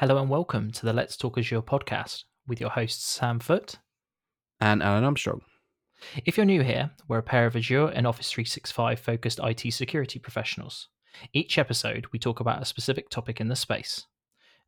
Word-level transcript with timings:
Hello 0.00 0.16
and 0.18 0.30
welcome 0.30 0.70
to 0.70 0.86
the 0.86 0.92
Let's 0.92 1.16
Talk 1.16 1.36
Azure 1.38 1.60
podcast 1.60 2.22
with 2.46 2.60
your 2.60 2.70
hosts 2.70 3.04
Sam 3.04 3.40
Foote 3.40 3.80
and 4.60 4.80
Alan 4.80 5.02
Armstrong. 5.02 5.40
If 6.24 6.36
you're 6.36 6.46
new 6.46 6.62
here, 6.62 6.92
we're 7.08 7.18
a 7.18 7.22
pair 7.24 7.46
of 7.46 7.56
Azure 7.56 7.88
and 7.88 8.06
Office 8.06 8.30
365 8.30 9.00
focused 9.00 9.40
IT 9.42 9.72
security 9.72 10.20
professionals. 10.20 10.86
Each 11.32 11.58
episode, 11.58 12.06
we 12.12 12.20
talk 12.20 12.38
about 12.38 12.62
a 12.62 12.64
specific 12.64 13.10
topic 13.10 13.40
in 13.40 13.48
the 13.48 13.56
space. 13.56 14.06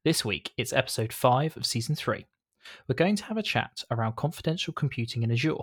This 0.03 0.25
week, 0.25 0.51
it's 0.57 0.73
episode 0.73 1.12
5 1.12 1.57
of 1.57 1.65
season 1.65 1.95
3. 1.95 2.27
We're 2.89 2.97
going 2.97 3.15
to 3.15 3.25
have 3.27 3.37
a 3.37 3.43
chat 3.45 3.85
around 3.93 4.17
confidential 4.17 4.73
computing 4.73 5.23
in 5.23 5.31
Azure. 5.31 5.62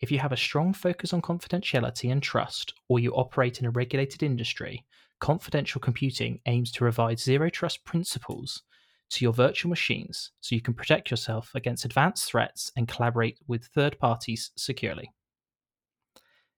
If 0.00 0.10
you 0.10 0.20
have 0.20 0.32
a 0.32 0.38
strong 0.38 0.72
focus 0.72 1.12
on 1.12 1.20
confidentiality 1.20 2.10
and 2.10 2.22
trust, 2.22 2.72
or 2.88 2.98
you 2.98 3.12
operate 3.12 3.60
in 3.60 3.66
a 3.66 3.70
regulated 3.70 4.22
industry, 4.22 4.86
confidential 5.20 5.82
computing 5.82 6.40
aims 6.46 6.72
to 6.72 6.78
provide 6.78 7.18
zero 7.18 7.50
trust 7.50 7.84
principles 7.84 8.62
to 9.10 9.24
your 9.24 9.32
virtual 9.32 9.70
machines 9.70 10.32
so 10.40 10.54
you 10.54 10.60
can 10.60 10.74
protect 10.74 11.10
yourself 11.10 11.52
against 11.54 11.84
advanced 11.84 12.30
threats 12.30 12.72
and 12.76 12.88
collaborate 12.88 13.38
with 13.46 13.66
third 13.66 13.98
parties 13.98 14.50
securely. 14.56 15.12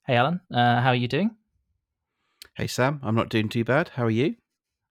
Hey, 0.07 0.17
Alan, 0.17 0.41
uh, 0.53 0.81
how 0.81 0.89
are 0.89 0.95
you 0.95 1.09
doing? 1.09 1.33
Hey, 2.55 2.67
Sam, 2.67 3.01
I'm 3.03 3.15
not 3.15 3.29
doing 3.29 3.49
too 3.49 3.65
bad. 3.65 3.91
How 3.91 4.05
are 4.05 4.11
you? 4.11 4.37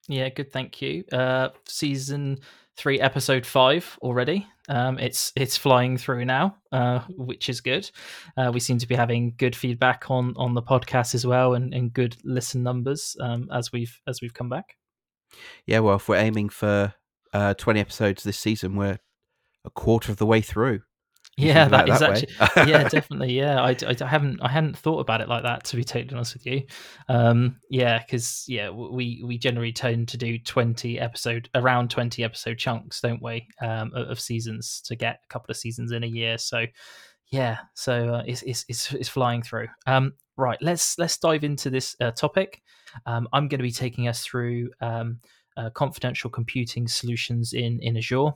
Yeah, 0.07 0.29
good, 0.29 0.53
thank 0.53 0.81
you. 0.81 1.03
Uh, 1.11 1.49
season 1.65 2.39
three, 2.77 2.99
episode 2.99 3.45
five 3.45 3.97
already. 4.01 4.47
Um, 4.69 4.99
it's 4.99 5.33
it's 5.35 5.57
flying 5.57 5.97
through 5.97 6.25
now, 6.25 6.55
uh, 6.71 6.99
which 7.09 7.49
is 7.49 7.61
good. 7.61 7.89
Uh, 8.37 8.51
we 8.53 8.59
seem 8.59 8.77
to 8.77 8.87
be 8.87 8.95
having 8.95 9.33
good 9.37 9.55
feedback 9.55 10.09
on 10.09 10.33
on 10.37 10.53
the 10.53 10.61
podcast 10.61 11.15
as 11.15 11.25
well, 11.25 11.55
and, 11.55 11.73
and 11.73 11.91
good 11.91 12.15
listen 12.23 12.63
numbers 12.63 13.17
um, 13.19 13.49
as 13.51 13.71
we've 13.71 13.99
as 14.07 14.21
we've 14.21 14.33
come 14.33 14.49
back. 14.49 14.77
Yeah, 15.65 15.79
well, 15.79 15.95
if 15.95 16.07
we're 16.07 16.17
aiming 16.17 16.49
for 16.49 16.93
uh, 17.33 17.53
20 17.55 17.79
episodes 17.79 18.23
this 18.23 18.37
season. 18.37 18.75
We're 18.75 18.99
a 19.65 19.69
quarter 19.69 20.11
of 20.11 20.17
the 20.17 20.25
way 20.25 20.41
through. 20.41 20.81
yeah, 21.37 21.67
that 21.67 21.87
is 21.87 21.99
that 21.99 22.23
actually 22.23 22.71
yeah, 22.71 22.89
definitely. 22.89 23.33
Yeah, 23.33 23.61
I, 23.61 23.75
I, 23.85 24.05
haven't 24.05 24.41
I 24.41 24.49
hadn't 24.49 24.75
thought 24.75 24.99
about 24.99 25.21
it 25.21 25.29
like 25.29 25.43
that 25.43 25.65
to 25.65 25.75
be 25.75 25.83
totally 25.83 26.15
honest 26.15 26.33
with 26.33 26.47
you. 26.47 26.63
Um, 27.09 27.57
yeah, 27.69 27.99
because 27.99 28.45
yeah, 28.47 28.69
we 28.71 29.21
we 29.23 29.37
generally 29.37 29.71
tend 29.71 30.07
to 30.09 30.17
do 30.17 30.39
twenty 30.39 30.99
episode 30.99 31.47
around 31.53 31.91
twenty 31.91 32.23
episode 32.23 32.57
chunks, 32.57 33.01
don't 33.01 33.21
we? 33.21 33.47
Um, 33.61 33.91
of, 33.93 34.09
of 34.09 34.19
seasons 34.19 34.81
to 34.85 34.95
get 34.95 35.19
a 35.23 35.27
couple 35.27 35.51
of 35.51 35.57
seasons 35.57 35.91
in 35.91 36.03
a 36.03 36.07
year. 36.07 36.39
So 36.39 36.65
yeah, 37.31 37.59
so 37.73 38.15
uh, 38.15 38.23
it's, 38.25 38.41
it's 38.43 38.65
it's 38.67 38.93
it's 38.93 39.09
flying 39.09 39.43
through. 39.43 39.67
Um, 39.85 40.13
right, 40.37 40.57
let's 40.61 40.97
let's 40.97 41.17
dive 41.17 41.43
into 41.43 41.69
this 41.69 41.95
uh, 41.99 42.11
topic. 42.11 42.61
Um, 43.05 43.27
I'm 43.33 43.47
going 43.47 43.59
to 43.59 43.63
be 43.63 43.71
taking 43.71 44.07
us 44.07 44.23
through 44.23 44.71
um, 44.81 45.19
uh, 45.57 45.69
confidential 45.71 46.29
computing 46.29 46.87
solutions 46.87 47.53
in 47.53 47.79
in 47.81 47.97
Azure. 47.97 48.31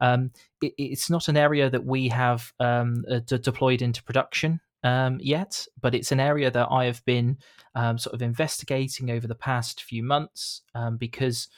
Um, 0.00 0.32
it, 0.60 0.74
it's 0.76 1.08
not 1.08 1.28
an 1.28 1.36
area 1.36 1.70
that 1.70 1.84
we 1.84 2.08
have 2.08 2.52
um, 2.60 3.04
uh, 3.10 3.20
d- 3.20 3.38
deployed 3.38 3.80
into 3.80 4.02
production 4.02 4.60
um, 4.84 5.18
yet, 5.20 5.66
but 5.80 5.94
it's 5.94 6.12
an 6.12 6.20
area 6.20 6.50
that 6.50 6.68
I 6.70 6.84
have 6.84 7.04
been 7.04 7.38
um, 7.74 7.98
sort 7.98 8.14
of 8.14 8.22
investigating 8.22 9.10
over 9.10 9.26
the 9.26 9.34
past 9.34 9.82
few 9.82 10.02
months 10.02 10.62
um, 10.74 10.96
because 10.96 11.48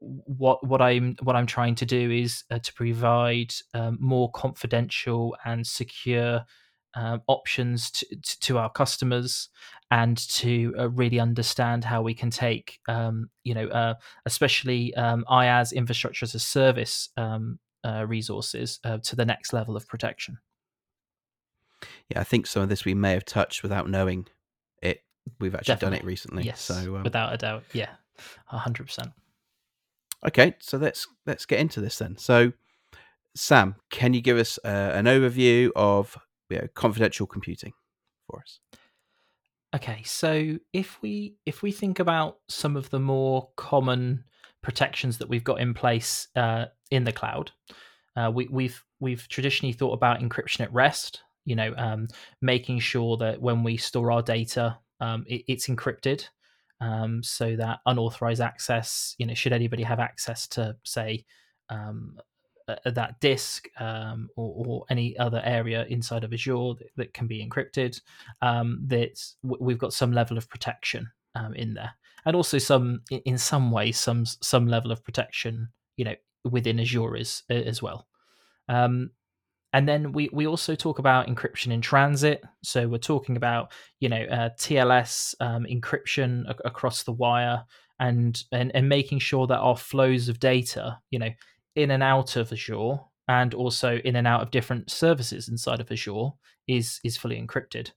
what 0.00 0.64
what 0.64 0.80
I'm 0.80 1.16
what 1.22 1.34
I'm 1.34 1.46
trying 1.46 1.74
to 1.76 1.86
do 1.86 2.10
is 2.10 2.44
uh, 2.50 2.58
to 2.60 2.72
provide 2.74 3.52
um, 3.74 3.98
more 4.00 4.30
confidential 4.30 5.36
and 5.44 5.66
secure 5.66 6.44
uh, 6.98 7.18
options 7.28 7.90
to, 7.92 8.06
to, 8.40 8.58
our 8.58 8.68
customers 8.68 9.50
and 9.90 10.18
to 10.28 10.74
uh, 10.76 10.90
really 10.90 11.20
understand 11.20 11.84
how 11.84 12.02
we 12.02 12.12
can 12.12 12.28
take, 12.28 12.80
um, 12.88 13.30
you 13.44 13.54
know, 13.54 13.68
uh, 13.68 13.94
especially 14.26 14.92
um, 14.96 15.24
IaaS 15.30 15.72
infrastructure 15.72 16.24
as 16.24 16.34
a 16.34 16.40
service 16.40 17.10
um, 17.16 17.60
uh, 17.84 18.04
resources 18.06 18.80
uh, 18.84 18.98
to 18.98 19.14
the 19.14 19.24
next 19.24 19.52
level 19.52 19.76
of 19.76 19.86
protection. 19.86 20.38
Yeah, 22.08 22.20
I 22.20 22.24
think 22.24 22.48
some 22.48 22.62
of 22.62 22.68
this 22.68 22.84
we 22.84 22.94
may 22.94 23.12
have 23.12 23.24
touched 23.24 23.62
without 23.62 23.88
knowing 23.88 24.26
it. 24.82 25.02
We've 25.38 25.54
actually 25.54 25.74
Definitely. 25.74 25.98
done 25.98 26.04
it 26.04 26.06
recently. 26.06 26.42
Yes, 26.42 26.60
so 26.60 26.96
um, 26.96 27.04
without 27.04 27.32
a 27.32 27.36
doubt, 27.36 27.62
yeah, 27.72 27.90
hundred 28.46 28.86
percent. 28.86 29.10
Okay, 30.26 30.56
so 30.58 30.78
let's 30.78 31.06
let's 31.26 31.46
get 31.46 31.60
into 31.60 31.80
this 31.80 31.98
then. 31.98 32.18
So, 32.18 32.52
Sam, 33.36 33.76
can 33.90 34.14
you 34.14 34.20
give 34.20 34.36
us 34.36 34.58
uh, 34.64 34.90
an 34.94 35.04
overview 35.04 35.70
of 35.76 36.18
you 36.48 36.58
know, 36.58 36.68
confidential 36.74 37.26
computing 37.26 37.72
for 38.26 38.40
us? 38.40 38.60
Okay, 39.74 40.02
so 40.02 40.58
if 40.72 41.00
we 41.02 41.36
if 41.44 41.62
we 41.62 41.72
think 41.72 41.98
about 41.98 42.38
some 42.48 42.76
of 42.76 42.88
the 42.88 42.98
more 42.98 43.50
common 43.56 44.24
protections 44.62 45.18
that 45.18 45.28
we've 45.28 45.44
got 45.44 45.60
in 45.60 45.74
place 45.74 46.28
uh, 46.36 46.66
in 46.90 47.04
the 47.04 47.12
cloud, 47.12 47.50
uh, 48.16 48.30
we, 48.32 48.48
we've 48.50 48.82
we've 48.98 49.28
traditionally 49.28 49.74
thought 49.74 49.92
about 49.92 50.20
encryption 50.20 50.60
at 50.60 50.72
rest. 50.72 51.22
You 51.44 51.56
know, 51.56 51.74
um, 51.76 52.08
making 52.42 52.80
sure 52.80 53.16
that 53.18 53.40
when 53.40 53.62
we 53.62 53.76
store 53.76 54.10
our 54.10 54.22
data, 54.22 54.78
um, 55.00 55.24
it, 55.26 55.44
it's 55.48 55.68
encrypted, 55.68 56.26
um, 56.80 57.22
so 57.22 57.56
that 57.56 57.80
unauthorized 57.84 58.40
access. 58.40 59.14
You 59.18 59.26
know, 59.26 59.34
should 59.34 59.52
anybody 59.52 59.82
have 59.82 60.00
access 60.00 60.46
to, 60.48 60.76
say, 60.84 61.24
um, 61.68 62.18
uh, 62.68 62.90
that 62.90 63.20
disk 63.20 63.68
um, 63.80 64.28
or, 64.36 64.66
or, 64.66 64.84
any 64.90 65.16
other 65.18 65.40
area 65.44 65.86
inside 65.88 66.24
of 66.24 66.32
Azure 66.32 66.74
that, 66.78 66.90
that 66.96 67.14
can 67.14 67.26
be 67.26 67.46
encrypted, 67.46 68.00
um, 68.42 68.80
that 68.86 69.20
we've 69.42 69.78
got 69.78 69.92
some 69.92 70.12
level 70.12 70.36
of 70.36 70.48
protection 70.48 71.10
um, 71.34 71.54
in 71.54 71.74
there, 71.74 71.92
and 72.24 72.36
also 72.36 72.58
some, 72.58 73.00
in 73.10 73.38
some 73.38 73.70
ways, 73.70 73.98
some 73.98 74.24
some 74.26 74.66
level 74.66 74.92
of 74.92 75.02
protection, 75.02 75.68
you 75.96 76.04
know, 76.04 76.14
within 76.44 76.80
Azure 76.80 77.16
as 77.16 77.42
as 77.48 77.82
well. 77.82 78.06
Um, 78.68 79.10
and 79.72 79.88
then 79.88 80.12
we, 80.12 80.30
we 80.32 80.46
also 80.46 80.74
talk 80.74 80.98
about 80.98 81.26
encryption 81.26 81.72
in 81.72 81.80
transit. 81.80 82.42
So 82.62 82.88
we're 82.88 82.98
talking 82.98 83.36
about 83.36 83.72
you 84.00 84.08
know 84.08 84.22
uh, 84.24 84.50
TLS 84.58 85.34
um, 85.40 85.64
encryption 85.64 86.44
across 86.64 87.02
the 87.02 87.12
wire, 87.12 87.64
and, 88.00 88.42
and 88.52 88.72
and 88.74 88.88
making 88.88 89.18
sure 89.18 89.46
that 89.46 89.58
our 89.58 89.76
flows 89.76 90.28
of 90.28 90.40
data, 90.40 90.98
you 91.10 91.18
know, 91.18 91.30
in 91.78 91.90
and 91.90 92.02
out 92.02 92.36
of 92.36 92.52
Azure 92.52 92.98
and 93.28 93.54
also 93.54 93.96
in 93.98 94.16
and 94.16 94.26
out 94.26 94.42
of 94.42 94.50
different 94.50 94.90
services 94.90 95.48
inside 95.48 95.80
of 95.80 95.90
Azure 95.92 96.30
is 96.66 97.00
is 97.04 97.16
fully 97.16 97.40
encrypted. 97.40 97.92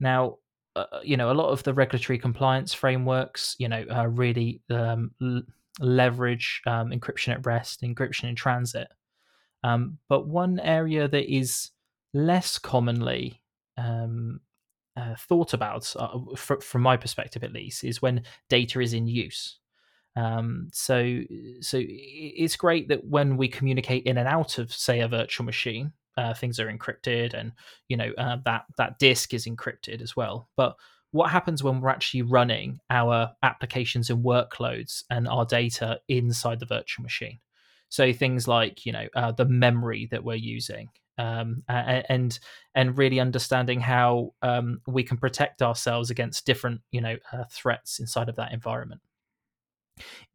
Now, 0.00 0.38
uh, 0.76 0.86
uh 0.92 1.00
you 1.02 1.16
know, 1.16 1.30
a 1.30 1.34
lot 1.40 1.50
of 1.50 1.62
the 1.62 1.74
regulatory 1.74 2.18
compliance 2.18 2.74
frameworks, 2.74 3.56
you 3.58 3.68
know, 3.68 3.84
uh, 3.90 4.06
really 4.06 4.62
um, 4.70 5.12
l- 5.22 5.42
leverage 5.80 6.62
um, 6.66 6.90
encryption 6.90 7.32
at 7.32 7.46
rest, 7.46 7.82
encryption 7.82 8.24
in 8.24 8.34
transit. 8.34 8.88
Um, 9.62 9.98
but 10.08 10.26
one 10.26 10.58
area 10.60 11.06
that 11.08 11.32
is 11.32 11.70
less 12.14 12.58
commonly 12.58 13.42
um, 13.76 14.40
uh, 14.96 15.14
thought 15.16 15.54
about, 15.54 15.94
uh, 15.98 16.18
fr- 16.36 16.60
from 16.60 16.82
my 16.82 16.96
perspective 16.96 17.44
at 17.44 17.52
least, 17.52 17.84
is 17.84 18.02
when 18.02 18.22
data 18.48 18.80
is 18.80 18.94
in 18.94 19.06
use. 19.06 19.58
Um, 20.16 20.68
so, 20.72 21.20
so 21.60 21.80
it's 21.80 22.56
great 22.56 22.88
that 22.88 23.04
when 23.04 23.36
we 23.36 23.48
communicate 23.48 24.04
in 24.04 24.18
and 24.18 24.28
out 24.28 24.58
of, 24.58 24.72
say, 24.72 25.00
a 25.00 25.08
virtual 25.08 25.46
machine, 25.46 25.92
uh, 26.16 26.34
things 26.34 26.60
are 26.60 26.70
encrypted, 26.70 27.34
and 27.34 27.52
you 27.88 27.96
know 27.96 28.12
uh, 28.18 28.36
that 28.44 28.64
that 28.76 28.98
disk 28.98 29.32
is 29.32 29.46
encrypted 29.46 30.02
as 30.02 30.16
well. 30.16 30.48
But 30.56 30.76
what 31.12 31.30
happens 31.30 31.62
when 31.62 31.80
we're 31.80 31.88
actually 31.88 32.22
running 32.22 32.80
our 32.90 33.32
applications 33.42 34.10
and 34.10 34.24
workloads 34.24 35.02
and 35.10 35.26
our 35.26 35.44
data 35.44 36.00
inside 36.08 36.60
the 36.60 36.66
virtual 36.66 37.02
machine? 37.02 37.38
So 37.88 38.12
things 38.12 38.46
like 38.46 38.84
you 38.84 38.92
know 38.92 39.06
uh, 39.14 39.32
the 39.32 39.46
memory 39.46 40.08
that 40.10 40.24
we're 40.24 40.34
using, 40.34 40.90
um, 41.18 41.62
and 41.68 42.38
and 42.74 42.98
really 42.98 43.20
understanding 43.20 43.80
how 43.80 44.34
um, 44.42 44.80
we 44.86 45.02
can 45.02 45.16
protect 45.16 45.62
ourselves 45.62 46.10
against 46.10 46.44
different 46.44 46.80
you 46.90 47.00
know 47.00 47.16
uh, 47.32 47.44
threats 47.50 47.98
inside 47.98 48.28
of 48.28 48.36
that 48.36 48.52
environment 48.52 49.00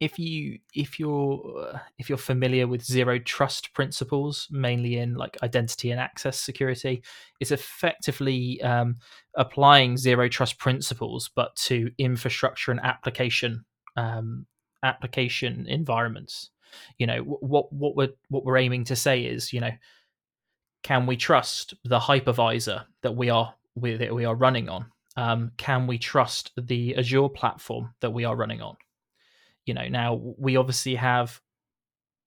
if 0.00 0.18
you 0.18 0.58
if 0.74 0.98
you're 0.98 1.70
uh, 1.72 1.78
if 1.98 2.08
you're 2.08 2.18
familiar 2.18 2.66
with 2.66 2.84
zero 2.84 3.18
trust 3.18 3.72
principles 3.74 4.48
mainly 4.50 4.98
in 4.98 5.14
like 5.14 5.36
identity 5.42 5.90
and 5.90 6.00
access 6.00 6.38
security 6.38 7.02
it's 7.40 7.50
effectively 7.50 8.60
um, 8.62 8.96
applying 9.34 9.96
zero 9.96 10.28
trust 10.28 10.58
principles 10.58 11.30
but 11.34 11.54
to 11.56 11.90
infrastructure 11.98 12.70
and 12.70 12.80
application 12.80 13.64
um, 13.96 14.46
application 14.82 15.66
environments. 15.68 16.50
You 16.98 17.06
know 17.06 17.18
what 17.20 17.72
what 17.72 17.96
we're 17.96 18.12
what 18.28 18.44
we're 18.44 18.56
aiming 18.58 18.84
to 18.84 18.96
say 18.96 19.22
is 19.22 19.52
you 19.52 19.60
know 19.60 19.70
can 20.82 21.06
we 21.06 21.16
trust 21.16 21.74
the 21.84 21.98
hypervisor 21.98 22.84
that 23.02 23.16
we 23.16 23.30
are 23.30 23.54
that 23.76 24.14
we 24.14 24.24
are 24.24 24.34
running 24.34 24.68
on? 24.68 24.86
Um, 25.16 25.52
can 25.56 25.86
we 25.86 25.98
trust 25.98 26.52
the 26.58 26.96
azure 26.96 27.28
platform 27.28 27.94
that 28.00 28.10
we 28.10 28.24
are 28.24 28.36
running 28.36 28.60
on 28.60 28.76
you 29.66 29.74
know 29.74 29.88
now 29.88 30.20
we 30.38 30.56
obviously 30.56 30.94
have 30.94 31.40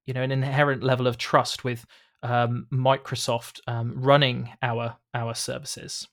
you 0.06 0.14
know 0.14 0.22
an 0.22 0.32
inherent 0.32 0.84
level 0.84 1.08
of 1.08 1.18
trust 1.18 1.64
with 1.64 1.86
um, 2.24 2.68
Microsoft 2.72 3.60
um, 3.68 3.94
running 3.96 4.50
our 4.62 4.96
our 5.14 5.34
services. 5.34 6.08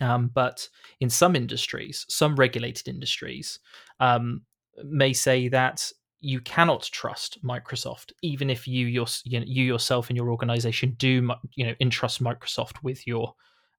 Um, 0.00 0.30
but 0.34 0.68
in 1.00 1.10
some 1.10 1.36
industries, 1.36 2.06
some 2.08 2.34
regulated 2.34 2.88
industries, 2.88 3.60
um, 4.00 4.42
may 4.84 5.12
say 5.12 5.48
that 5.48 5.92
you 6.20 6.40
cannot 6.40 6.82
trust 6.92 7.44
Microsoft, 7.44 8.12
even 8.22 8.48
if 8.48 8.66
you, 8.66 8.86
your, 8.86 9.06
you, 9.24 9.40
yourself 9.64 10.08
and 10.08 10.16
your 10.16 10.30
organization 10.30 10.94
do 10.98 11.28
you 11.54 11.66
know 11.66 11.74
entrust 11.80 12.22
Microsoft 12.22 12.82
with 12.82 13.06
your 13.06 13.34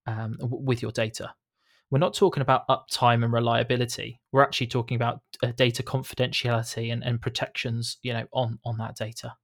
um, 0.05 0.37
with 0.41 0.81
your 0.81 0.91
data. 0.91 1.33
We're 1.93 1.99
not 1.99 2.15
talking 2.15 2.41
about 2.41 2.67
uptime 2.69 3.23
and 3.23 3.31
reliability. 3.31 4.19
We're 4.31 4.41
actually 4.41 4.65
talking 4.65 4.95
about 4.95 5.21
uh, 5.43 5.51
data 5.55 5.83
confidentiality 5.83 6.91
and, 6.91 7.03
and 7.03 7.21
protections, 7.21 7.97
you 8.01 8.13
know, 8.13 8.25
on 8.33 8.57
on 8.65 8.79
that 8.79 8.95
data. 8.95 9.35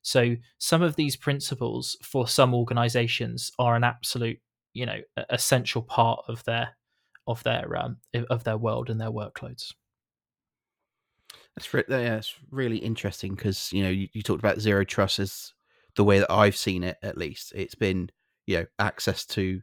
So 0.00 0.36
some 0.58 0.82
of 0.82 0.94
these 0.94 1.16
principles 1.16 1.96
for 2.00 2.28
some 2.28 2.54
organizations 2.54 3.50
are 3.58 3.74
an 3.74 3.82
absolute, 3.82 4.38
you 4.72 4.86
know, 4.86 5.00
essential 5.30 5.82
part 5.82 6.22
of 6.28 6.44
their 6.44 6.76
of 7.26 7.42
their 7.42 7.76
um, 7.76 7.96
of 8.30 8.44
their 8.44 8.56
world 8.56 8.88
and 8.88 9.00
their 9.00 9.10
workloads. 9.10 9.74
That's 11.56 11.74
re- 11.74 11.82
yeah, 11.88 12.20
really 12.52 12.78
interesting 12.78 13.34
because 13.34 13.72
you 13.72 13.82
know 13.82 13.90
you, 13.90 14.06
you, 14.12 14.22
talked 14.22 14.38
about 14.38 14.60
zero 14.60 14.84
trust 14.84 15.18
as 15.18 15.52
the 15.96 16.04
way 16.04 16.20
that 16.20 16.30
I've 16.30 16.56
seen 16.56 16.84
it. 16.84 16.98
At 17.02 17.18
least 17.18 17.50
it's 17.52 17.74
been 17.74 18.10
you 18.46 18.58
know 18.58 18.66
access 18.78 19.26
to 19.26 19.60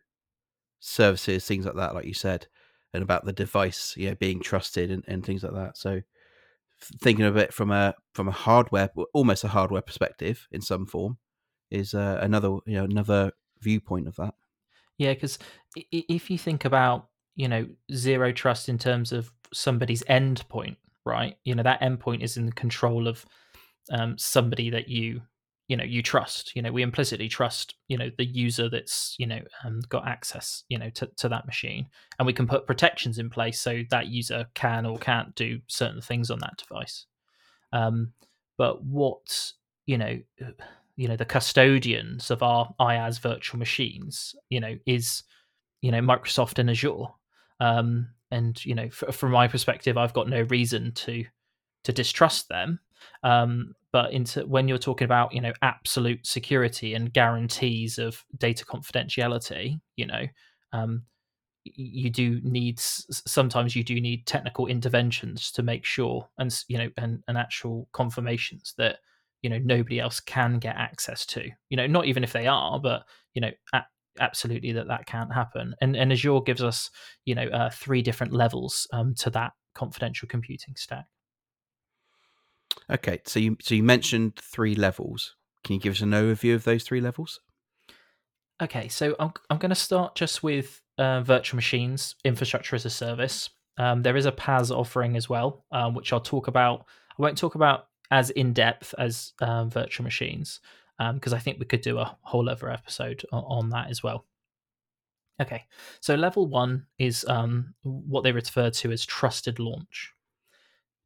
services, 0.79 1.45
things 1.45 1.65
like 1.65 1.75
that, 1.75 1.95
like 1.95 2.05
you 2.05 2.13
said, 2.13 2.47
and 2.93 3.03
about 3.03 3.25
the 3.25 3.33
device, 3.33 3.95
you 3.97 4.09
know, 4.09 4.15
being 4.15 4.39
trusted 4.39 4.91
and, 4.91 5.03
and 5.07 5.25
things 5.25 5.43
like 5.43 5.53
that. 5.53 5.77
So 5.77 6.01
thinking 6.79 7.25
of 7.25 7.37
it 7.37 7.53
from 7.53 7.71
a 7.71 7.95
from 8.13 8.27
a 8.27 8.31
hardware, 8.31 8.89
almost 9.13 9.43
a 9.43 9.49
hardware 9.49 9.81
perspective 9.81 10.47
in 10.51 10.61
some 10.61 10.85
form, 10.85 11.17
is 11.71 11.93
uh, 11.93 12.19
another 12.21 12.49
you 12.65 12.75
know 12.75 12.85
another 12.85 13.31
viewpoint 13.59 14.07
of 14.07 14.15
that. 14.15 14.33
Yeah, 14.97 15.13
because 15.13 15.37
if 15.75 16.29
you 16.29 16.37
think 16.37 16.65
about 16.65 17.07
you 17.35 17.47
know 17.47 17.67
zero 17.93 18.31
trust 18.31 18.69
in 18.69 18.77
terms 18.77 19.11
of 19.11 19.31
somebody's 19.53 20.03
endpoint, 20.03 20.77
right? 21.05 21.37
You 21.43 21.55
know 21.55 21.63
that 21.63 21.81
endpoint 21.81 22.21
is 22.21 22.37
in 22.37 22.45
the 22.45 22.51
control 22.51 23.07
of 23.07 23.25
um, 23.91 24.17
somebody 24.17 24.69
that 24.69 24.89
you 24.89 25.21
you 25.67 25.75
know 25.75 25.83
you 25.83 26.01
trust 26.01 26.55
you 26.55 26.61
know 26.61 26.71
we 26.71 26.81
implicitly 26.81 27.27
trust 27.27 27.75
you 27.87 27.97
know 27.97 28.09
the 28.17 28.25
user 28.25 28.69
that's 28.69 29.15
you 29.17 29.27
know 29.27 29.39
um, 29.63 29.81
got 29.89 30.07
access 30.07 30.63
you 30.69 30.77
know 30.77 30.89
to, 30.91 31.05
to 31.17 31.27
that 31.27 31.45
machine 31.45 31.85
and 32.19 32.25
we 32.25 32.33
can 32.33 32.47
put 32.47 32.67
protections 32.67 33.19
in 33.19 33.29
place 33.29 33.59
so 33.59 33.83
that 33.89 34.07
user 34.07 34.45
can 34.53 34.85
or 34.85 34.97
can't 34.97 35.35
do 35.35 35.59
certain 35.67 36.01
things 36.01 36.31
on 36.31 36.39
that 36.39 36.57
device 36.57 37.05
um, 37.73 38.11
but 38.57 38.83
what 38.83 39.51
you 39.85 39.97
know 39.97 40.17
you 40.95 41.07
know 41.07 41.17
the 41.17 41.25
custodians 41.25 42.31
of 42.31 42.41
our 42.41 42.73
IaaS 42.79 43.19
virtual 43.19 43.59
machines 43.59 44.35
you 44.49 44.59
know 44.59 44.75
is 44.85 45.23
you 45.81 45.91
know 45.91 45.99
Microsoft 46.01 46.59
and 46.59 46.69
Azure 46.69 47.05
um, 47.59 48.07
and 48.31 48.63
you 48.65 48.73
know 48.73 48.85
f- 48.85 49.15
from 49.15 49.31
my 49.31 49.47
perspective 49.47 49.97
I've 49.97 50.13
got 50.13 50.29
no 50.29 50.41
reason 50.43 50.93
to 50.93 51.25
to 51.83 51.93
distrust 51.93 52.47
them 52.49 52.79
um, 53.23 53.73
but 53.91 54.11
into 54.11 54.45
when 54.45 54.67
you're 54.67 54.77
talking 54.77 55.05
about 55.05 55.33
you 55.33 55.41
know 55.41 55.53
absolute 55.61 56.25
security 56.25 56.93
and 56.93 57.13
guarantees 57.13 57.97
of 57.97 58.23
data 58.37 58.65
confidentiality, 58.65 59.79
you 59.95 60.05
know, 60.05 60.23
um, 60.73 61.03
you 61.63 62.09
do 62.09 62.39
need 62.43 62.79
sometimes 62.79 63.75
you 63.75 63.83
do 63.83 63.99
need 63.99 64.25
technical 64.25 64.67
interventions 64.67 65.51
to 65.51 65.63
make 65.63 65.85
sure 65.85 66.27
and 66.37 66.63
you 66.67 66.77
know 66.77 66.89
and, 66.97 67.23
and 67.27 67.37
actual 67.37 67.87
confirmations 67.91 68.73
that 68.77 68.99
you 69.41 69.49
know 69.49 69.59
nobody 69.59 69.99
else 69.99 70.19
can 70.19 70.59
get 70.59 70.75
access 70.75 71.25
to. 71.25 71.49
You 71.69 71.77
know 71.77 71.87
not 71.87 72.05
even 72.05 72.23
if 72.23 72.33
they 72.33 72.47
are 72.47 72.79
but 72.79 73.03
you 73.33 73.41
know 73.41 73.51
absolutely 74.19 74.71
that 74.73 74.87
that 74.87 75.05
can't 75.05 75.33
happen. 75.33 75.75
And 75.81 75.95
and 75.95 76.11
azure 76.11 76.41
gives 76.41 76.63
us 76.63 76.89
you 77.25 77.35
know 77.35 77.45
uh, 77.45 77.69
three 77.69 78.01
different 78.01 78.33
levels 78.33 78.87
um, 78.93 79.15
to 79.15 79.29
that 79.31 79.53
confidential 79.73 80.27
computing 80.27 80.75
stack 80.75 81.05
Okay, 82.91 83.21
so 83.25 83.39
you 83.39 83.57
so 83.61 83.75
you 83.75 83.83
mentioned 83.83 84.35
three 84.35 84.75
levels. 84.75 85.35
Can 85.63 85.75
you 85.75 85.79
give 85.79 85.93
us 85.93 86.01
an 86.01 86.11
overview 86.11 86.55
of 86.55 86.63
those 86.63 86.83
three 86.83 87.01
levels? 87.01 87.41
Okay, 88.61 88.87
so 88.87 89.15
I'm 89.19 89.33
I'm 89.49 89.57
going 89.57 89.69
to 89.69 89.75
start 89.75 90.15
just 90.15 90.41
with 90.41 90.81
uh, 90.97 91.21
virtual 91.21 91.57
machines, 91.57 92.15
infrastructure 92.23 92.75
as 92.75 92.85
a 92.85 92.89
service. 92.89 93.49
Um, 93.77 94.01
there 94.01 94.17
is 94.17 94.25
a 94.25 94.31
PaaS 94.31 94.71
offering 94.71 95.15
as 95.15 95.29
well, 95.29 95.65
um, 95.71 95.93
which 95.93 96.11
I'll 96.11 96.19
talk 96.19 96.47
about. 96.47 96.85
I 97.11 97.21
won't 97.21 97.37
talk 97.37 97.55
about 97.55 97.87
as 98.09 98.29
in 98.31 98.53
depth 98.53 98.95
as 98.97 99.33
um, 99.41 99.69
virtual 99.69 100.05
machines 100.05 100.61
because 100.97 101.33
um, 101.33 101.37
I 101.37 101.39
think 101.39 101.59
we 101.59 101.65
could 101.65 101.81
do 101.81 101.99
a 101.99 102.17
whole 102.21 102.49
other 102.49 102.71
episode 102.71 103.23
on, 103.31 103.43
on 103.43 103.69
that 103.69 103.89
as 103.91 104.01
well. 104.01 104.25
Okay, 105.39 105.65
so 105.99 106.15
level 106.15 106.47
one 106.47 106.87
is 106.97 107.23
um, 107.27 107.75
what 107.83 108.23
they 108.23 108.31
refer 108.31 108.71
to 108.71 108.91
as 108.91 109.05
trusted 109.05 109.59
launch. 109.59 110.13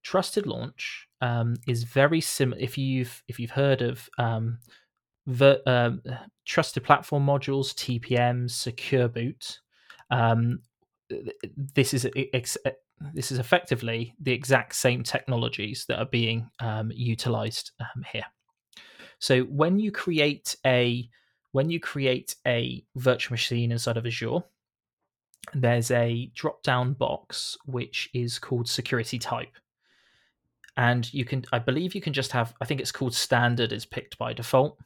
Trusted 0.04 0.48
launch 0.48 1.10
um, 1.22 1.56
is 1.68 1.84
very 1.84 2.22
similar. 2.22 2.62
If 2.62 2.78
you've 2.78 3.24
if 3.28 3.40
you've 3.40 3.52
heard 3.52 3.82
of 3.82 4.10
um, 4.18 4.60
um, 5.66 6.02
trusted 6.46 6.84
platform 6.84 7.26
modules, 7.26 7.74
TPMs, 7.74 8.52
secure 8.52 9.08
boot, 9.08 9.60
um, 10.10 10.60
this 11.76 11.94
is 11.94 12.08
ex- 12.34 12.58
this 13.14 13.32
is 13.32 13.40
effectively 13.40 14.16
the 14.20 14.32
exact 14.32 14.76
same 14.76 15.04
technologies 15.04 15.86
that 15.88 16.00
are 16.00 16.06
being 16.06 16.50
um, 16.60 16.92
utilized 16.94 17.72
here. 18.12 18.26
So 19.20 19.42
when 19.44 19.80
you 19.80 19.92
create 19.92 20.56
a 20.66 21.08
when 21.52 21.70
you 21.70 21.80
create 21.80 22.36
a 22.48 22.84
virtual 22.96 23.34
machine 23.34 23.72
inside 23.72 23.98
of 23.98 24.06
Azure, 24.06 24.40
there's 25.54 25.92
a 25.92 26.32
drop 26.34 26.64
down 26.64 26.94
box 26.94 27.58
which 27.66 28.10
is 28.14 28.40
called 28.40 28.70
security 28.70 29.20
type 29.20 29.54
and 30.78 31.14
you 31.14 31.26
can 31.26 31.44
i 31.52 31.60
believe 31.60 31.94
you 31.94 32.02
can 32.02 32.14
just 32.14 32.32
have 32.32 32.54
i 32.62 32.66
think 32.66 32.80
it's 32.80 32.92
called 32.92 33.14
standard 33.14 33.72
is 33.74 33.86
picked 33.86 34.18
by 34.18 34.34
default. 34.34 34.78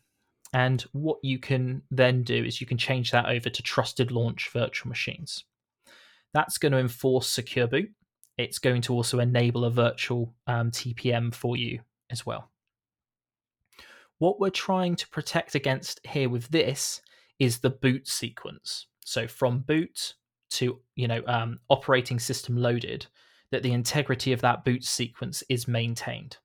And 0.54 0.82
what 0.94 1.18
you 1.22 1.38
can 1.38 1.82
then 1.92 2.24
do 2.24 2.46
is 2.46 2.62
you 2.62 2.68
can 2.68 2.78
change 2.78 3.12
that 3.12 3.26
over 3.26 3.50
to 3.50 3.62
trusted 3.62 4.10
launch 4.10 4.50
virtual 4.54 4.88
machines. 4.88 5.44
That's 6.34 6.58
going 6.58 6.72
to 6.72 6.78
enforce 6.78 7.28
secure 7.28 7.68
boot. 7.68 7.90
It's 8.38 8.60
going 8.60 8.82
to 8.84 8.94
also 8.94 9.20
enable 9.20 9.66
a 9.66 9.72
virtual 9.72 10.34
um, 10.48 10.72
tpm 10.72 11.36
for 11.36 11.58
you 11.58 11.82
as 12.10 12.26
well. 12.26 12.52
What 14.20 14.40
we're 14.40 14.50
trying 14.50 14.96
to 14.96 15.10
protect 15.10 15.56
against 15.56 16.00
here 16.06 16.30
with 16.30 16.48
this 16.50 17.02
is 17.38 17.60
the 17.60 17.70
boot 17.70 18.08
sequence. 18.08 18.88
So 19.04 19.28
from 19.28 19.60
boot 19.60 20.14
to 20.52 20.80
you 20.96 21.08
know 21.10 21.22
um, 21.28 21.60
operating 21.70 22.20
system 22.20 22.56
loaded 22.56 23.08
that 23.56 23.63
the 23.63 23.72
integrity 23.72 24.34
of 24.34 24.42
that 24.42 24.66
boot 24.66 24.84
sequence 24.84 25.44
is 25.48 25.66
maintained. 25.66 26.38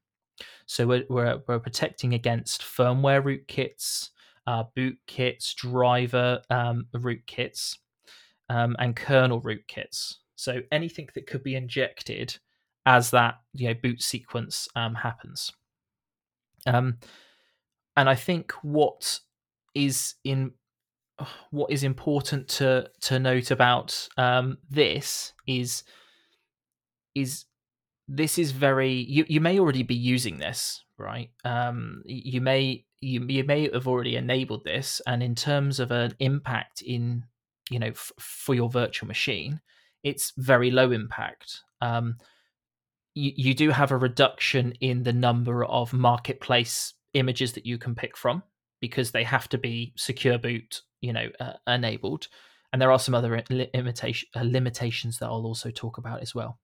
So 0.66 0.86
we're, 0.86 1.04
we're, 1.10 1.40
we're 1.48 1.58
protecting 1.58 2.14
against 2.14 2.62
firmware 2.62 3.20
rootkits, 3.20 4.10
uh, 4.46 4.62
boot 4.76 4.96
kits, 5.08 5.52
driver 5.54 6.40
um, 6.50 6.86
rootkits, 6.94 7.76
um, 8.48 8.76
and 8.78 8.94
kernel 8.94 9.40
rootkits. 9.42 10.18
So 10.36 10.60
anything 10.70 11.08
that 11.16 11.26
could 11.26 11.42
be 11.42 11.56
injected 11.56 12.38
as 12.86 13.10
that 13.10 13.40
you 13.54 13.68
know 13.68 13.74
boot 13.74 14.00
sequence 14.00 14.68
um, 14.76 14.94
happens. 14.94 15.52
Um, 16.64 16.98
and 17.96 18.08
I 18.08 18.14
think 18.14 18.52
what 18.62 19.18
is 19.74 20.14
in 20.22 20.52
what 21.50 21.72
is 21.72 21.82
important 21.82 22.46
to 22.48 22.88
to 23.00 23.18
note 23.18 23.50
about 23.50 24.08
um, 24.16 24.58
this 24.70 25.32
is 25.48 25.82
is 27.14 27.44
this 28.08 28.38
is 28.38 28.50
very 28.50 28.92
you, 28.92 29.24
you 29.28 29.40
may 29.40 29.58
already 29.58 29.82
be 29.82 29.94
using 29.94 30.38
this 30.38 30.82
right? 31.00 31.30
Um 31.44 32.02
you 32.04 32.40
may 32.40 32.84
you, 33.00 33.24
you 33.26 33.44
may 33.44 33.70
have 33.72 33.88
already 33.88 34.16
enabled 34.16 34.64
this 34.64 35.00
and 35.06 35.22
in 35.22 35.34
terms 35.34 35.80
of 35.80 35.90
an 35.90 36.14
impact 36.20 36.82
in 36.82 37.24
you 37.70 37.78
know 37.78 37.88
f- 37.88 38.12
for 38.18 38.54
your 38.54 38.68
virtual 38.68 39.08
machine 39.08 39.60
it's 40.02 40.32
very 40.36 40.70
low 40.70 40.90
impact. 40.92 41.60
Um 41.80 42.16
you, 43.14 43.32
you 43.34 43.54
do 43.54 43.70
have 43.70 43.90
a 43.90 43.96
reduction 43.96 44.72
in 44.80 45.02
the 45.02 45.12
number 45.12 45.64
of 45.64 45.92
marketplace 45.92 46.94
images 47.14 47.54
that 47.54 47.66
you 47.66 47.78
can 47.78 47.94
pick 47.94 48.16
from 48.16 48.42
because 48.80 49.10
they 49.10 49.24
have 49.24 49.48
to 49.48 49.58
be 49.58 49.92
secure 49.96 50.38
boot 50.38 50.82
you 51.00 51.12
know 51.12 51.28
uh, 51.40 51.54
enabled. 51.66 52.28
And 52.72 52.80
there 52.80 52.92
are 52.92 53.00
some 53.00 53.16
other 53.16 53.42
limitation, 53.50 54.28
uh, 54.36 54.42
limitations 54.44 55.18
that 55.18 55.26
I'll 55.26 55.46
also 55.46 55.72
talk 55.72 55.98
about 55.98 56.22
as 56.22 56.36
well 56.36 56.60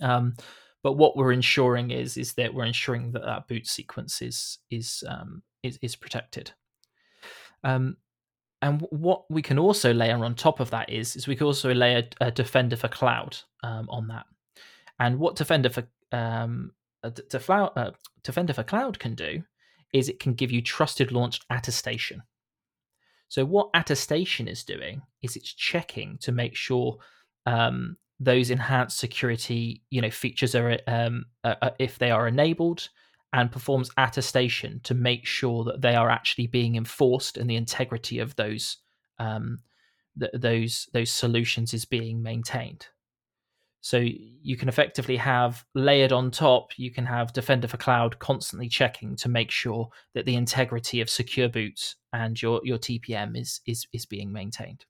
um, 0.00 0.34
but 0.82 0.94
what 0.94 1.16
we're 1.16 1.32
ensuring 1.32 1.90
is 1.90 2.16
is 2.16 2.34
that 2.34 2.52
we're 2.52 2.64
ensuring 2.64 3.12
that 3.12 3.24
that 3.24 3.48
boot 3.48 3.66
sequence 3.66 4.20
is 4.20 4.58
is 4.70 5.02
um, 5.08 5.42
is, 5.62 5.78
is 5.82 5.96
protected. 5.96 6.52
Um, 7.62 7.96
and 8.60 8.86
what 8.90 9.24
we 9.30 9.42
can 9.42 9.58
also 9.58 9.92
layer 9.92 10.22
on 10.24 10.34
top 10.34 10.60
of 10.60 10.70
that 10.70 10.90
is 10.90 11.16
is 11.16 11.26
we 11.26 11.36
can 11.36 11.46
also 11.46 11.72
layer 11.72 12.04
a 12.20 12.30
Defender 12.30 12.76
for 12.76 12.88
Cloud 12.88 13.36
um, 13.62 13.88
on 13.90 14.08
that. 14.08 14.26
And 14.98 15.18
what 15.18 15.36
Defender 15.36 15.70
for 15.70 15.84
um, 16.12 16.72
uh, 17.02 17.10
Defender 18.22 18.52
for 18.52 18.62
Cloud 18.62 18.98
can 18.98 19.14
do 19.14 19.42
is 19.92 20.08
it 20.08 20.20
can 20.20 20.34
give 20.34 20.50
you 20.50 20.60
trusted 20.60 21.12
launch 21.12 21.40
attestation. 21.50 22.22
So 23.28 23.44
what 23.44 23.70
attestation 23.74 24.48
is 24.48 24.64
doing 24.64 25.02
is 25.22 25.36
it's 25.36 25.52
checking 25.52 26.18
to 26.18 26.32
make 26.32 26.54
sure 26.54 26.98
um, 27.46 27.96
those 28.24 28.50
enhanced 28.50 28.98
security 28.98 29.82
you 29.90 30.00
know 30.00 30.10
features 30.10 30.54
are 30.54 30.78
um, 30.86 31.24
uh, 31.44 31.70
if 31.78 31.98
they 31.98 32.10
are 32.10 32.26
enabled 32.26 32.88
and 33.32 33.50
performs 33.50 33.90
attestation 33.96 34.80
to 34.84 34.94
make 34.94 35.26
sure 35.26 35.64
that 35.64 35.80
they 35.80 35.94
are 35.96 36.08
actually 36.08 36.46
being 36.46 36.76
enforced 36.76 37.36
and 37.36 37.50
the 37.50 37.56
integrity 37.56 38.18
of 38.20 38.36
those 38.36 38.78
um, 39.18 39.58
th- 40.18 40.30
those 40.34 40.88
those 40.92 41.10
solutions 41.10 41.74
is 41.74 41.84
being 41.84 42.22
maintained. 42.22 42.86
So 43.80 43.98
you 43.98 44.56
can 44.56 44.70
effectively 44.70 45.18
have 45.18 45.62
layered 45.74 46.10
on 46.10 46.30
top, 46.30 46.70
you 46.78 46.90
can 46.90 47.04
have 47.04 47.34
Defender 47.34 47.68
for 47.68 47.76
Cloud 47.76 48.18
constantly 48.18 48.66
checking 48.66 49.14
to 49.16 49.28
make 49.28 49.50
sure 49.50 49.90
that 50.14 50.24
the 50.24 50.36
integrity 50.36 51.02
of 51.02 51.10
secure 51.10 51.50
boots 51.50 51.96
and 52.10 52.40
your, 52.40 52.62
your 52.64 52.78
TPM 52.78 53.36
is, 53.38 53.60
is, 53.66 53.86
is 53.92 54.06
being 54.06 54.32
maintained. 54.32 54.86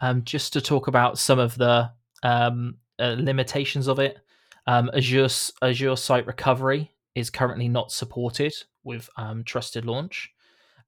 Um, 0.00 0.22
just 0.24 0.52
to 0.52 0.60
talk 0.60 0.86
about 0.86 1.18
some 1.18 1.38
of 1.38 1.56
the 1.56 1.90
um, 2.22 2.76
uh, 2.98 3.16
limitations 3.18 3.88
of 3.88 3.98
it, 3.98 4.18
um, 4.66 4.90
Azure, 4.94 5.28
Azure 5.62 5.96
Site 5.96 6.26
Recovery 6.26 6.92
is 7.14 7.30
currently 7.30 7.68
not 7.68 7.90
supported 7.90 8.54
with 8.84 9.08
um, 9.16 9.42
Trusted 9.44 9.84
Launch. 9.84 10.30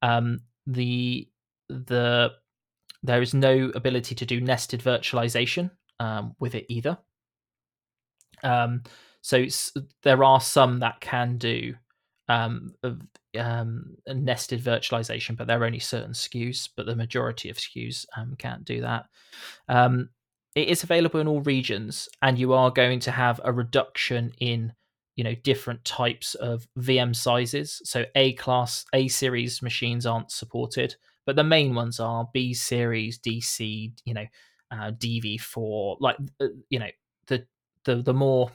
Um, 0.03 0.41
the 0.67 1.29
the 1.69 2.33
there 3.03 3.23
is 3.23 3.33
no 3.33 3.73
ability 3.75 4.15
to 4.15 4.27
do 4.27 4.41
nested 4.41 4.81
virtualization 4.81 5.71
um, 5.99 6.35
with 6.39 6.55
it 6.55 6.67
either. 6.69 6.99
So 9.23 9.47
there 10.03 10.25
are 10.25 10.41
some 10.41 10.81
that 10.81 11.01
can 11.01 11.37
do 11.37 11.75
um, 12.31 12.75
um, 13.39 13.97
nested 14.07 14.63
virtualization, 14.63 15.37
but 15.37 15.47
there 15.47 15.61
are 15.61 15.67
only 15.67 15.79
certain 15.79 16.13
SKUs. 16.13 16.69
But 16.77 16.87
the 16.87 16.97
majority 16.97 17.51
of 17.51 17.57
SKUs 17.57 18.07
um, 18.17 18.37
can't 18.39 18.65
do 18.65 18.81
that. 18.83 19.07
Um, 19.69 20.11
it 20.55 20.69
is 20.69 20.83
available 20.83 21.21
in 21.21 21.29
all 21.29 21.41
regions, 21.43 22.09
and 22.23 22.39
you 22.39 22.53
are 22.53 22.71
going 22.71 23.01
to 23.01 23.11
have 23.11 23.41
a 23.45 23.53
reduction 23.53 24.33
in 24.39 24.73
you 25.17 25.25
know 25.25 25.35
different 25.35 25.85
types 25.85 26.35
of 26.37 26.67
VM 26.79 27.15
sizes. 27.15 27.83
So 27.85 28.05
A 28.15 28.33
class, 28.35 28.85
A 28.95 29.09
series 29.09 29.63
machines 29.63 30.07
aren't 30.07 30.31
supported 30.31 30.97
but 31.27 31.37
the 31.37 31.45
main 31.45 31.75
ones 31.75 32.01
are 32.01 32.29
B 32.33 32.55
series, 32.55 33.19
DC, 33.19 33.93
you 34.05 34.15
know, 34.15 34.27
uh, 34.71 34.91
DV4, 34.91 35.99
like 36.01 36.17
uh, 36.41 36.47
you 36.69 36.79
know 36.79 36.89
the 37.27 37.47
the 37.85 38.03
the 38.03 38.15
more 38.15 38.51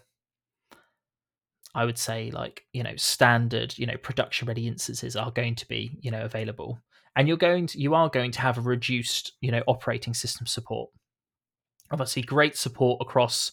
I 1.76 1.84
would 1.86 1.98
say 1.98 2.32
like 2.32 2.64
you 2.74 2.82
know 2.82 2.96
standard 2.96 3.78
you 3.78 3.86
know 3.86 3.98
production 3.98 4.48
ready 4.48 4.68
instances 4.68 5.16
are 5.16 5.30
going 5.30 5.56
to 5.56 5.68
be 5.68 5.98
you 6.02 6.10
know 6.10 6.24
available, 6.24 6.80
and 7.16 7.28
you're 7.28 7.38
going 7.38 7.68
to 7.68 7.80
you 7.80 7.94
are 7.94 8.10
going 8.10 8.32
to 8.32 8.42
have 8.42 8.58
a 8.58 8.62
reduced 8.62 9.34
you 9.42 9.52
know 9.52 9.62
operating 9.68 10.14
system 10.14 10.48
support. 10.48 10.90
Obviously, 11.92 12.24
great 12.24 12.58
support 12.58 13.00
across 13.02 13.52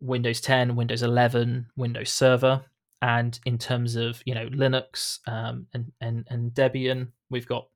Windows 0.00 0.40
10, 0.42 0.76
Windows 0.76 1.02
11, 1.02 1.68
Windows 1.76 2.10
Server, 2.10 2.64
and 3.00 3.38
in 3.46 3.56
terms 3.56 3.96
of 3.96 4.20
you 4.26 4.34
know 4.34 4.48
Linux 4.48 5.20
um, 5.28 5.66
and 5.72 5.92
and 6.00 6.26
and 6.28 6.50
Debian, 6.52 7.12
we've 7.30 7.46
got 7.46 7.68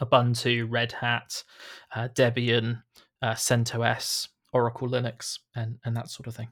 Ubuntu, 0.00 0.66
Red 0.68 0.92
Hat, 0.92 1.44
uh, 1.94 2.08
Debian, 2.08 2.82
uh, 3.20 3.32
CentOS, 3.32 4.28
Oracle 4.52 4.88
Linux, 4.88 5.38
and 5.54 5.78
and 5.84 5.94
that 5.94 6.10
sort 6.10 6.26
of 6.26 6.34
thing. 6.34 6.48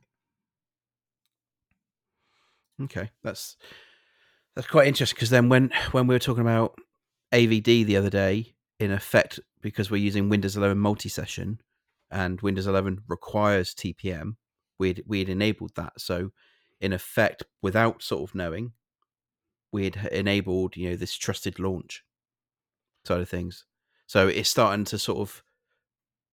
Okay, 2.83 3.11
that's 3.23 3.57
that's 4.55 4.69
quite 4.69 4.87
interesting 4.87 5.17
because 5.17 5.31
then 5.31 5.49
when 5.49 5.71
when 5.93 6.07
we 6.07 6.15
were 6.15 6.21
talking 6.21 6.43
about 6.43 6.79
AVD 7.33 7.85
the 7.85 7.97
other 7.97 8.11
day, 8.11 8.55
in 8.79 8.91
effect, 8.91 9.41
because 9.61 9.91
we're 9.91 9.97
using 9.97 10.29
Windows 10.29 10.57
11 10.57 10.79
multi-session 10.79 11.61
and 12.11 12.41
Windows 12.41 12.67
11 12.67 13.03
requires 13.09 13.75
TPM, 13.75 14.37
we'd 14.79 15.03
we'd 15.07 15.29
enabled 15.29 15.75
that. 15.77 15.95
So, 15.99 16.31
in 16.81 16.93
effect, 16.93 17.45
without 17.63 18.03
sort 18.03 18.29
of 18.29 18.35
knowing, 18.35 18.73
we'd 19.73 19.97
enabled 20.13 20.77
you 20.77 20.91
know 20.91 20.97
this 20.97 21.15
trusted 21.15 21.59
launch 21.59 22.05
side 23.05 23.21
of 23.21 23.29
things. 23.29 23.65
So 24.07 24.29
it's 24.29 24.49
starting 24.49 24.85
to 24.87 24.99
sort 24.99 25.19
of 25.19 25.43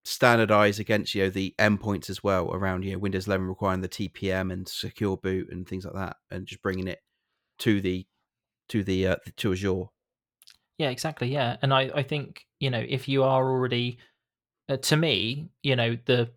standardize 0.05 0.79
against 0.79 1.15
you 1.15 1.23
know 1.23 1.29
the 1.29 1.55
endpoints 1.57 2.09
as 2.09 2.23
well 2.23 2.51
around 2.51 2.83
you 2.83 2.91
know 2.91 2.99
Windows 2.99 3.27
11 3.27 3.47
requiring 3.47 3.81
the 3.81 3.87
TPM 3.87 4.51
and 4.51 4.67
secure 4.67 5.17
boot 5.17 5.49
and 5.51 5.67
things 5.67 5.85
like 5.85 5.95
that, 5.95 6.17
and 6.29 6.45
just 6.45 6.61
bringing 6.61 6.87
it 6.87 6.99
to 7.59 7.81
the 7.81 8.05
to 8.69 8.83
the 8.83 9.07
uh, 9.07 9.15
to 9.37 9.51
Azure. 9.51 9.85
Yeah, 10.77 10.89
exactly. 10.89 11.31
Yeah, 11.31 11.57
and 11.61 11.73
I 11.73 11.89
I 11.95 12.03
think 12.03 12.45
you 12.59 12.69
know 12.69 12.83
if 12.87 13.07
you 13.07 13.23
are 13.23 13.49
already 13.49 13.97
uh, 14.69 14.77
to 14.77 14.97
me 14.97 15.49
you 15.61 15.75
know 15.75 15.97
the 16.05 16.31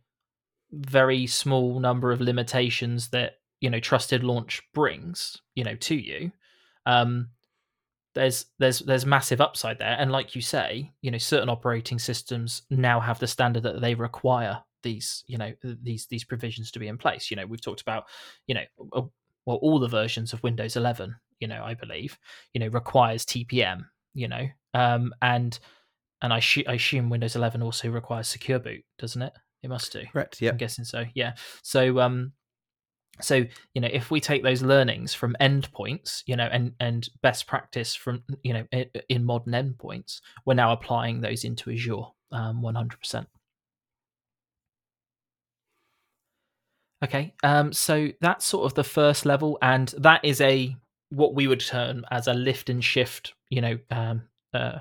very 0.73 1.26
small 1.26 1.80
number 1.80 2.12
of 2.12 2.20
limitations 2.20 3.08
that 3.11 3.35
you 3.61 3.70
know 3.70 3.80
trusted 3.80 4.23
launch 4.23 4.62
brings 4.75 5.37
you 5.54 5.64
know 5.64 5.76
to 5.76 5.94
you 5.94 6.32
um 6.85 7.28
there's 8.16 8.46
there's 8.58 8.80
there's 8.80 9.06
massive 9.06 9.40
upside 9.40 9.78
there. 9.78 9.96
And 9.99 10.11
like 10.11 10.35
you 10.35 10.42
say 10.42 10.90
you 11.02 11.11
know 11.12 11.18
certain 11.18 11.49
operating 11.49 11.99
systems 11.99 12.62
now 12.70 12.99
have 12.99 13.20
the 13.20 13.26
standard 13.28 13.62
that 13.62 13.80
they 13.80 13.94
require 13.94 14.62
these 14.82 15.23
you 15.26 15.38
know 15.38 15.52
these 15.62 16.06
these 16.06 16.25
provisions 16.25 16.73
to 16.73 16.78
be 16.80 16.88
in 16.88 16.99
place. 16.99 17.30
You 17.30 17.37
know 17.37 17.46
we've 17.46 17.61
talked 17.61 17.82
about 17.82 18.04
you 18.46 18.54
know 18.56 19.11
well 19.46 19.56
all 19.56 19.78
the 19.78 19.88
versions 19.88 20.32
of 20.32 20.42
windows 20.42 20.76
11 20.76 21.14
you 21.38 21.49
know 21.49 21.62
i 21.64 21.73
believe 21.73 22.18
you 22.52 22.61
know 22.61 22.66
requires 22.68 23.25
tpm 23.25 23.85
you 24.12 24.26
know 24.26 24.46
um 24.75 25.14
and 25.23 25.61
and 26.23 26.32
i, 26.32 26.40
sh- 26.40 26.64
I 26.66 26.75
assume 26.75 27.08
windows 27.08 27.37
11 27.37 27.62
also 27.62 27.88
requires 27.88 28.28
secure 28.28 28.58
boot 28.58 28.82
doesn't 28.99 29.23
it? 29.23 29.32
It 29.62 29.68
must 29.68 29.92
do 29.92 30.02
correct 30.12 30.40
yeah. 30.42 30.50
I'm 30.50 30.56
guessing 30.56 30.85
so 30.85 31.04
yeah. 31.14 31.35
So 31.62 32.00
um 32.00 32.32
so 33.20 33.44
you 33.75 33.80
know 33.80 33.88
if 33.92 34.11
we 34.11 34.20
take 34.20 34.42
those 34.42 34.62
learnings 34.62 35.14
from 35.14 35.37
endpoints 35.40 36.23
you 36.26 36.37
know 36.37 36.49
and 36.50 36.73
and 36.80 37.08
best 37.23 37.46
practice 37.46 37.94
from 37.94 38.23
you 38.42 38.52
know 38.52 38.64
in, 38.73 38.87
in 39.08 39.25
modern 39.25 39.52
endpoints 39.52 40.20
we're 40.44 40.54
now 40.54 40.73
applying 40.73 41.20
those 41.20 41.44
into 41.44 41.70
azure 41.70 42.04
um, 42.32 42.61
100% 42.62 43.26
okay 47.04 47.35
um, 47.42 47.73
so 47.73 48.08
that's 48.20 48.44
sort 48.44 48.66
of 48.66 48.75
the 48.75 48.85
first 48.85 49.25
level 49.25 49.58
and 49.62 49.94
that 49.99 50.25
is 50.25 50.40
a 50.40 50.75
what 51.11 51.35
we 51.35 51.46
would 51.46 51.61
term 51.61 52.04
as 52.11 52.26
a 52.26 52.35
lift 52.35 52.68
and 52.68 52.85
shift 52.85 53.35
you 53.50 53.61
know 53.61 53.78
um, 53.90 54.23
uh, 54.52 54.78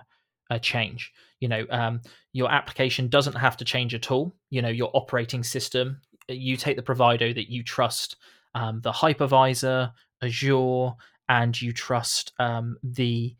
a 0.49 0.59
change. 0.59 1.11
You 1.39 1.49
know 1.49 1.65
um, 1.69 2.01
your 2.33 2.51
application 2.51 3.07
doesn't 3.07 3.35
have 3.35 3.57
to 3.57 3.65
change 3.65 3.93
at 3.93 4.11
all. 4.11 4.35
You 4.49 4.61
know 4.61 4.69
your 4.69 4.89
operating 4.93 5.43
system 5.43 6.01
you 6.27 6.57
take 6.57 6.75
the 6.75 6.83
provider 6.83 7.33
that 7.33 7.51
you 7.51 7.63
trust 7.63 8.17
um, 8.55 8.81
the 8.81 8.91
hypervisor, 8.91 9.91
Azure, 10.21 10.91
and 11.29 11.61
you 11.61 11.73
trust 11.73 12.33
um, 12.39 12.77
the 12.83 13.35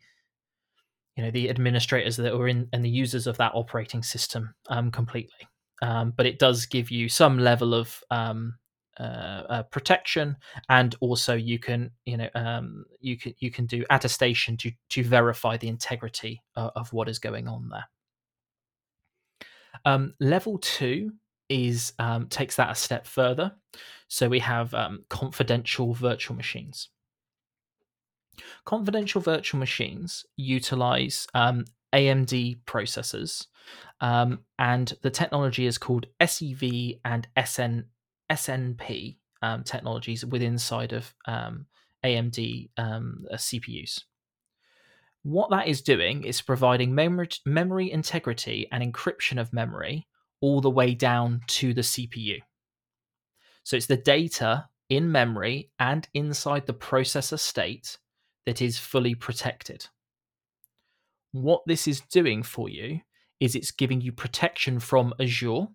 you 1.16 1.24
know 1.24 1.30
the 1.30 1.48
administrators 1.48 2.16
that 2.16 2.34
are 2.34 2.48
in 2.48 2.68
and 2.72 2.84
the 2.84 2.90
users 2.90 3.26
of 3.26 3.38
that 3.38 3.52
operating 3.54 4.02
system 4.02 4.54
um, 4.68 4.90
completely. 4.90 5.48
Um, 5.82 6.12
but 6.16 6.26
it 6.26 6.38
does 6.38 6.66
give 6.66 6.90
you 6.90 7.08
some 7.08 7.38
level 7.38 7.74
of 7.74 8.02
um, 8.10 8.54
uh, 9.00 9.42
uh, 9.48 9.62
protection, 9.64 10.36
and 10.68 10.94
also 11.00 11.34
you 11.34 11.58
can 11.58 11.90
you 12.04 12.16
know 12.18 12.28
um, 12.34 12.84
you 13.00 13.16
can 13.16 13.34
you 13.38 13.50
can 13.50 13.66
do 13.66 13.84
attestation 13.90 14.56
to 14.58 14.70
to 14.90 15.02
verify 15.02 15.56
the 15.56 15.68
integrity 15.68 16.42
of, 16.54 16.70
of 16.76 16.92
what 16.92 17.08
is 17.08 17.18
going 17.18 17.48
on 17.48 17.70
there. 17.70 17.84
Level 20.20 20.58
two 20.58 21.12
is 21.48 21.92
um, 21.98 22.26
takes 22.28 22.56
that 22.56 22.70
a 22.70 22.74
step 22.74 23.06
further. 23.06 23.52
So 24.08 24.28
we 24.28 24.40
have 24.40 24.72
um, 24.74 25.04
confidential 25.08 25.94
virtual 25.94 26.36
machines. 26.36 26.88
Confidential 28.64 29.20
virtual 29.20 29.58
machines 29.58 30.26
utilize 30.36 31.26
um, 31.34 31.64
AMD 31.94 32.58
processors, 32.66 33.46
um, 34.00 34.40
and 34.58 34.92
the 35.02 35.10
technology 35.10 35.66
is 35.66 35.78
called 35.78 36.06
SEV 36.24 36.98
and 37.04 37.26
SN, 37.42 37.84
SNP 38.30 39.16
um, 39.40 39.64
technologies 39.64 40.24
within 40.24 40.52
inside 40.52 40.92
of 40.92 41.14
um, 41.26 41.66
AMD 42.04 42.68
CPUs. 42.78 44.02
What 45.22 45.50
that 45.50 45.66
is 45.66 45.82
doing 45.82 46.22
is 46.22 46.40
providing 46.40 46.94
memory, 46.94 47.30
memory 47.44 47.90
integrity 47.90 48.68
and 48.70 48.80
encryption 48.84 49.40
of 49.40 49.52
memory 49.52 50.06
all 50.40 50.60
the 50.60 50.70
way 50.70 50.94
down 50.94 51.40
to 51.46 51.72
the 51.72 51.82
CPU. 51.82 52.40
So 53.62 53.76
it's 53.76 53.86
the 53.86 53.96
data 53.96 54.68
in 54.88 55.10
memory 55.10 55.70
and 55.78 56.08
inside 56.14 56.66
the 56.66 56.74
processor 56.74 57.38
state 57.38 57.98
that 58.44 58.62
is 58.62 58.78
fully 58.78 59.14
protected. 59.14 59.86
What 61.32 61.62
this 61.66 61.88
is 61.88 62.00
doing 62.00 62.42
for 62.42 62.68
you 62.68 63.00
is 63.40 63.54
it's 63.54 63.70
giving 63.70 64.00
you 64.00 64.12
protection 64.12 64.80
from 64.80 65.12
Azure. 65.20 65.66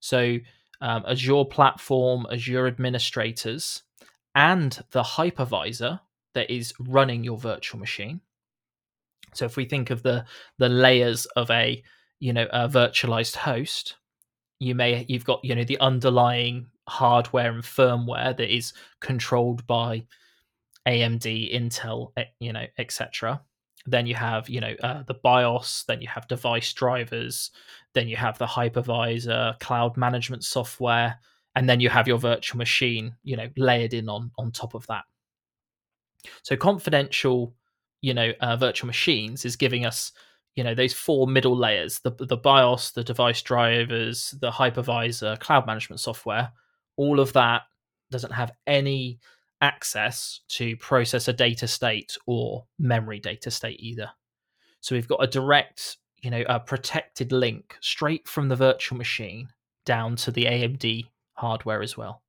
So, 0.00 0.38
um, 0.80 1.04
Azure 1.08 1.44
platform, 1.44 2.26
Azure 2.30 2.66
administrators, 2.66 3.82
and 4.34 4.78
the 4.92 5.02
hypervisor 5.02 6.00
that 6.34 6.50
is 6.50 6.72
running 6.78 7.24
your 7.24 7.38
virtual 7.38 7.80
machine. 7.80 8.20
So, 9.34 9.46
if 9.46 9.56
we 9.56 9.64
think 9.64 9.90
of 9.90 10.02
the 10.02 10.24
the 10.58 10.68
layers 10.68 11.26
of 11.34 11.50
a 11.50 11.82
you 12.20 12.32
know 12.32 12.46
a 12.52 12.68
virtualized 12.68 13.36
host 13.36 13.96
you 14.60 14.74
may 14.74 15.04
you've 15.08 15.24
got 15.24 15.44
you 15.44 15.54
know 15.54 15.64
the 15.64 15.78
underlying 15.80 16.66
hardware 16.88 17.52
and 17.52 17.62
firmware 17.62 18.36
that 18.36 18.54
is 18.54 18.72
controlled 19.00 19.66
by 19.66 20.04
AMD, 20.86 21.54
Intel, 21.54 22.12
you 22.40 22.52
know, 22.52 22.64
etc. 22.78 23.42
Then 23.86 24.06
you 24.06 24.14
have 24.14 24.48
you 24.48 24.60
know 24.60 24.74
uh, 24.82 25.02
the 25.06 25.14
BIOS. 25.14 25.84
Then 25.86 26.00
you 26.00 26.08
have 26.08 26.26
device 26.28 26.72
drivers. 26.72 27.50
Then 27.94 28.08
you 28.08 28.16
have 28.16 28.38
the 28.38 28.46
hypervisor, 28.46 29.58
cloud 29.60 29.96
management 29.96 30.44
software, 30.44 31.18
and 31.54 31.68
then 31.68 31.80
you 31.80 31.90
have 31.90 32.08
your 32.08 32.18
virtual 32.18 32.58
machine, 32.58 33.14
you 33.22 33.36
know, 33.36 33.48
layered 33.56 33.94
in 33.94 34.08
on 34.08 34.30
on 34.38 34.50
top 34.50 34.74
of 34.74 34.86
that. 34.86 35.04
So 36.42 36.56
confidential, 36.56 37.54
you 38.00 38.14
know, 38.14 38.32
uh, 38.40 38.56
virtual 38.56 38.86
machines 38.86 39.44
is 39.44 39.56
giving 39.56 39.84
us 39.86 40.12
you 40.58 40.64
know 40.64 40.74
those 40.74 40.92
four 40.92 41.28
middle 41.28 41.56
layers 41.56 42.00
the 42.00 42.10
the 42.10 42.36
BIOS, 42.36 42.90
the 42.90 43.04
device 43.04 43.42
drivers, 43.42 44.34
the 44.40 44.50
hypervisor, 44.50 45.38
cloud 45.38 45.68
management 45.68 46.00
software. 46.00 46.50
All 46.96 47.20
of 47.20 47.32
that 47.34 47.62
doesn't 48.10 48.32
have 48.32 48.50
any 48.66 49.20
access 49.60 50.40
to 50.48 50.76
processor 50.78 51.36
data 51.36 51.68
state 51.68 52.18
or 52.26 52.66
memory 52.76 53.20
data 53.20 53.52
state 53.52 53.78
either. 53.78 54.10
So 54.80 54.96
we've 54.96 55.06
got 55.06 55.22
a 55.22 55.28
direct, 55.28 55.98
you 56.22 56.30
know, 56.30 56.42
a 56.48 56.58
protected 56.58 57.30
link 57.30 57.76
straight 57.80 58.26
from 58.26 58.48
the 58.48 58.56
virtual 58.56 58.98
machine 58.98 59.50
down 59.86 60.16
to 60.16 60.32
the 60.32 60.46
AMD 60.46 61.06
hardware 61.34 61.82
as 61.82 61.96
well. 61.96 62.22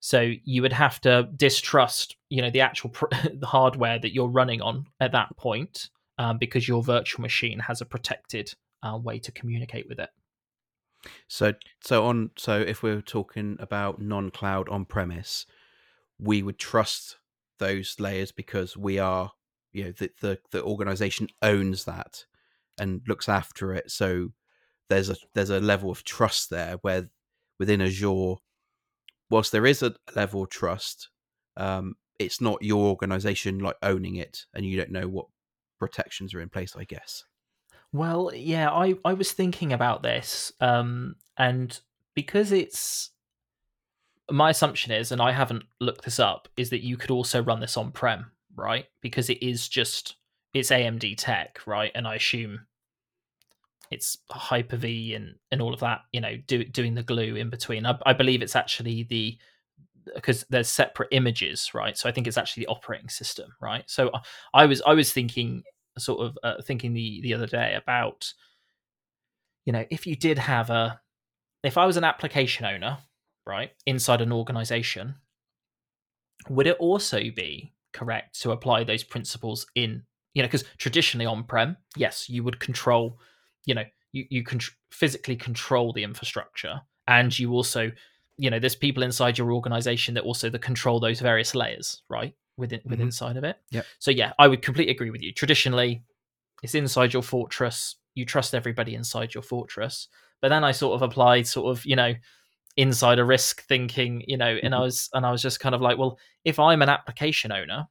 So 0.00 0.34
you 0.44 0.60
would 0.60 0.74
have 0.74 1.00
to 1.00 1.30
distrust, 1.34 2.16
you 2.28 2.42
know, 2.42 2.50
the 2.50 2.60
actual 2.60 2.90
pr- 2.90 3.06
the 3.32 3.46
hardware 3.46 3.98
that 3.98 4.12
you're 4.12 4.28
running 4.28 4.60
on 4.60 4.84
at 5.00 5.12
that 5.12 5.34
point, 5.38 5.88
um, 6.18 6.38
because 6.38 6.68
your 6.68 6.82
virtual 6.82 7.22
machine 7.22 7.58
has 7.60 7.80
a 7.80 7.84
protected 7.84 8.54
uh, 8.82 8.96
way 8.96 9.18
to 9.18 9.32
communicate 9.32 9.88
with 9.88 9.98
it. 9.98 10.10
So, 11.28 11.54
so 11.80 12.04
on. 12.06 12.30
So, 12.36 12.60
if 12.60 12.82
we're 12.82 13.00
talking 13.00 13.56
about 13.60 14.00
non-cloud 14.00 14.68
on-premise, 14.68 15.46
we 16.18 16.42
would 16.42 16.58
trust 16.58 17.16
those 17.58 17.96
layers 17.98 18.32
because 18.32 18.76
we 18.76 18.98
are, 18.98 19.32
you 19.72 19.84
know, 19.84 19.92
the 19.92 20.10
the, 20.20 20.38
the 20.50 20.62
organization 20.62 21.28
owns 21.42 21.84
that 21.84 22.24
and 22.78 23.02
looks 23.06 23.28
after 23.28 23.72
it. 23.72 23.90
So, 23.90 24.32
there's 24.88 25.10
a 25.10 25.16
there's 25.34 25.50
a 25.50 25.60
level 25.60 25.90
of 25.90 26.04
trust 26.04 26.50
there 26.50 26.76
where 26.82 27.08
within 27.58 27.80
Azure, 27.80 28.34
whilst 29.30 29.52
there 29.52 29.66
is 29.66 29.82
a 29.82 29.94
level 30.14 30.42
of 30.42 30.50
trust, 30.50 31.10
um, 31.56 31.94
it's 32.18 32.40
not 32.40 32.62
your 32.62 32.86
organization 32.86 33.58
like 33.58 33.76
owning 33.82 34.16
it, 34.16 34.46
and 34.54 34.64
you 34.64 34.76
don't 34.76 34.90
know 34.90 35.08
what 35.08 35.26
protections 35.78 36.34
are 36.34 36.40
in 36.40 36.48
place. 36.48 36.74
I 36.76 36.84
guess. 36.84 37.24
Well, 37.92 38.30
yeah, 38.34 38.70
I 38.70 38.94
I 39.04 39.14
was 39.14 39.32
thinking 39.32 39.72
about 39.72 40.02
this, 40.02 40.52
um, 40.60 41.16
and 41.36 41.78
because 42.14 42.52
it's 42.52 43.10
my 44.30 44.50
assumption 44.50 44.92
is, 44.92 45.12
and 45.12 45.22
I 45.22 45.32
haven't 45.32 45.64
looked 45.80 46.04
this 46.04 46.18
up, 46.18 46.48
is 46.56 46.70
that 46.70 46.82
you 46.82 46.96
could 46.96 47.10
also 47.10 47.42
run 47.42 47.60
this 47.60 47.76
on 47.76 47.92
prem, 47.92 48.32
right? 48.54 48.86
Because 49.00 49.30
it 49.30 49.42
is 49.42 49.68
just 49.68 50.16
it's 50.52 50.70
AMD 50.70 51.14
tech, 51.18 51.60
right? 51.66 51.92
And 51.94 52.06
I 52.06 52.16
assume 52.16 52.66
it's 53.90 54.18
Hyper 54.30 54.76
V 54.76 55.14
and 55.14 55.36
and 55.50 55.62
all 55.62 55.72
of 55.72 55.80
that, 55.80 56.00
you 56.12 56.20
know, 56.20 56.36
do, 56.46 56.64
doing 56.64 56.94
the 56.94 57.02
glue 57.02 57.36
in 57.36 57.50
between. 57.50 57.86
I, 57.86 57.98
I 58.04 58.12
believe 58.12 58.42
it's 58.42 58.56
actually 58.56 59.04
the 59.04 59.38
because 60.14 60.44
there's 60.50 60.68
separate 60.68 61.08
images, 61.12 61.70
right? 61.74 61.96
So 61.96 62.08
I 62.08 62.12
think 62.12 62.26
it's 62.26 62.38
actually 62.38 62.64
the 62.64 62.70
operating 62.70 63.08
system, 63.08 63.50
right? 63.60 63.84
So 63.86 64.10
I 64.54 64.66
was 64.66 64.82
I 64.86 64.94
was 64.94 65.12
thinking 65.12 65.62
sort 65.98 66.20
of 66.20 66.38
uh, 66.42 66.62
thinking 66.62 66.92
the 66.92 67.20
the 67.22 67.34
other 67.34 67.46
day 67.46 67.74
about 67.74 68.32
you 69.64 69.72
know 69.72 69.84
if 69.90 70.06
you 70.06 70.14
did 70.14 70.38
have 70.38 70.70
a 70.70 71.00
if 71.62 71.78
I 71.78 71.86
was 71.86 71.96
an 71.96 72.04
application 72.04 72.64
owner 72.64 72.98
right, 73.46 73.70
inside 73.86 74.20
an 74.20 74.32
organization, 74.32 75.14
would 76.48 76.66
it 76.66 76.76
also 76.78 77.18
be 77.18 77.72
correct 77.92 78.40
to 78.42 78.50
apply 78.50 78.84
those 78.84 79.04
principles 79.04 79.66
in, 79.74 80.02
you 80.34 80.42
know, 80.42 80.48
because 80.48 80.64
traditionally 80.76 81.24
on 81.24 81.44
prem, 81.44 81.76
yes, 81.96 82.28
you 82.28 82.42
would 82.42 82.60
control, 82.60 83.18
you 83.64 83.74
know, 83.74 83.84
you, 84.12 84.26
you 84.28 84.42
can 84.42 84.60
physically 84.90 85.36
control 85.36 85.92
the 85.92 86.02
infrastructure 86.02 86.80
and 87.08 87.38
you 87.38 87.52
also, 87.52 87.90
you 88.38 88.50
know, 88.50 88.58
there's 88.58 88.76
people 88.76 89.02
inside 89.02 89.38
your 89.38 89.52
organization 89.52 90.14
that 90.14 90.24
also 90.24 90.50
that 90.50 90.60
control 90.60 91.00
those 91.00 91.20
various 91.20 91.54
layers, 91.54 92.02
right? 92.08 92.34
Within, 92.56 92.80
mm-hmm. 92.80 92.90
within 92.90 93.06
inside 93.06 93.36
of 93.36 93.44
it. 93.44 93.56
Yeah. 93.70 93.82
So 93.98 94.10
yeah, 94.10 94.32
I 94.38 94.48
would 94.48 94.62
completely 94.62 94.92
agree 94.92 95.10
with 95.10 95.22
you. 95.22 95.32
Traditionally, 95.32 96.02
it's 96.62 96.74
inside 96.74 97.12
your 97.12 97.22
fortress. 97.22 97.96
You 98.14 98.24
trust 98.24 98.54
everybody 98.54 98.94
inside 98.94 99.34
your 99.34 99.42
fortress. 99.42 100.08
But 100.40 100.48
then 100.48 100.64
I 100.64 100.72
sort 100.72 100.94
of 100.94 101.02
applied 101.02 101.46
sort 101.46 101.76
of, 101.76 101.84
you 101.84 101.96
know, 101.96 102.14
insider 102.76 103.24
risk 103.24 103.62
thinking, 103.62 104.22
you 104.26 104.36
know, 104.36 104.56
and 104.62 104.74
I 104.74 104.78
mm-hmm. 104.78 104.84
was 104.84 105.10
and 105.12 105.24
I 105.24 105.30
was 105.30 105.42
just 105.42 105.60
kind 105.60 105.74
of 105.74 105.80
like, 105.80 105.98
well, 105.98 106.18
if 106.44 106.58
I'm 106.58 106.82
an 106.82 106.88
application 106.88 107.52
owner, 107.52 107.88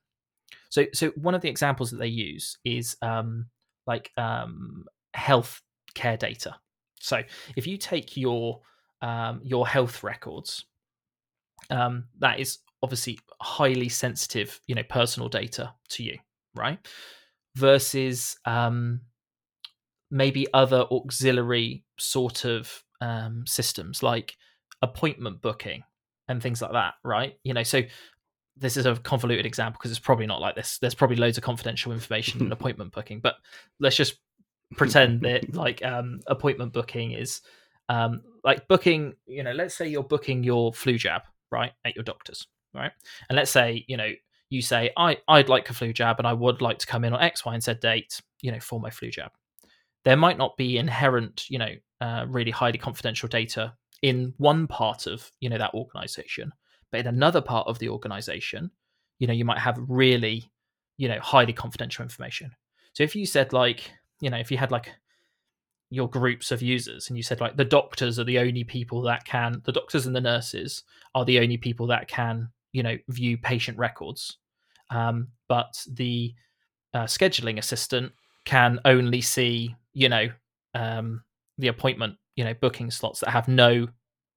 so 0.70 0.86
so 0.94 1.10
one 1.12 1.36
of 1.36 1.42
the 1.42 1.50
examples 1.50 1.92
that 1.92 1.98
they 1.98 2.08
use 2.08 2.58
is 2.64 2.96
um 3.02 3.48
like 3.88 4.12
um 4.18 4.86
health 5.14 5.62
care 5.96 6.18
data. 6.18 6.56
So 7.00 7.22
if 7.56 7.68
you 7.68 7.78
take 7.78 8.18
your 8.18 8.62
um 9.06 9.41
your 9.44 9.68
health 9.68 10.04
records, 10.04 10.65
um 11.70 12.06
that 12.20 12.39
is 12.39 12.60
obviously 12.84 13.20
highly 13.41 13.89
sensitive, 13.89 14.60
you 14.68 14.76
know, 14.76 14.84
personal 14.84 15.30
data 15.30 15.74
to 15.89 16.04
you, 16.04 16.18
right? 16.56 16.80
Versus 17.56 18.38
um 18.46 19.02
maybe 20.12 20.48
other 20.54 20.86
auxiliary 20.91 21.84
sort 21.98 22.46
of 22.46 22.84
um, 23.02 23.44
systems 23.46 24.04
like 24.04 24.38
appointment 24.82 25.41
booking 25.41 25.84
and 26.28 26.41
things 26.41 26.62
like 26.62 26.72
that, 26.72 26.94
right? 27.04 27.38
You 27.44 27.54
know, 27.54 27.63
so 27.63 27.82
this 28.58 28.78
is 28.78 28.86
a 28.86 28.96
convoluted 28.96 29.46
example 29.46 29.78
because 29.78 29.91
it's 29.91 30.00
probably 30.00 30.28
not 30.28 30.41
like 30.41 30.56
this. 30.56 30.78
There's 30.80 30.96
probably 30.96 31.18
loads 31.18 31.38
of 31.38 31.44
confidential 31.44 31.91
information 31.91 32.41
in 32.41 32.52
appointment 32.52 32.94
booking, 32.94 33.20
but 33.20 33.36
let's 33.80 33.96
just 33.96 34.15
pretend 34.76 35.22
that 35.22 35.54
like 35.54 35.84
um, 35.84 36.22
appointment 36.28 36.74
booking 36.74 37.12
is 37.12 37.41
um, 37.89 38.22
like 38.46 38.68
booking. 38.70 39.14
You 39.28 39.44
know, 39.44 39.52
let's 39.52 39.76
say 39.76 39.88
you're 39.88 40.04
booking 40.04 40.44
your 40.44 40.74
flu 40.74 40.98
jab 40.98 41.24
right 41.52 41.74
at 41.84 41.96
your 41.96 42.04
doctor's, 42.04 42.48
right? 42.74 42.94
And 43.30 43.36
let's 43.36 43.52
say 43.52 43.84
you 43.88 43.98
know 43.98 44.12
you 44.50 44.62
say 44.62 44.92
I 44.96 45.18
I'd 45.28 45.50
like 45.50 45.70
a 45.70 45.74
flu 45.74 45.92
jab 45.92 46.20
and 46.20 46.28
I 46.28 46.34
would 46.34 46.62
like 46.62 46.80
to 46.80 46.88
come 46.88 47.04
in 47.04 47.12
on 47.12 47.22
X, 47.22 47.44
Y, 47.44 47.54
and 47.54 47.64
Z 47.64 47.74
date, 47.82 48.22
you 48.42 48.54
know, 48.54 48.62
for 48.62 48.80
my 48.80 48.90
flu 48.90 49.10
jab. 49.10 49.32
There 50.06 50.16
might 50.16 50.38
not 50.38 50.56
be 50.56 50.78
inherent, 50.78 51.50
you 51.50 51.58
know, 51.58 51.74
uh, 52.00 52.26
really 52.30 52.52
highly 52.52 52.78
confidential 52.78 53.28
data 53.28 53.74
in 54.02 54.34
one 54.38 54.68
part 54.68 55.08
of 55.08 55.32
you 55.40 55.50
know 55.50 55.58
that 55.58 55.74
organization 55.74 56.52
but 56.92 57.00
in 57.00 57.08
another 57.08 57.42
part 57.42 57.68
of 57.68 57.80
the 57.80 57.90
organization 57.90 58.70
you 59.20 59.28
know 59.28 59.34
you 59.34 59.46
might 59.46 59.58
have 59.58 59.80
really 59.88 60.44
you 60.98 61.08
know 61.08 61.20
highly 61.20 61.54
confidential 61.54 62.04
information 62.04 62.52
so 62.94 63.04
if 63.04 63.16
you 63.16 63.26
said 63.26 63.54
like 63.54 63.92
you 64.20 64.30
know 64.30 64.38
if 64.38 64.52
you 64.52 64.58
had 64.58 64.72
like 64.72 64.92
your 65.89 66.10
groups 66.10 66.52
of 66.52 66.62
users 66.62 67.08
and 67.08 67.17
you 67.17 67.24
said 67.24 67.39
like 67.39 67.56
the 67.56 67.63
doctors 67.63 68.17
are 68.19 68.24
the 68.24 68.39
only 68.39 68.63
people 68.63 69.02
that 69.02 69.24
can 69.24 69.62
the 69.65 69.71
doctors 69.71 70.08
and 70.08 70.15
the 70.15 70.21
nurses 70.21 70.84
are 71.13 71.26
the 71.26 71.39
only 71.39 71.58
people 71.58 71.88
that 71.88 72.08
can 72.08 72.50
you 72.71 72.84
know 72.84 72.98
view 73.10 73.38
patient 73.38 73.78
records. 73.78 74.38
Um, 74.89 75.30
but 75.48 75.84
the 75.91 76.34
uh, 76.93 77.06
scheduling 77.06 77.58
assistant 77.58 78.12
can 78.45 78.80
only 78.86 79.21
see 79.21 79.76
you 79.93 80.10
know 80.10 80.30
um, 80.74 81.24
the 81.58 81.67
appointment 81.67 82.17
you 82.36 82.43
know 82.43 82.54
booking 82.56 82.91
slots 82.91 83.19
that 83.21 83.30
have 83.30 83.48
no 83.48 83.88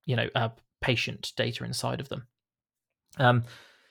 you 0.06 0.16
know 0.16 0.28
uh, 0.34 0.50
patient 0.80 1.32
data 1.36 1.64
inside 1.64 2.00
of 2.00 2.08
them. 2.08 2.26
Um 3.18 3.44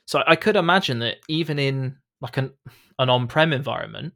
so 0.07 0.23
i 0.25 0.35
could 0.35 0.55
imagine 0.55 0.99
that 0.99 1.17
even 1.27 1.59
in 1.59 1.95
like 2.21 2.37
an 2.37 2.51
an 2.97 3.09
on-prem 3.09 3.53
environment 3.53 4.13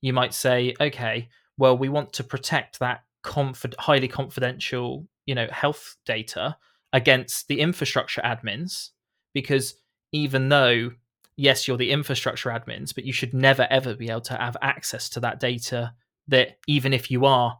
you 0.00 0.12
might 0.12 0.34
say 0.34 0.74
okay 0.80 1.28
well 1.58 1.76
we 1.76 1.88
want 1.88 2.12
to 2.12 2.24
protect 2.24 2.78
that 2.78 3.02
confid- 3.24 3.74
highly 3.78 4.08
confidential 4.08 5.06
you 5.26 5.34
know 5.34 5.46
health 5.50 5.96
data 6.04 6.56
against 6.92 7.48
the 7.48 7.60
infrastructure 7.60 8.20
admins 8.22 8.90
because 9.32 9.74
even 10.12 10.48
though 10.48 10.90
yes 11.36 11.66
you're 11.66 11.76
the 11.76 11.90
infrastructure 11.90 12.50
admins 12.50 12.94
but 12.94 13.04
you 13.04 13.12
should 13.12 13.34
never 13.34 13.66
ever 13.70 13.94
be 13.94 14.10
able 14.10 14.20
to 14.20 14.34
have 14.34 14.56
access 14.62 15.08
to 15.08 15.20
that 15.20 15.40
data 15.40 15.92
that 16.28 16.58
even 16.66 16.92
if 16.92 17.10
you 17.10 17.24
are 17.24 17.58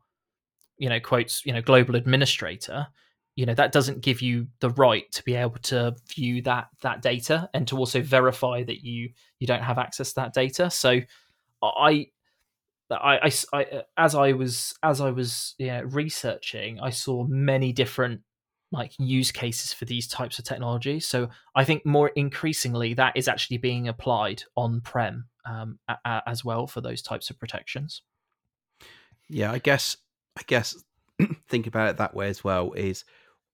you 0.78 0.88
know 0.88 1.00
quotes 1.00 1.44
you 1.44 1.52
know 1.52 1.62
global 1.62 1.96
administrator 1.96 2.86
you 3.36 3.46
know 3.46 3.54
that 3.54 3.72
doesn't 3.72 4.00
give 4.00 4.22
you 4.22 4.46
the 4.60 4.70
right 4.70 5.10
to 5.12 5.22
be 5.24 5.34
able 5.34 5.58
to 5.58 5.94
view 6.14 6.40
that 6.42 6.68
that 6.82 7.02
data 7.02 7.48
and 7.52 7.66
to 7.66 7.76
also 7.76 8.00
verify 8.00 8.62
that 8.62 8.84
you 8.84 9.10
you 9.40 9.46
don't 9.46 9.62
have 9.62 9.78
access 9.78 10.10
to 10.10 10.20
that 10.20 10.34
data. 10.34 10.70
So 10.70 11.00
i 11.62 12.06
I, 12.90 13.18
I, 13.24 13.32
I 13.52 13.82
as 13.96 14.14
I 14.14 14.32
was 14.32 14.74
as 14.82 15.00
I 15.00 15.10
was 15.10 15.54
yeah, 15.58 15.82
researching, 15.84 16.80
I 16.80 16.90
saw 16.90 17.24
many 17.24 17.72
different 17.72 18.20
like 18.72 18.92
use 18.98 19.30
cases 19.30 19.72
for 19.72 19.84
these 19.84 20.08
types 20.08 20.38
of 20.38 20.44
technology. 20.44 21.00
So 21.00 21.28
I 21.54 21.64
think 21.64 21.86
more 21.86 22.08
increasingly 22.08 22.94
that 22.94 23.16
is 23.16 23.28
actually 23.28 23.58
being 23.58 23.88
applied 23.88 24.42
on 24.56 24.80
prem 24.80 25.26
um, 25.46 25.78
a, 25.88 25.96
a, 26.04 26.22
as 26.26 26.44
well 26.44 26.66
for 26.66 26.80
those 26.80 27.00
types 27.00 27.30
of 27.30 27.38
protections. 27.38 28.02
Yeah, 29.28 29.52
I 29.52 29.58
guess 29.58 29.96
I 30.36 30.42
guess 30.46 30.76
think 31.48 31.66
about 31.66 31.90
it 31.90 31.96
that 31.98 32.14
way 32.14 32.28
as 32.28 32.44
well 32.44 32.72
is 32.72 33.04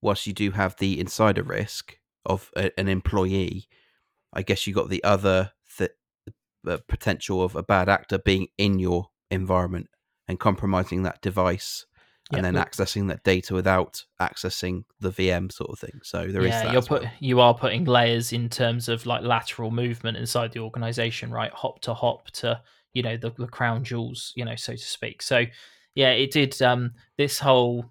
whilst 0.02 0.26
you 0.26 0.32
do 0.32 0.50
have 0.52 0.76
the 0.76 0.98
insider 0.98 1.42
risk 1.42 1.98
of 2.24 2.50
a, 2.56 2.70
an 2.78 2.88
employee, 2.88 3.68
I 4.32 4.42
guess 4.42 4.66
you 4.66 4.74
got 4.74 4.88
the 4.88 5.04
other 5.04 5.52
th- 5.76 5.92
the 6.64 6.78
potential 6.88 7.42
of 7.42 7.56
a 7.56 7.62
bad 7.62 7.88
actor 7.88 8.18
being 8.18 8.48
in 8.58 8.78
your 8.78 9.09
environment 9.30 9.88
and 10.28 10.38
compromising 10.38 11.02
that 11.04 11.20
device 11.22 11.86
and 12.32 12.44
Yeah, 12.44 12.52
then 12.52 12.54
accessing 12.54 13.08
that 13.08 13.24
data 13.24 13.54
without 13.54 14.04
accessing 14.20 14.84
the 15.00 15.10
VM 15.10 15.50
sort 15.50 15.70
of 15.70 15.78
thing. 15.78 16.00
So 16.02 16.28
there 16.28 16.42
is 16.42 16.50
yeah, 16.50 16.62
that. 16.62 16.72
you're 16.72 16.78
as 16.78 16.90
well. 16.90 17.00
put 17.00 17.08
you 17.20 17.40
are 17.40 17.54
putting 17.54 17.84
layers 17.84 18.32
in 18.32 18.48
terms 18.48 18.88
of 18.88 19.04
like 19.06 19.22
lateral 19.22 19.70
movement 19.70 20.16
inside 20.16 20.52
the 20.52 20.60
organization, 20.60 21.30
right? 21.30 21.52
Hop 21.52 21.80
to 21.82 21.94
hop 21.94 22.30
to 22.32 22.60
you 22.92 23.02
know 23.02 23.16
the, 23.16 23.30
the 23.30 23.46
crown 23.46 23.82
jewels, 23.84 24.32
you 24.36 24.44
know, 24.44 24.56
so 24.56 24.72
to 24.72 24.78
speak. 24.78 25.22
So 25.22 25.44
yeah, 25.94 26.10
it 26.10 26.30
did 26.30 26.60
um 26.62 26.92
this 27.16 27.38
whole 27.38 27.90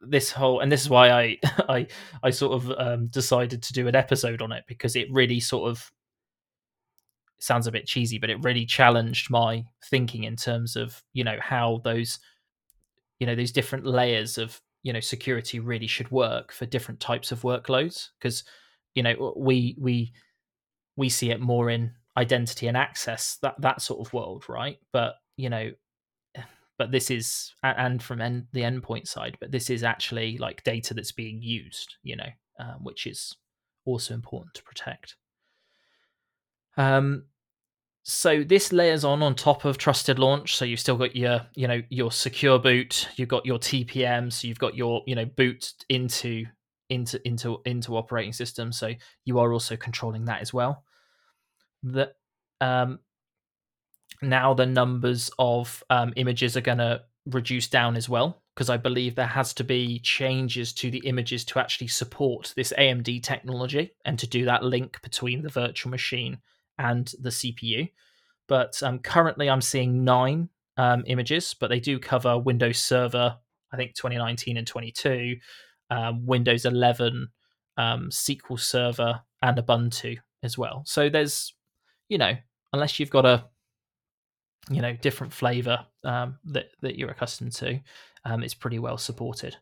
this 0.00 0.30
whole 0.30 0.60
and 0.60 0.70
this 0.70 0.82
is 0.82 0.90
why 0.90 1.10
I 1.10 1.38
I 1.68 1.86
I 2.22 2.30
sort 2.30 2.54
of 2.54 2.72
um 2.76 3.06
decided 3.06 3.62
to 3.62 3.72
do 3.72 3.88
an 3.88 3.94
episode 3.94 4.42
on 4.42 4.52
it 4.52 4.64
because 4.66 4.96
it 4.96 5.06
really 5.12 5.40
sort 5.40 5.70
of 5.70 5.92
sounds 7.42 7.66
a 7.66 7.72
bit 7.72 7.86
cheesy, 7.86 8.18
but 8.18 8.30
it 8.30 8.42
really 8.44 8.64
challenged 8.64 9.28
my 9.28 9.64
thinking 9.90 10.24
in 10.24 10.36
terms 10.36 10.76
of 10.76 11.02
you 11.12 11.24
know 11.24 11.38
how 11.40 11.80
those 11.84 12.20
you 13.18 13.26
know 13.26 13.34
these 13.34 13.52
different 13.52 13.84
layers 13.84 14.38
of 14.38 14.60
you 14.82 14.92
know 14.92 15.00
security 15.00 15.58
really 15.58 15.86
should 15.86 16.10
work 16.10 16.52
for 16.52 16.66
different 16.66 17.00
types 17.00 17.32
of 17.32 17.42
workloads. 17.42 18.08
Because 18.18 18.44
you 18.94 19.02
know 19.02 19.34
we 19.36 19.76
we 19.78 20.12
we 20.96 21.08
see 21.08 21.30
it 21.30 21.40
more 21.40 21.68
in 21.68 21.92
identity 22.16 22.68
and 22.68 22.76
access 22.76 23.38
that 23.42 23.60
that 23.60 23.82
sort 23.82 24.06
of 24.06 24.12
world 24.12 24.44
right? 24.48 24.78
But 24.92 25.14
you 25.36 25.50
know 25.50 25.72
but 26.78 26.92
this 26.92 27.10
is 27.10 27.54
and 27.64 28.02
from 28.02 28.20
end, 28.20 28.46
the 28.52 28.62
endpoint 28.62 29.08
side 29.08 29.36
but 29.40 29.50
this 29.50 29.68
is 29.68 29.82
actually 29.82 30.38
like 30.38 30.64
data 30.64 30.94
that's 30.94 31.12
being 31.12 31.42
used 31.42 31.96
you 32.02 32.16
know 32.16 32.28
um, 32.60 32.78
which 32.82 33.06
is 33.06 33.34
also 33.84 34.14
important 34.14 34.54
to 34.54 34.62
protect. 34.62 35.16
Um 36.76 37.24
so 38.04 38.42
this 38.42 38.72
layers 38.72 39.04
on 39.04 39.22
on 39.22 39.34
top 39.34 39.64
of 39.64 39.78
trusted 39.78 40.18
launch. 40.18 40.56
So 40.56 40.64
you've 40.64 40.80
still 40.80 40.96
got 40.96 41.14
your 41.14 41.42
you 41.54 41.68
know 41.68 41.82
your 41.88 42.10
secure 42.10 42.58
boot 42.58 43.08
you've 43.16 43.28
got 43.28 43.46
your 43.46 43.58
tpm 43.58 44.32
so 44.32 44.48
you've 44.48 44.58
got 44.58 44.74
your 44.74 45.02
you 45.06 45.14
know 45.14 45.24
boot 45.24 45.72
into 45.88 46.46
into 46.88 47.20
into 47.26 47.58
into 47.64 47.96
operating 47.96 48.32
system. 48.32 48.72
So 48.72 48.92
you 49.24 49.38
are 49.38 49.52
also 49.52 49.76
controlling 49.76 50.24
that 50.26 50.40
as 50.40 50.52
well. 50.52 50.84
That 51.84 52.14
um 52.60 52.98
now 54.20 54.54
the 54.54 54.66
numbers 54.66 55.30
of 55.38 55.82
um, 55.90 56.12
images 56.16 56.56
are 56.56 56.60
going 56.60 56.78
to 56.78 57.02
reduce 57.26 57.68
down 57.68 57.96
as 57.96 58.08
well 58.08 58.42
because 58.54 58.68
i 58.68 58.76
believe 58.76 59.14
there 59.14 59.26
has 59.26 59.54
to 59.54 59.62
be 59.62 60.00
changes 60.00 60.72
to 60.72 60.90
the 60.90 60.98
images 61.06 61.44
to 61.44 61.60
actually 61.60 61.86
support 61.86 62.52
this 62.56 62.72
amd 62.78 63.22
technology 63.22 63.92
and 64.04 64.18
to 64.18 64.26
do 64.26 64.44
that 64.44 64.64
link 64.64 65.00
between 65.02 65.40
the 65.42 65.48
virtual 65.48 65.88
machine 65.88 66.38
and 66.82 67.14
the 67.20 67.30
cpu 67.30 67.90
but 68.48 68.82
um, 68.82 68.98
currently 68.98 69.48
i'm 69.48 69.60
seeing 69.60 70.04
nine 70.04 70.48
um, 70.76 71.04
images 71.06 71.54
but 71.58 71.68
they 71.68 71.80
do 71.80 71.98
cover 71.98 72.38
windows 72.38 72.78
server 72.78 73.36
i 73.72 73.76
think 73.76 73.94
2019 73.94 74.56
and 74.56 74.66
22 74.66 75.36
um, 75.90 76.24
windows 76.26 76.64
11 76.64 77.28
um, 77.76 78.08
sql 78.10 78.58
server 78.58 79.20
and 79.42 79.58
ubuntu 79.58 80.18
as 80.42 80.56
well. 80.56 80.82
So 80.86 81.08
there's 81.08 81.54
you 82.08 82.18
know 82.18 82.34
unless 82.72 82.98
you've 82.98 83.10
got 83.10 83.26
a 83.26 83.44
you 84.70 84.80
know 84.80 84.94
different 84.94 85.32
flavor 85.32 85.84
um, 86.04 86.38
that 86.44 86.70
that 86.80 86.98
you're 86.98 87.10
accustomed 87.10 87.52
to 87.52 87.80
um, 88.24 88.42
it's 88.42 88.54
pretty 88.54 88.78
well 88.78 88.98
supported. 88.98 89.56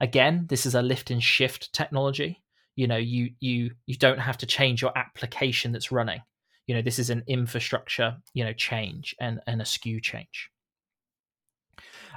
Again 0.00 0.46
this 0.48 0.66
is 0.66 0.74
a 0.74 0.82
lift 0.82 1.10
and 1.10 1.22
shift 1.22 1.72
technology. 1.72 2.42
You 2.74 2.86
know 2.86 2.96
you 2.96 3.30
you 3.40 3.72
you 3.86 3.96
don't 3.96 4.20
have 4.20 4.38
to 4.38 4.46
change 4.46 4.82
your 4.82 4.96
application 4.96 5.72
that's 5.72 5.92
running 5.92 6.22
you 6.68 6.74
know 6.74 6.82
this 6.82 7.00
is 7.00 7.10
an 7.10 7.24
infrastructure 7.26 8.16
you 8.34 8.44
know 8.44 8.52
change 8.52 9.16
and 9.20 9.40
and 9.48 9.60
a 9.60 9.64
SKU 9.64 10.00
change 10.00 10.50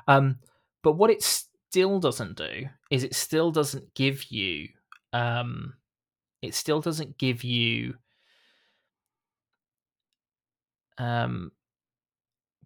um 0.07 0.37
but 0.83 0.93
what 0.93 1.09
it 1.09 1.23
still 1.23 1.99
doesn't 1.99 2.37
do 2.37 2.65
is 2.91 3.03
it 3.03 3.15
still 3.15 3.51
doesn't 3.51 3.91
give 3.95 4.25
you 4.25 4.67
um 5.13 5.73
it 6.43 6.53
still 6.53 6.81
doesn't 6.81 7.17
give 7.17 7.43
you 7.43 7.95
um 10.99 11.51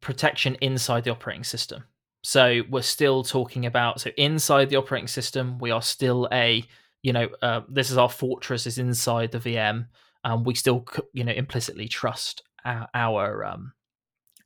protection 0.06 0.56
inside 0.62 1.04
the 1.04 1.10
operating 1.10 1.44
system. 1.44 1.84
So 2.24 2.62
we're 2.70 2.84
still 2.84 3.24
talking 3.24 3.66
about 3.66 4.00
so 4.00 4.12
inside 4.18 4.70
the 4.70 4.76
operating 4.76 5.08
system, 5.08 5.58
we 5.58 5.72
are 5.72 5.82
still 5.82 6.28
a 6.32 6.64
you 7.02 7.12
know 7.12 7.28
uh, 7.42 7.62
this 7.70 7.90
is 7.90 7.98
our 7.98 8.10
fortress 8.10 8.68
is 8.68 8.78
inside 8.78 9.32
the 9.32 9.40
VM. 9.40 9.88
Um, 10.26 10.44
we 10.44 10.56
still 10.56 10.86
you 11.14 11.24
know 11.24 11.32
implicitly 11.32 11.88
trust 11.88 12.42
our, 12.66 12.90
our 12.94 13.46
um 13.46 13.74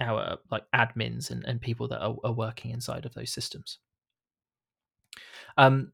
our 0.02 0.38
like 0.52 0.64
admins 0.74 1.32
and, 1.32 1.44
and 1.46 1.60
people 1.60 1.88
that 1.88 2.02
are, 2.02 2.16
are 2.24 2.32
working 2.32 2.72
inside 2.72 3.06
of 3.06 3.14
those 3.14 3.32
systems. 3.32 3.80
Um, 5.58 5.92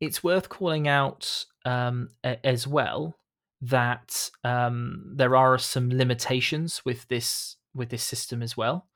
it's 0.00 0.24
worth 0.24 0.48
calling 0.48 0.88
out 0.88 1.44
um, 1.64 2.10
a- 2.24 2.44
as 2.46 2.66
well 2.66 3.16
that 3.60 4.30
um, 4.42 5.12
there 5.14 5.36
are 5.36 5.58
some 5.58 5.90
limitations 5.90 6.84
with 6.84 7.06
this 7.08 7.56
with 7.74 7.88
this 7.88 8.02
system 8.02 8.42
as 8.42 8.56
well. 8.56 8.86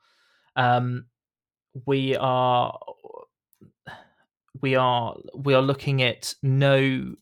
Um, 0.55 1.05
we 1.85 2.15
are 2.15 2.77
we 4.61 4.75
are 4.75 5.15
we 5.35 5.53
are 5.53 5.61
looking 5.61 6.01
at 6.01 6.33
no 6.41 7.15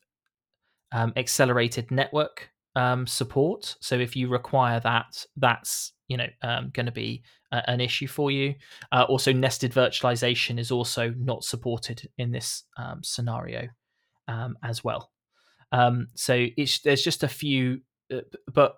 um, 0.92 1.14
accelerated 1.16 1.92
network 1.92 2.50
um, 2.76 3.08
support. 3.08 3.76
So 3.80 3.96
if 3.96 4.16
you 4.16 4.28
require 4.28 4.80
that, 4.82 5.26
that's 5.38 5.94
you 6.08 6.18
know 6.18 6.28
um, 6.42 6.72
going 6.74 6.86
to 6.86 6.92
be 6.92 7.24
a, 7.52 7.70
an 7.70 7.82
issue 7.82 8.08
for 8.08 8.32
you. 8.32 8.56
Uh, 8.92 9.06
also, 9.08 9.32
nested 9.32 9.72
virtualization 9.72 10.60
is 10.60 10.72
also 10.72 11.14
not 11.18 11.44
supported 11.44 12.10
in 12.18 12.32
this 12.32 12.64
um, 12.78 13.02
scenario 13.04 13.68
um, 14.28 14.58
as 14.64 14.84
well. 14.84 15.12
Um, 15.72 16.08
so 16.16 16.48
there's 16.56 17.04
just 17.04 17.24
a 17.24 17.28
few, 17.28 17.82
uh, 18.14 18.22
but 18.54 18.76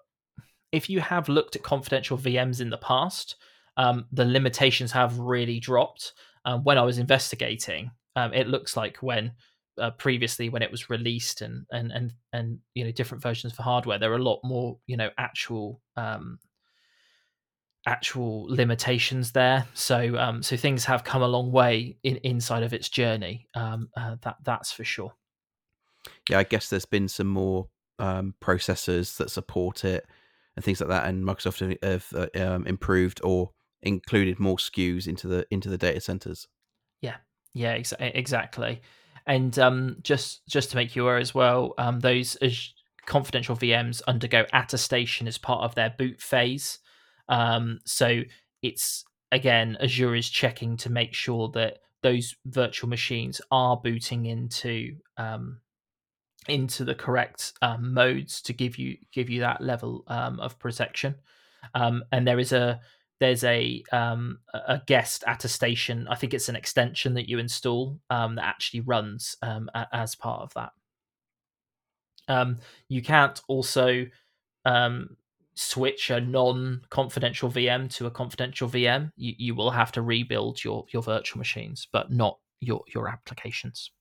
if 0.71 0.89
you 0.89 0.99
have 0.99 1.29
looked 1.29 1.55
at 1.55 1.63
confidential 1.63 2.17
VMs 2.17 2.61
in 2.61 2.69
the 2.69 2.77
past, 2.77 3.35
um, 3.77 4.05
the 4.11 4.25
limitations 4.25 4.91
have 4.91 5.17
really 5.19 5.59
dropped. 5.59 6.13
When 6.63 6.77
I 6.77 6.83
was 6.83 6.97
investigating, 6.97 7.91
it 8.15 8.47
looks 8.47 8.77
like 8.77 9.03
when 9.03 9.33
uh, 9.79 9.91
previously 9.91 10.49
when 10.49 10.61
it 10.61 10.71
was 10.71 10.89
released 10.89 11.41
and 11.41 11.65
and 11.71 11.91
and 11.91 12.13
and 12.33 12.59
you 12.73 12.83
know 12.83 12.91
different 12.91 13.21
versions 13.23 13.53
for 13.53 13.63
hardware, 13.63 13.99
there 13.99 14.11
are 14.11 14.17
a 14.17 14.23
lot 14.23 14.39
more 14.43 14.77
you 14.87 14.97
know 14.97 15.09
actual 15.17 15.81
um, 15.95 16.39
actual 17.85 18.45
limitations 18.49 19.31
there. 19.31 19.67
So 19.73 20.17
um, 20.17 20.43
so 20.43 20.57
things 20.57 20.85
have 20.85 21.03
come 21.03 21.21
a 21.21 21.27
long 21.27 21.51
way 21.51 21.97
in 22.03 22.17
inside 22.17 22.63
of 22.63 22.73
its 22.73 22.89
journey. 22.89 23.47
Um, 23.53 23.89
uh, 23.95 24.17
that 24.21 24.37
that's 24.43 24.71
for 24.71 24.83
sure. 24.83 25.13
Yeah, 26.29 26.39
I 26.39 26.43
guess 26.43 26.69
there's 26.69 26.85
been 26.85 27.07
some 27.07 27.27
more 27.27 27.67
um, 27.99 28.35
processors 28.41 29.17
that 29.17 29.31
support 29.31 29.83
it 29.83 30.05
and 30.55 30.63
things 30.63 30.79
like 30.79 30.89
that, 30.89 31.07
and 31.07 31.23
Microsoft 31.23 31.77
have 31.83 32.13
uh, 32.13 32.27
um, 32.41 32.65
improved 32.67 33.21
or 33.23 33.51
included 33.81 34.39
more 34.39 34.57
SKUs 34.57 35.07
into 35.07 35.27
the 35.27 35.45
into 35.51 35.69
the 35.69 35.77
data 35.77 36.01
centers. 36.01 36.47
Yeah, 37.57 37.71
ex- 37.71 37.93
exactly. 37.99 38.81
And 39.27 39.59
um, 39.59 39.97
just 40.03 40.47
just 40.47 40.71
to 40.71 40.77
make 40.77 40.95
you 40.95 41.03
aware 41.03 41.17
as 41.17 41.35
well, 41.35 41.73
um, 41.77 41.99
those 41.99 42.37
confidential 43.05 43.55
VMs 43.55 44.01
undergo 44.07 44.45
attestation 44.53 45.27
as 45.27 45.37
part 45.37 45.63
of 45.63 45.75
their 45.75 45.93
boot 45.97 46.21
phase. 46.21 46.79
Um, 47.29 47.79
so 47.85 48.21
it's 48.61 49.03
again 49.31 49.77
Azure 49.81 50.15
is 50.15 50.29
checking 50.29 50.77
to 50.77 50.89
make 50.89 51.13
sure 51.13 51.49
that 51.49 51.79
those 52.03 52.35
virtual 52.45 52.89
machines 52.89 53.41
are 53.51 53.75
booting 53.75 54.27
into 54.27 54.95
um, 55.17 55.59
into 56.47 56.85
the 56.85 56.95
correct 56.95 57.51
um, 57.61 57.93
modes 57.93 58.41
to 58.43 58.53
give 58.53 58.77
you 58.77 58.97
give 59.11 59.29
you 59.29 59.41
that 59.41 59.61
level 59.61 60.05
um, 60.07 60.39
of 60.39 60.57
protection. 60.57 61.15
And 61.73 62.25
there 62.25 62.39
is 62.39 62.53
a 62.53 62.79
there's 63.19 63.43
a 63.43 63.83
um, 63.91 64.39
a 64.53 64.81
guest 64.85 65.23
attestation. 65.27 66.07
I 66.07 66.15
think 66.15 66.33
it's 66.33 66.49
an 66.49 66.55
extension 66.55 67.15
that 67.15 67.29
you 67.29 67.39
install 67.39 67.99
um, 68.09 68.35
that 68.35 68.45
actually 68.45 68.81
runs 68.81 69.35
um, 69.41 69.69
a- 69.73 69.87
as 69.93 70.15
part 70.15 70.41
of 70.41 70.53
that. 70.55 70.71
Um, 72.27 72.59
you 72.89 73.01
can't 73.01 73.39
also 73.47 74.05
um, 74.65 75.17
switch 75.55 76.09
a 76.09 76.19
non-confidential 76.21 77.49
VM 77.49 77.89
to 77.95 78.05
a 78.05 78.11
confidential 78.11 78.69
VM. 78.69 79.11
You, 79.15 79.33
you 79.37 79.55
will 79.55 79.71
have 79.71 79.91
to 79.93 80.01
rebuild 80.01 80.63
your 80.63 80.85
your 80.93 81.01
virtual 81.03 81.39
machines, 81.39 81.87
but 81.91 82.11
not 82.11 82.39
your 82.59 82.83
your 82.93 83.07
applications. 83.09 83.91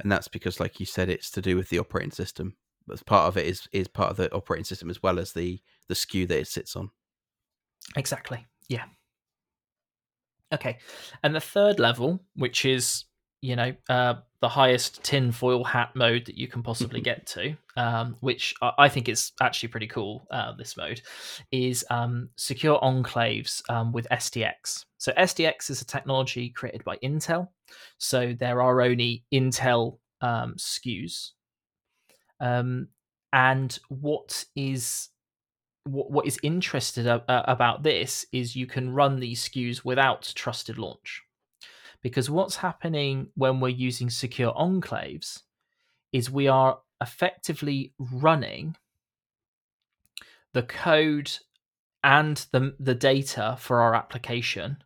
and 0.00 0.10
that's 0.10 0.28
because, 0.28 0.60
like 0.60 0.80
you 0.80 0.86
said, 0.86 1.08
it's 1.08 1.30
to 1.32 1.42
do 1.42 1.56
with 1.56 1.68
the 1.68 1.78
operating 1.78 2.10
system. 2.10 2.56
But 2.86 3.04
part 3.06 3.28
of 3.28 3.36
it 3.36 3.46
is 3.46 3.68
is 3.72 3.88
part 3.88 4.10
of 4.10 4.16
the 4.16 4.32
operating 4.34 4.64
system 4.64 4.90
as 4.90 5.02
well 5.02 5.18
as 5.18 5.32
the 5.32 5.60
the 5.88 5.94
SKU 5.94 6.26
that 6.28 6.38
it 6.40 6.48
sits 6.48 6.76
on. 6.76 6.90
Exactly. 7.96 8.46
Yeah. 8.68 8.84
Okay, 10.52 10.78
and 11.22 11.34
the 11.34 11.40
third 11.40 11.78
level, 11.78 12.20
which 12.34 12.64
is 12.64 13.04
you 13.40 13.56
know 13.56 13.72
uh, 13.88 14.14
the 14.40 14.48
highest 14.48 15.02
tinfoil 15.04 15.62
hat 15.62 15.90
mode 15.94 16.24
that 16.26 16.36
you 16.36 16.48
can 16.48 16.62
possibly 16.62 17.00
get 17.00 17.26
to, 17.26 17.54
um, 17.76 18.16
which 18.20 18.54
I 18.60 18.88
think 18.88 19.08
is 19.08 19.32
actually 19.40 19.68
pretty 19.68 19.86
cool. 19.86 20.26
Uh, 20.30 20.52
this 20.56 20.76
mode 20.76 21.02
is 21.52 21.84
um, 21.90 22.30
secure 22.36 22.80
enclaves 22.80 23.62
um, 23.70 23.92
with 23.92 24.08
SGX. 24.10 24.86
So 24.98 25.12
SGX 25.12 25.70
is 25.70 25.82
a 25.82 25.86
technology 25.86 26.50
created 26.50 26.82
by 26.84 26.96
Intel. 26.96 27.48
So 27.98 28.34
there 28.38 28.60
are 28.62 28.80
only 28.80 29.24
Intel 29.32 29.98
um, 30.20 30.54
SKUs. 30.56 31.30
Um, 32.40 32.88
and 33.32 33.78
what 33.88 34.44
is 34.56 35.09
what, 35.84 36.10
what 36.10 36.26
is 36.26 36.38
interested 36.42 37.06
uh, 37.06 37.20
about 37.28 37.82
this 37.82 38.26
is 38.32 38.56
you 38.56 38.66
can 38.66 38.94
run 38.94 39.20
these 39.20 39.48
SKUs 39.48 39.84
without 39.84 40.32
trusted 40.34 40.78
launch. 40.78 41.22
Because 42.02 42.30
what's 42.30 42.56
happening 42.56 43.28
when 43.34 43.60
we're 43.60 43.68
using 43.68 44.08
secure 44.08 44.54
enclaves 44.54 45.42
is 46.12 46.30
we 46.30 46.48
are 46.48 46.80
effectively 47.00 47.92
running 47.98 48.76
the 50.52 50.62
code 50.62 51.30
and 52.02 52.46
the, 52.52 52.74
the 52.80 52.94
data 52.94 53.56
for 53.58 53.80
our 53.80 53.94
application 53.94 54.78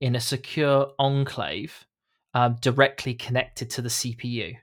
in 0.00 0.14
a 0.14 0.20
secure 0.20 0.92
enclave 0.98 1.86
um, 2.34 2.56
directly 2.60 3.14
connected 3.14 3.70
to 3.70 3.82
the 3.82 3.88
CPU. 3.88 4.56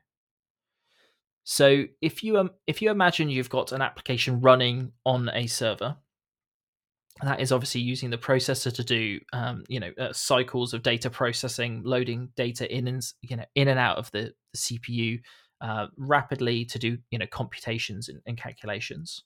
So 1.46 1.86
if 2.02 2.24
you 2.24 2.40
um, 2.40 2.50
if 2.66 2.82
you 2.82 2.90
imagine 2.90 3.30
you've 3.30 3.52
got 3.52 3.72
an 3.72 3.82
application 3.82 4.42
running 4.42 4.92
on 5.06 5.30
a 5.32 5.46
server, 5.46 5.96
that 7.22 7.40
is 7.40 7.52
obviously 7.52 7.82
using 7.82 8.10
the 8.10 8.18
processor 8.18 8.74
to 8.74 8.84
do 8.84 9.20
um, 9.32 9.64
you 9.70 9.80
know 9.80 9.92
uh, 10.00 10.12
cycles 10.12 10.74
of 10.74 10.82
data 10.82 11.08
processing, 11.10 11.84
loading 11.86 12.30
data 12.36 12.70
in 12.76 12.88
and 12.88 13.06
you 13.22 13.38
know 13.38 13.46
in 13.54 13.68
and 13.68 13.80
out 13.80 13.98
of 13.98 14.10
the, 14.12 14.34
the 14.54 14.58
CPU 14.58 15.20
uh, 15.62 15.86
rapidly 15.98 16.66
to 16.66 16.80
do 16.80 16.98
you 17.12 17.20
know 17.20 17.28
computations 17.28 18.10
and, 18.10 18.20
and, 18.26 18.38
calculations, 18.38 19.22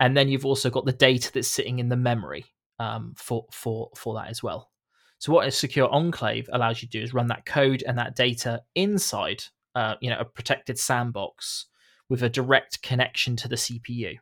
and 0.00 0.16
then 0.16 0.28
you've 0.28 0.46
also 0.46 0.70
got 0.70 0.86
the 0.86 0.92
data 0.92 1.30
that's 1.34 1.48
sitting 1.48 1.80
in 1.80 1.90
the 1.90 1.96
memory 1.96 2.46
um, 2.78 3.12
for 3.14 3.44
for 3.52 3.90
for 3.94 4.14
that 4.14 4.30
as 4.30 4.42
well. 4.42 4.70
So 5.18 5.34
what 5.34 5.46
a 5.46 5.50
secure 5.50 5.90
enclave 5.90 6.48
allows 6.50 6.80
you 6.80 6.88
to 6.88 6.98
do 6.98 7.04
is 7.04 7.12
run 7.12 7.26
that 7.26 7.44
code 7.44 7.84
and 7.86 7.98
that 7.98 8.16
data 8.16 8.62
inside 8.74 9.44
uh, 9.74 9.94
you 10.00 10.10
know 10.10 10.18
a 10.18 10.24
protected 10.24 10.78
sandbox 10.78 11.66
with 12.08 12.22
a 12.22 12.28
direct 12.28 12.82
connection 12.82 13.36
to 13.36 13.48
the 13.48 13.56
CPU, 13.56 14.18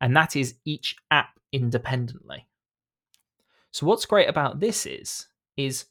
and 0.00 0.16
that 0.16 0.36
is 0.36 0.54
each 0.64 0.96
app 1.10 1.38
independently. 1.52 2.46
So 3.70 3.86
what's 3.86 4.06
great 4.06 4.28
about 4.28 4.60
this 4.60 4.86
is 4.86 5.26
is 5.56 5.86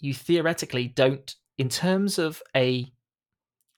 you 0.00 0.12
theoretically 0.12 0.88
don't 0.88 1.34
in 1.56 1.68
terms 1.68 2.18
of 2.18 2.42
a 2.54 2.92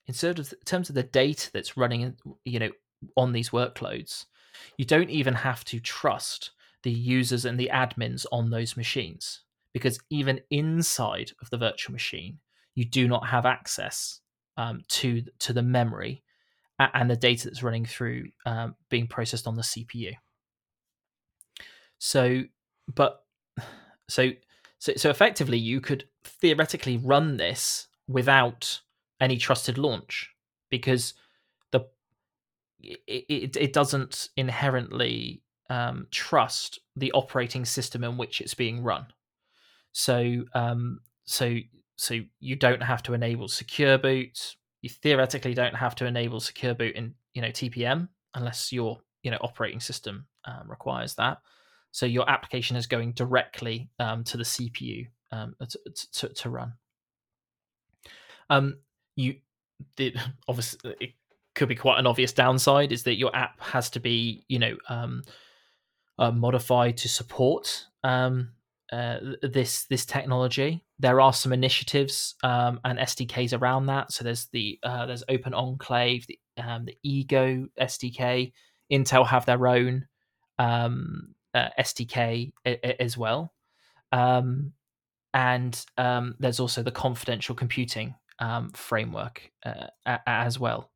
in 0.06 0.14
terms 0.14 0.38
of, 0.40 0.52
in 0.52 0.64
terms 0.64 0.88
of 0.88 0.94
the 0.94 1.02
data 1.02 1.50
that's 1.52 1.76
running 1.76 2.16
you 2.44 2.58
know 2.58 2.70
on 3.16 3.32
these 3.32 3.50
workloads 3.50 4.24
you 4.76 4.84
don't 4.84 5.10
even 5.10 5.34
have 5.34 5.64
to 5.64 5.80
trust 5.80 6.50
the 6.82 6.90
users 6.90 7.44
and 7.44 7.58
the 7.58 7.70
admins 7.72 8.26
on 8.32 8.50
those 8.50 8.76
machines 8.76 9.40
because 9.72 9.98
even 10.10 10.40
inside 10.50 11.32
of 11.40 11.50
the 11.50 11.58
virtual 11.58 11.92
machine 11.92 12.38
you 12.74 12.84
do 12.84 13.08
not 13.08 13.26
have 13.26 13.46
access 13.46 14.20
um, 14.56 14.82
to 14.88 15.22
to 15.40 15.52
the 15.52 15.62
memory 15.62 16.22
and 16.78 17.08
the 17.08 17.16
data 17.16 17.44
that's 17.44 17.62
running 17.62 17.84
through 17.84 18.28
um, 18.46 18.74
being 18.88 19.06
processed 19.06 19.46
on 19.46 19.54
the 19.54 19.62
CPU. 19.62 20.12
So, 21.98 22.42
but 22.92 23.24
so 24.08 24.30
so 24.78 24.92
so 24.96 25.10
effectively, 25.10 25.58
you 25.58 25.80
could 25.80 26.04
theoretically 26.24 26.96
run 26.96 27.36
this 27.36 27.86
without 28.08 28.80
any 29.20 29.36
trusted 29.36 29.78
launch 29.78 30.30
because 30.68 31.14
the 31.70 31.86
it 32.80 33.24
it, 33.28 33.56
it 33.56 33.72
doesn't 33.72 34.28
inherently 34.36 35.42
um, 35.70 36.06
trust 36.10 36.80
the 36.96 37.12
operating 37.12 37.64
system 37.64 38.04
in 38.04 38.16
which 38.16 38.40
it's 38.40 38.54
being 38.54 38.82
run. 38.82 39.06
So 39.92 40.44
um, 40.54 41.00
so 41.24 41.56
so 41.96 42.18
you 42.40 42.56
don't 42.56 42.82
have 42.82 43.02
to 43.04 43.14
enable 43.14 43.48
secure 43.48 43.98
boot. 43.98 44.56
You 44.82 44.90
theoretically 44.90 45.54
don't 45.54 45.74
have 45.74 45.94
to 45.96 46.06
enable 46.06 46.40
secure 46.40 46.74
boot 46.74 46.94
in 46.94 47.14
you 47.34 47.42
know 47.42 47.48
TPM 47.48 48.08
unless 48.34 48.72
your 48.72 48.98
you 49.22 49.30
know 49.30 49.38
operating 49.40 49.80
system 49.80 50.26
um, 50.44 50.70
requires 50.70 51.14
that. 51.14 51.38
So 51.90 52.06
your 52.06 52.28
application 52.28 52.76
is 52.76 52.86
going 52.86 53.12
directly 53.12 53.88
um, 54.00 54.24
to 54.24 54.36
the 54.36 54.42
CPU 54.42 55.06
um, 55.30 55.54
to, 55.60 55.78
to, 56.12 56.28
to, 56.28 56.50
run. 56.50 56.72
Um, 58.50 58.78
you 59.14 59.36
the 59.96 60.14
obviously 60.48 60.94
it 61.00 61.10
could 61.54 61.68
be 61.68 61.76
quite 61.76 61.98
an 61.98 62.06
obvious 62.06 62.32
downside 62.32 62.90
is 62.90 63.04
that 63.04 63.14
your 63.14 63.34
app 63.34 63.60
has 63.60 63.90
to 63.90 64.00
be 64.00 64.44
you 64.48 64.58
know 64.58 64.76
um, 64.88 65.22
uh, 66.18 66.30
modified 66.30 66.96
to 66.98 67.08
support 67.08 67.86
um, 68.02 68.50
uh, 68.92 69.18
this 69.42 69.86
this 69.86 70.04
technology. 70.04 70.84
There 70.98 71.20
are 71.20 71.32
some 71.32 71.52
initiatives 71.52 72.34
um, 72.42 72.80
and 72.84 72.98
SDKs 72.98 73.58
around 73.58 73.86
that. 73.86 74.12
So 74.12 74.24
there's 74.24 74.46
the 74.46 74.78
uh, 74.82 75.06
there's 75.06 75.24
Open 75.28 75.54
Enclave, 75.54 76.26
the 76.26 76.38
um, 76.58 76.84
the 76.84 76.96
Ego 77.02 77.66
SDK. 77.80 78.52
Intel 78.92 79.26
have 79.26 79.46
their 79.46 79.66
own 79.66 80.06
um, 80.58 81.34
uh, 81.54 81.70
SDK 81.78 82.52
as 83.00 83.16
well, 83.16 83.52
um, 84.12 84.72
and 85.32 85.84
um, 85.96 86.34
there's 86.38 86.60
also 86.60 86.82
the 86.82 86.90
confidential 86.90 87.54
computing 87.54 88.14
um, 88.38 88.70
framework 88.72 89.50
uh, 89.64 89.86
a- 90.06 90.28
as 90.28 90.60
well. 90.60 90.90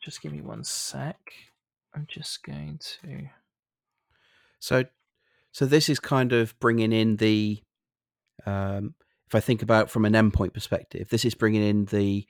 just 0.00 0.20
give 0.20 0.32
me 0.32 0.40
one 0.40 0.64
sec. 0.64 1.18
I'm 1.94 2.06
just 2.08 2.42
going 2.42 2.80
to. 3.02 3.28
So 4.58 4.84
so 5.52 5.66
this 5.66 5.88
is 5.88 6.00
kind 6.00 6.32
of 6.32 6.58
bringing 6.58 6.92
in 6.92 7.16
the, 7.16 7.62
um, 8.46 8.94
if 9.26 9.34
I 9.34 9.40
think 9.40 9.62
about 9.62 9.90
from 9.90 10.04
an 10.04 10.14
endpoint 10.14 10.54
perspective, 10.54 11.08
this 11.10 11.24
is 11.24 11.34
bringing 11.34 11.62
in 11.62 11.84
the, 11.86 12.26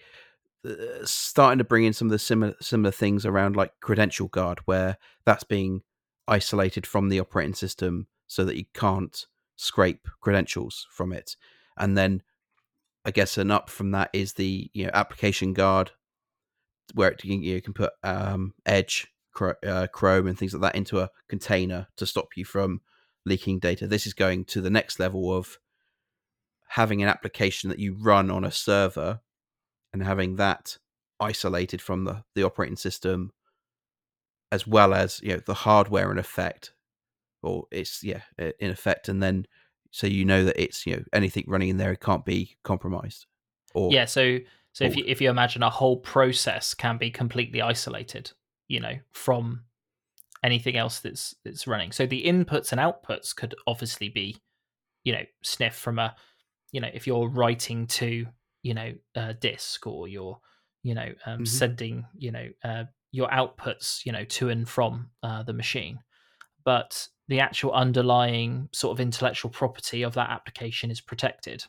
uh, 0.69 1.05
starting 1.05 1.59
to 1.59 1.65
bring 1.65 1.85
in 1.85 1.93
some 1.93 2.09
of 2.09 2.13
the 2.13 2.19
similar 2.19 2.55
similar 2.61 2.93
things 2.93 3.25
around 3.25 3.57
like 3.57 3.73
credential 3.81 4.29
guard, 4.29 4.61
where 4.65 4.97
that's 5.25 5.45
being 5.45 5.83
isolated 6.29 6.87
from 6.87 7.09
the 7.09 7.19
operating 7.19 7.55
system 7.55 8.07
so 8.27 8.45
that 8.45 8.57
you 8.57 8.65
can't 8.75 9.27
scrape 9.57 10.07
credentials 10.21 10.87
from 10.91 11.13
it, 11.13 11.37
and 11.77 11.97
then 11.97 12.23
I 13.05 13.11
guess 13.11 13.39
an 13.39 13.51
up 13.51 13.71
from 13.71 13.91
that 13.93 14.11
is 14.13 14.35
the 14.35 14.71
you 14.73 14.85
know 14.85 14.93
application 14.95 15.53
guard, 15.53 15.91
where 16.95 17.11
it, 17.11 17.25
you, 17.25 17.61
can 17.61 17.73
put 17.73 17.93
um, 18.05 18.55
Edge, 18.65 19.09
uh, 19.41 19.89
Chrome, 19.93 20.29
and 20.29 20.39
things 20.39 20.55
like 20.55 20.63
that 20.63 20.77
into 20.77 21.01
a 21.01 21.11
container 21.29 21.89
to 21.97 22.07
stop 22.07 22.29
you 22.37 22.45
from 22.45 22.83
leaking 23.25 23.59
data. 23.59 23.87
This 23.87 24.07
is 24.07 24.15
going 24.15 24.45
to 24.47 24.61
the 24.61 24.71
next 24.71 24.99
level 24.99 25.37
of 25.37 25.59
having 26.69 27.03
an 27.03 27.09
application 27.09 27.69
that 27.69 27.79
you 27.79 27.95
run 27.95 28.31
on 28.31 28.45
a 28.45 28.51
server 28.51 29.21
and 29.93 30.03
having 30.03 30.37
that 30.37 30.79
isolated 31.21 31.81
from 31.81 32.05
the, 32.05 32.25
the 32.35 32.43
operating 32.43 32.77
system 32.77 33.33
as 34.51 34.67
well 34.67 34.93
as 34.93 35.21
you 35.23 35.31
know 35.31 35.41
the 35.47 35.55
hardware 35.55 36.11
in 36.11 36.19
effect 36.19 36.73
or 37.43 37.65
it's 37.71 38.03
yeah 38.03 38.23
in 38.59 38.71
effect 38.71 39.09
and 39.09 39.23
then 39.23 39.47
so 39.91 40.07
you 40.07 40.25
know 40.25 40.45
that 40.45 40.61
it's 40.61 40.87
you 40.87 40.97
know 40.97 41.03
anything 41.13 41.45
running 41.47 41.69
in 41.69 41.77
there 41.77 41.93
it 41.93 42.01
can't 42.01 42.25
be 42.25 42.57
compromised 42.65 43.27
or 43.75 43.93
yeah 43.93 44.05
so 44.05 44.39
so 44.73 44.85
if 44.85 44.97
you 44.97 45.05
if 45.07 45.21
you 45.21 45.31
imagine 45.31 45.63
a 45.63 45.71
whole 45.71 45.97
process 45.97 46.75
can 46.75 46.99
be 46.99 47.11
completely 47.11 47.63
isolated 47.63 48.33
you 48.69 48.81
know 48.81 48.95
from 49.13 49.63
anything 50.43 50.77
else 50.77 51.01
that's 51.01 51.35
that's 51.45 51.67
running. 51.67 51.93
So 51.93 52.07
the 52.07 52.25
inputs 52.25 52.73
and 52.73 52.81
outputs 52.81 53.35
could 53.35 53.55
obviously 53.67 54.09
be, 54.09 54.37
you 55.05 55.13
know, 55.13 55.25
sniff 55.43 55.75
from 55.75 55.99
a, 55.99 56.15
you 56.73 56.81
know, 56.81 56.91
if 56.93 57.07
you're 57.07 57.29
writing 57.29 57.87
to, 57.87 58.27
you 58.63 58.75
know, 58.75 58.93
a 59.15 59.35
disk 59.35 59.87
or 59.87 60.09
you're, 60.09 60.39
you 60.83 60.95
know, 60.95 61.13
um, 61.27 61.35
mm-hmm. 61.35 61.45
sending, 61.45 62.07
you 62.17 62.33
know, 62.33 62.49
uh, 62.65 62.85
your 63.13 63.29
outputs, 63.29 64.05
you 64.05 64.13
know, 64.13 64.25
to 64.25 64.49
and 64.49 64.69
from 64.69 65.11
uh, 65.23 65.43
the 65.43 65.53
machine, 65.53 66.01
but 66.65 67.09
the 67.29 67.41
actual 67.41 67.73
underlying 67.73 68.69
sort 68.73 68.93
of 68.93 69.01
intellectual 69.01 69.51
property 69.51 70.03
of 70.03 70.15
that 70.15 70.31
application 70.31 70.91
is 70.91 71.01
protected. 71.01 71.65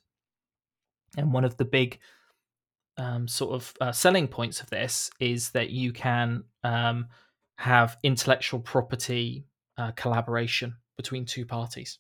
And 1.16 1.32
one 1.32 1.46
of 1.46 1.58
the 1.58 1.66
big 1.66 2.00
um, 2.98 3.28
sort 3.28 3.54
of 3.54 3.74
uh, 3.82 3.92
selling 3.92 4.28
points 4.28 4.62
of 4.62 4.70
this 4.70 5.12
is 5.20 5.52
that 5.52 5.70
you 5.70 5.94
can 5.94 6.44
um, 6.64 7.08
have 7.58 7.98
intellectual 8.04 8.60
property 8.60 9.46
uh, 9.78 9.92
collaboration 9.92 10.76
between 10.98 11.26
two 11.26 11.46
parties. 11.46 12.00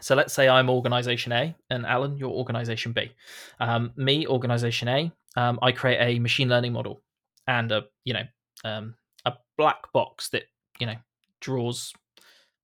So 0.00 0.14
let's 0.14 0.32
say 0.32 0.48
I'm 0.48 0.70
organization 0.70 1.32
A 1.32 1.54
and 1.70 1.84
Alan, 1.84 2.16
you're 2.16 2.30
organization 2.30 2.92
B. 2.92 3.12
Um, 3.60 3.92
me, 3.96 4.26
organization 4.26 4.88
A, 4.88 5.12
um, 5.36 5.58
I 5.62 5.72
create 5.72 5.98
a 6.00 6.18
machine 6.18 6.48
learning 6.48 6.72
model 6.72 7.02
and 7.46 7.70
a 7.72 7.84
you 8.04 8.14
know 8.14 8.22
um, 8.64 8.94
a 9.24 9.34
black 9.58 9.92
box 9.92 10.28
that 10.30 10.44
you 10.78 10.86
know 10.86 10.96
draws 11.40 11.92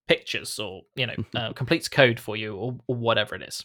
pictures 0.07 0.59
or 0.59 0.83
you 0.97 1.07
know 1.07 1.14
uh, 1.37 1.53
completes 1.53 1.88
code 1.88 2.18
for 2.18 2.37
you 2.37 2.57
or, 2.57 2.79
or 2.87 2.97
whatever 2.97 3.35
it 3.35 3.42
is. 3.42 3.64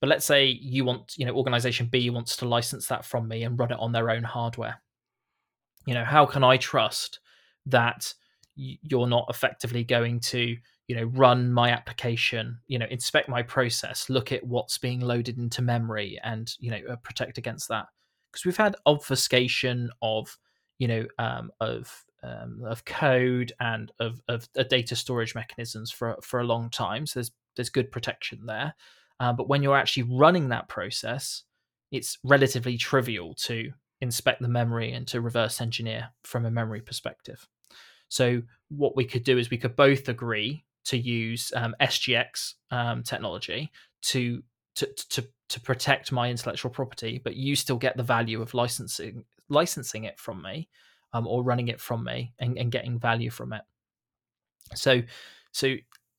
But 0.00 0.08
let's 0.08 0.24
say 0.24 0.46
you 0.46 0.84
want, 0.84 1.12
you 1.16 1.26
know, 1.26 1.34
organization 1.34 1.86
B 1.86 2.08
wants 2.08 2.36
to 2.38 2.48
license 2.48 2.86
that 2.86 3.04
from 3.04 3.28
me 3.28 3.42
and 3.42 3.58
run 3.58 3.70
it 3.70 3.78
on 3.78 3.92
their 3.92 4.10
own 4.10 4.22
hardware. 4.22 4.80
You 5.90 5.96
know, 5.96 6.04
how 6.04 6.24
can 6.24 6.44
I 6.44 6.56
trust 6.56 7.18
that 7.66 8.14
you're 8.54 9.08
not 9.08 9.26
effectively 9.28 9.82
going 9.82 10.20
to, 10.20 10.56
you 10.86 10.94
know, 10.94 11.02
run 11.02 11.52
my 11.52 11.70
application, 11.70 12.60
you 12.68 12.78
know, 12.78 12.86
inspect 12.88 13.28
my 13.28 13.42
process, 13.42 14.08
look 14.08 14.30
at 14.30 14.46
what's 14.46 14.78
being 14.78 15.00
loaded 15.00 15.36
into 15.36 15.62
memory 15.62 16.16
and, 16.22 16.54
you 16.60 16.70
know, 16.70 16.80
uh, 16.88 16.94
protect 17.02 17.38
against 17.38 17.68
that? 17.70 17.86
Because 18.30 18.44
we've 18.44 18.56
had 18.56 18.76
obfuscation 18.86 19.90
of, 20.00 20.38
you 20.78 20.86
know, 20.86 21.06
um, 21.18 21.50
of 21.58 22.04
um, 22.22 22.62
of 22.64 22.84
code 22.84 23.52
and 23.58 23.90
of, 23.98 24.20
of 24.28 24.48
uh, 24.56 24.62
data 24.62 24.94
storage 24.94 25.34
mechanisms 25.34 25.90
for 25.90 26.16
for 26.22 26.38
a 26.38 26.46
long 26.46 26.70
time. 26.70 27.04
So 27.04 27.18
there's 27.18 27.32
there's 27.56 27.70
good 27.70 27.90
protection 27.90 28.46
there. 28.46 28.76
Uh, 29.18 29.32
but 29.32 29.48
when 29.48 29.60
you're 29.60 29.76
actually 29.76 30.04
running 30.04 30.50
that 30.50 30.68
process, 30.68 31.42
it's 31.90 32.16
relatively 32.22 32.78
trivial 32.78 33.34
to 33.34 33.72
inspect 34.00 34.40
the 34.40 34.48
memory 34.48 34.92
and 34.92 35.06
to 35.08 35.20
reverse 35.20 35.60
engineer 35.60 36.10
from 36.22 36.46
a 36.46 36.50
memory 36.50 36.80
perspective. 36.80 37.46
So 38.08 38.42
what 38.68 38.96
we 38.96 39.04
could 39.04 39.24
do 39.24 39.38
is 39.38 39.50
we 39.50 39.58
could 39.58 39.76
both 39.76 40.08
agree 40.08 40.64
to 40.84 40.98
use 40.98 41.52
um, 41.54 41.74
SGX 41.80 42.54
um, 42.70 43.02
technology 43.02 43.70
to, 44.02 44.42
to 44.76 44.86
to 45.10 45.28
to 45.48 45.60
protect 45.60 46.12
my 46.12 46.30
intellectual 46.30 46.70
property, 46.70 47.20
but 47.22 47.34
you 47.36 47.56
still 47.56 47.76
get 47.76 47.96
the 47.96 48.02
value 48.02 48.40
of 48.40 48.54
licensing 48.54 49.24
licensing 49.48 50.04
it 50.04 50.18
from 50.18 50.42
me, 50.42 50.68
um, 51.12 51.26
or 51.26 51.42
running 51.42 51.68
it 51.68 51.80
from 51.80 52.04
me 52.04 52.32
and, 52.38 52.56
and 52.56 52.72
getting 52.72 52.98
value 52.98 53.30
from 53.30 53.52
it. 53.52 53.62
So 54.74 55.02
so 55.52 55.74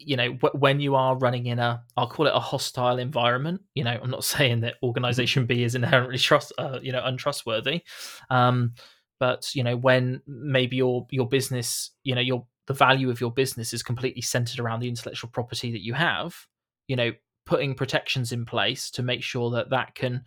you 0.05 0.15
know 0.15 0.31
when 0.53 0.79
you 0.79 0.95
are 0.95 1.17
running 1.17 1.45
in 1.45 1.59
a 1.59 1.81
i'll 1.97 2.07
call 2.07 2.27
it 2.27 2.33
a 2.35 2.39
hostile 2.39 2.97
environment 2.99 3.61
you 3.75 3.83
know 3.83 3.97
i'm 4.01 4.09
not 4.09 4.23
saying 4.35 4.61
that 4.61 4.75
organization 4.83 5.45
b 5.45 5.63
is 5.63 5.75
inherently 5.75 6.17
trust 6.17 6.51
uh, 6.57 6.79
you 6.81 6.91
know 6.91 7.01
untrustworthy 7.03 7.81
um, 8.29 8.73
but 9.19 9.53
you 9.53 9.63
know 9.63 9.77
when 9.77 10.21
maybe 10.27 10.75
your 10.75 11.05
your 11.11 11.27
business 11.27 11.91
you 12.03 12.15
know 12.15 12.21
your 12.21 12.45
the 12.67 12.73
value 12.73 13.09
of 13.09 13.19
your 13.19 13.31
business 13.31 13.73
is 13.73 13.83
completely 13.83 14.21
centered 14.21 14.59
around 14.59 14.79
the 14.79 14.89
intellectual 14.89 15.29
property 15.29 15.71
that 15.71 15.83
you 15.83 15.93
have 15.93 16.35
you 16.87 16.95
know 16.95 17.11
putting 17.45 17.73
protections 17.73 18.31
in 18.31 18.45
place 18.45 18.91
to 18.91 19.03
make 19.03 19.23
sure 19.23 19.49
that 19.51 19.69
that 19.69 19.95
can 19.95 20.23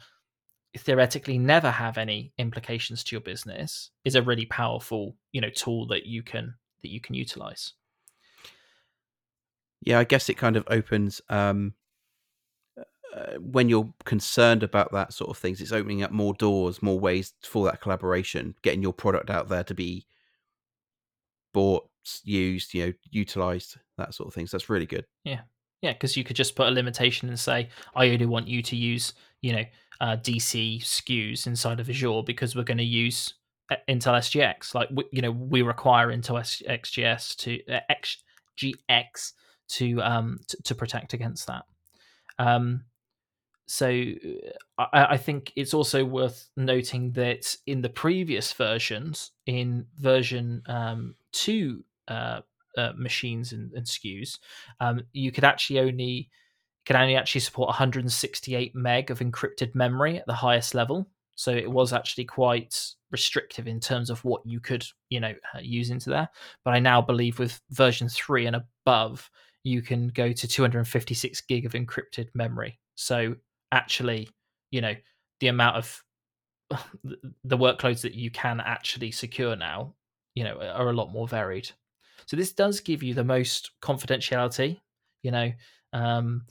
theoretically 0.77 1.39
never 1.39 1.71
have 1.71 1.99
any 1.99 2.33
implications 2.39 3.05
to 3.05 3.15
your 3.15 3.21
business 3.21 3.91
is 4.05 4.17
a 4.17 4.23
really 4.23 4.47
powerful 4.47 5.17
you 5.33 5.41
know 5.41 5.51
tool 5.51 5.87
that 5.87 6.07
you 6.07 6.23
can 6.23 6.55
that 6.83 6.91
you 6.91 7.01
can 7.01 7.15
utilize 7.15 7.75
yeah, 9.85 9.99
I 9.99 10.05
guess 10.05 10.29
it 10.29 10.35
kind 10.35 10.57
of 10.57 10.65
opens 10.69 11.21
um, 11.29 11.75
uh, 13.15 13.35
when 13.39 13.69
you're 13.69 13.93
concerned 14.05 14.63
about 14.63 14.93
that 14.93 15.13
sort 15.13 15.31
of 15.31 15.39
things. 15.39 15.61
It's 15.61 15.73
opening 15.73 16.03
up 16.03 16.11
more 16.11 16.35
doors, 16.35 16.83
more 16.83 16.99
ways 16.99 17.35
for 17.43 17.67
that 17.67 17.81
collaboration, 17.81 18.55
getting 18.63 18.83
your 18.83 18.93
product 18.93 19.31
out 19.31 19.49
there 19.49 19.65
to 19.65 19.75
be 19.75 20.07
bought, 21.53 21.89
used, 22.25 22.75
you 22.75 22.87
know, 22.87 22.93
utilized, 23.11 23.77
that 23.99 24.15
sort 24.15 24.27
of 24.27 24.35
things. 24.35 24.51
So 24.51 24.57
that's 24.57 24.71
really 24.71 24.87
good. 24.87 25.05
Yeah, 25.23 25.43
yeah, 25.83 25.93
because 25.93 26.17
you 26.17 26.25
could 26.25 26.37
just 26.37 26.57
put 26.57 26.67
a 26.67 26.71
limitation 26.71 27.29
and 27.29 27.39
say, 27.39 27.69
I 27.95 28.09
only 28.09 28.27
want 28.27 28.49
you 28.49 28.63
to 28.63 28.77
use, 28.77 29.13
you 29.43 29.53
know, 29.53 29.65
uh, 30.01 30.17
DC 30.17 30.81
SKUs 30.81 31.47
inside 31.47 31.79
of 31.79 31.89
Azure 31.89 32.23
because 32.25 32.57
we're 32.57 32.65
going 32.65 32.79
to 32.79 32.85
use 32.85 33.35
uh, 33.71 33.77
Intel 33.89 34.19
SGX. 34.19 34.75
Like, 34.75 34.89
you 35.13 35.23
know, 35.23 35.31
we 35.31 35.63
require 35.63 36.09
Intel 36.09 36.41
XGS 36.67 37.37
to 37.37 37.73
uh, 37.73 37.81
XGX 37.91 39.33
to 39.79 40.01
um 40.03 40.41
to, 40.65 40.75
protect 40.75 41.15
against 41.15 41.47
that. 41.47 41.65
Um, 42.39 42.85
so 43.67 43.89
uh, 44.79 44.87
I, 44.93 45.05
I, 45.05 45.17
think 45.17 45.53
it's 45.57 45.73
also 45.73 46.05
worth 46.05 46.51
noting 46.57 47.13
that 47.13 47.57
in 47.67 47.81
the 47.81 47.89
previous 47.89 48.53
versions, 48.53 49.31
in 49.47 49.87
version 49.97 50.63
um, 50.67 51.15
two 51.33 51.85
uh, 52.09 52.41
uh, 52.77 52.93
machines 52.97 53.53
and, 53.53 53.73
and 53.73 53.87
SKUs, 53.87 54.39
um, 54.81 55.03
you 55.13 55.33
could 55.33 55.45
actually 55.45 55.81
only 55.81 56.29
can 56.85 56.97
only 56.97 57.17
actually 57.17 57.41
support 57.41 57.69
168 57.69 58.75
meg 58.75 59.11
of 59.11 59.21
encrypted 59.21 59.75
memory 59.75 60.19
at 60.19 60.27
the 60.27 60.35
highest 60.35 60.75
level. 60.75 61.09
So 61.35 61.51
it 61.51 61.71
was 61.71 61.93
actually 61.93 62.27
quite 62.27 62.79
restrictive 63.11 63.67
in 63.67 63.81
terms 63.81 64.11
of 64.11 64.23
what 64.25 64.45
you 64.45 64.61
could, 64.61 64.85
you 65.09 65.19
know, 65.21 65.35
uh, 65.55 65.61
use 65.61 65.91
into 65.91 66.11
there. 66.11 66.29
But 66.65 66.75
I 66.75 66.81
now 66.81 67.01
believe 67.01 67.39
with 67.39 67.61
version 67.71 68.09
three 68.09 68.47
and 68.47 68.57
above, 68.57 69.31
you 69.65 69.83
can 69.83 70.09
go 70.09 70.31
to 70.33 70.47
256 70.49 71.41
gig 71.43 71.67
of 71.67 71.73
encrypted 71.73 72.29
memory. 72.35 72.79
So 72.95 73.35
actually, 73.73 74.29
you 74.71 74.81
know, 74.81 74.95
the 75.41 75.49
amount 75.49 75.77
of 75.77 76.05
the 77.45 77.59
workloads 77.59 78.03
that 78.03 78.15
you 78.15 78.31
can 78.31 78.61
actually 78.61 79.11
secure 79.11 79.57
now, 79.57 79.95
you 80.35 80.45
know, 80.45 80.61
are 80.61 80.91
a 80.91 80.93
lot 80.93 81.13
more 81.13 81.27
varied. 81.27 81.71
So 82.27 82.37
this 82.37 82.53
does 82.53 82.81
give 82.81 83.03
you 83.03 83.15
the 83.15 83.25
most 83.25 83.73
confidentiality, 83.83 84.81
you 85.23 85.31
know, 85.31 85.53
um, 85.93 86.47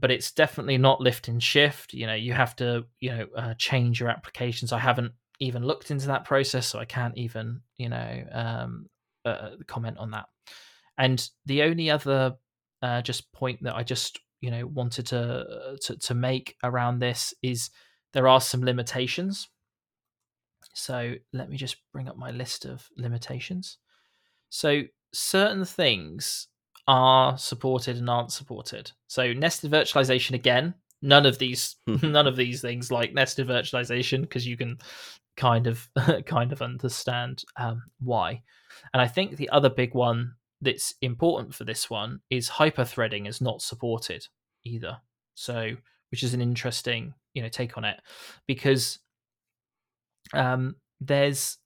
but 0.00 0.10
it's 0.10 0.32
definitely 0.32 0.78
not 0.78 1.00
lift 1.00 1.28
and 1.28 1.42
shift. 1.42 1.92
You 1.92 2.06
know, 2.06 2.14
you 2.14 2.32
have 2.32 2.56
to, 2.56 2.84
you 3.00 3.10
know, 3.10 3.26
uh, 3.36 3.54
change 3.54 4.00
your 4.00 4.08
applications. 4.08 4.72
I 4.72 4.78
haven't 4.78 5.12
even 5.40 5.64
looked 5.64 5.90
into 5.90 6.08
that 6.08 6.24
process, 6.24 6.66
so 6.66 6.78
I 6.78 6.84
can't 6.84 7.16
even, 7.16 7.60
you 7.76 7.88
know, 7.88 8.24
um, 8.32 8.86
uh, 9.24 9.50
comment 9.66 9.98
on 9.98 10.10
that. 10.12 10.26
And 10.98 11.28
the 11.46 11.62
only 11.62 11.90
other 11.90 12.34
uh, 12.82 13.02
just 13.02 13.32
point 13.32 13.62
that 13.62 13.74
I 13.74 13.82
just 13.82 14.20
you 14.40 14.50
know 14.50 14.66
wanted 14.66 15.06
to, 15.06 15.76
to 15.82 15.96
to 15.96 16.14
make 16.14 16.56
around 16.62 16.98
this 16.98 17.32
is 17.42 17.70
there 18.12 18.28
are 18.28 18.40
some 18.40 18.62
limitations. 18.64 19.48
So 20.74 21.14
let 21.32 21.48
me 21.48 21.56
just 21.56 21.76
bring 21.92 22.08
up 22.08 22.16
my 22.16 22.30
list 22.30 22.64
of 22.64 22.88
limitations. 22.96 23.78
So 24.50 24.82
certain 25.12 25.64
things 25.64 26.48
are 26.86 27.38
supported 27.38 27.96
and 27.96 28.10
aren't 28.10 28.32
supported. 28.32 28.90
So 29.06 29.32
nested 29.32 29.70
virtualization 29.70 30.32
again, 30.32 30.74
none 31.02 31.26
of 31.26 31.38
these 31.38 31.76
hmm. 31.86 32.12
none 32.12 32.26
of 32.26 32.36
these 32.36 32.60
things 32.60 32.90
like 32.90 33.14
nested 33.14 33.48
virtualization 33.48 34.22
because 34.22 34.46
you 34.46 34.56
can 34.56 34.78
kind 35.36 35.66
of 35.66 35.88
kind 36.26 36.52
of 36.52 36.62
understand 36.62 37.42
um, 37.56 37.82
why. 38.00 38.42
And 38.92 39.00
I 39.00 39.06
think 39.06 39.36
the 39.36 39.50
other 39.50 39.70
big 39.70 39.94
one 39.94 40.34
that's 40.64 40.94
important 41.00 41.54
for 41.54 41.64
this 41.64 41.88
one 41.88 42.20
is 42.30 42.50
hyperthreading 42.50 43.28
is 43.28 43.40
not 43.40 43.62
supported 43.62 44.26
either. 44.64 44.98
So, 45.34 45.76
which 46.10 46.22
is 46.22 46.34
an 46.34 46.40
interesting, 46.40 47.14
you 47.34 47.42
know, 47.42 47.48
take 47.48 47.76
on 47.76 47.84
it 47.84 48.00
because 48.46 48.98
um, 50.32 50.76
there's 51.00 51.58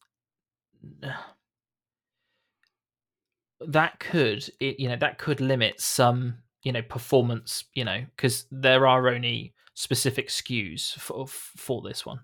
that 3.61 3.99
could 4.01 4.49
it, 4.61 4.79
you 4.79 4.89
know 4.89 4.97
that 4.97 5.19
could 5.19 5.41
limit 5.41 5.81
some 5.81 6.39
you 6.63 6.73
know 6.73 6.83
performance 6.83 7.65
you 7.75 7.85
know 7.85 8.05
because 8.15 8.47
there 8.53 8.87
are 8.87 9.09
only 9.09 9.53
specific 9.75 10.29
SKUs 10.29 10.95
for 10.95 11.27
for 11.27 11.83
this 11.83 12.05
one. 12.05 12.21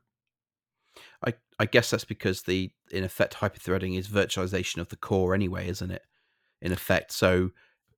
I 1.24 1.34
I 1.58 1.66
guess 1.66 1.90
that's 1.90 2.04
because 2.04 2.42
the 2.42 2.70
in 2.90 3.04
effect 3.04 3.34
hyperthreading 3.34 3.98
is 3.98 4.08
virtualization 4.08 4.78
of 4.78 4.88
the 4.88 4.96
core 4.96 5.34
anyway, 5.34 5.68
isn't 5.68 5.90
it? 5.90 6.02
In 6.64 6.72
effect. 6.72 7.12
So 7.12 7.50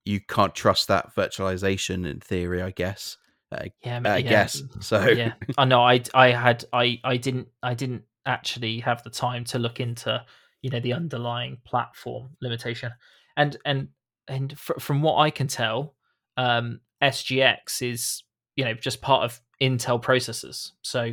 you 0.04 0.20
can't 0.20 0.54
trust 0.54 0.88
that 0.88 1.14
virtualization 1.14 2.06
in 2.06 2.20
theory, 2.20 2.60
I 2.60 2.72
guess. 2.72 3.16
Uh, 3.50 3.66
yeah, 3.82 4.00
I 4.04 4.18
yeah. 4.18 4.28
guess 4.28 4.62
so. 4.80 5.08
Yeah, 5.08 5.34
I 5.56 5.64
know. 5.64 5.80
I 5.80 6.02
I 6.12 6.30
had 6.32 6.64
I 6.72 7.00
I 7.04 7.16
didn't 7.16 7.48
I 7.62 7.74
didn't 7.74 8.02
actually 8.26 8.80
have 8.80 9.02
the 9.04 9.10
time 9.10 9.44
to 9.44 9.58
look 9.58 9.78
into 9.78 10.24
you 10.62 10.70
know 10.70 10.80
the 10.80 10.92
underlying 10.92 11.58
platform 11.64 12.30
limitation, 12.42 12.92
and 13.36 13.56
and 13.64 13.88
and 14.26 14.58
fr- 14.58 14.80
from 14.80 15.00
what 15.00 15.18
I 15.18 15.30
can 15.30 15.46
tell, 15.46 15.94
um, 16.36 16.80
SGX 17.02 17.88
is 17.88 18.24
you 18.56 18.64
know 18.64 18.74
just 18.74 19.00
part 19.00 19.24
of 19.24 19.40
Intel 19.62 20.02
processors. 20.02 20.72
So 20.82 21.12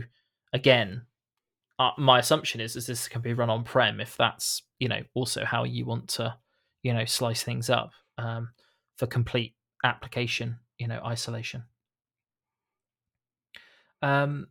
again, 0.54 1.04
uh, 1.78 1.91
my 1.99 2.18
assumption 2.18 2.62
is 2.62 2.76
is 2.76 2.88
this 2.88 3.08
can 3.08 3.22
be 3.22 3.34
run 3.34 3.51
on 3.51 3.64
prem 3.64 4.01
if 4.01 4.18
that's 4.18 4.64
you 4.80 4.88
know 4.88 5.04
also 5.14 5.45
how 5.45 5.66
you 5.66 5.86
want 5.86 6.08
to 6.10 6.36
you 6.84 6.93
know 6.93 7.05
slice 7.05 7.43
things 7.43 7.69
up 7.69 7.91
um, 8.17 8.49
for 8.97 9.07
complete 9.07 9.55
application 9.84 10.57
you 10.77 10.88
know 10.88 11.01
isolation. 11.05 11.63
Um, 14.01 14.47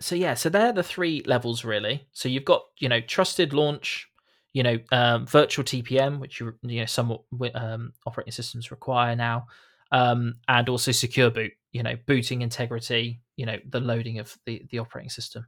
so 0.00 0.14
yeah 0.14 0.34
so 0.34 0.48
they're 0.48 0.72
the 0.72 0.82
three 0.82 1.22
levels 1.26 1.64
really. 1.64 2.06
So 2.12 2.28
you've 2.28 2.44
got 2.44 2.62
you 2.78 2.88
know 2.88 3.00
trusted 3.00 3.52
launch 3.52 4.08
you 4.54 4.62
know 4.62 4.78
um, 4.92 5.26
virtual 5.26 5.64
tpm 5.64 6.18
which 6.20 6.40
you, 6.40 6.54
you 6.62 6.80
know 6.80 6.86
some 6.86 7.18
um, 7.54 7.92
operating 8.06 8.32
systems 8.32 8.70
require 8.70 9.14
now 9.14 9.46
um, 9.92 10.36
and 10.48 10.68
also 10.68 10.92
secure 10.92 11.30
boot 11.30 11.52
you 11.72 11.82
know 11.82 11.96
booting 12.06 12.40
integrity 12.40 13.20
you 13.36 13.44
know 13.44 13.58
the 13.68 13.80
loading 13.80 14.18
of 14.18 14.34
the 14.46 14.62
the 14.70 14.78
operating 14.78 15.10
system. 15.10 15.46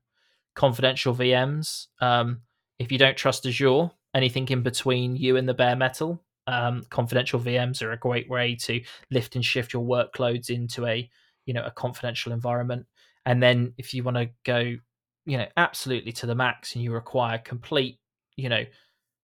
Confidential 0.55 1.14
vms 1.14 1.87
um, 2.01 2.41
if 2.78 2.93
you 2.93 2.99
don't 2.99 3.16
trust 3.16 3.47
azure 3.47 3.91
anything 4.14 4.49
in 4.49 4.62
between 4.62 5.16
you 5.16 5.37
and 5.37 5.49
the 5.49 5.55
bare 5.55 5.76
metal 5.76 6.22
um, 6.47 6.83
confidential 6.91 7.41
VMs 7.41 7.83
are 7.83 7.93
a 7.93 7.99
great 7.99 8.29
way 8.29 8.55
to 8.57 8.81
lift 9.11 9.35
and 9.35 9.45
shift 9.45 9.73
your 9.73 9.85
workloads 9.85 10.51
into 10.51 10.87
a 10.87 11.09
you 11.45 11.55
know 11.55 11.65
a 11.65 11.71
confidential 11.71 12.33
environment. 12.33 12.87
And 13.25 13.43
then 13.43 13.75
if 13.77 13.93
you 13.93 14.05
want 14.05 14.17
to 14.17 14.31
go, 14.45 14.77
you 15.25 15.39
know, 15.39 15.47
absolutely 15.57 16.13
to 16.13 16.27
the 16.27 16.35
max, 16.35 16.75
and 16.75 16.85
you 16.85 16.93
require 16.93 17.39
complete, 17.39 17.99
you 18.37 18.49
know, 18.49 18.65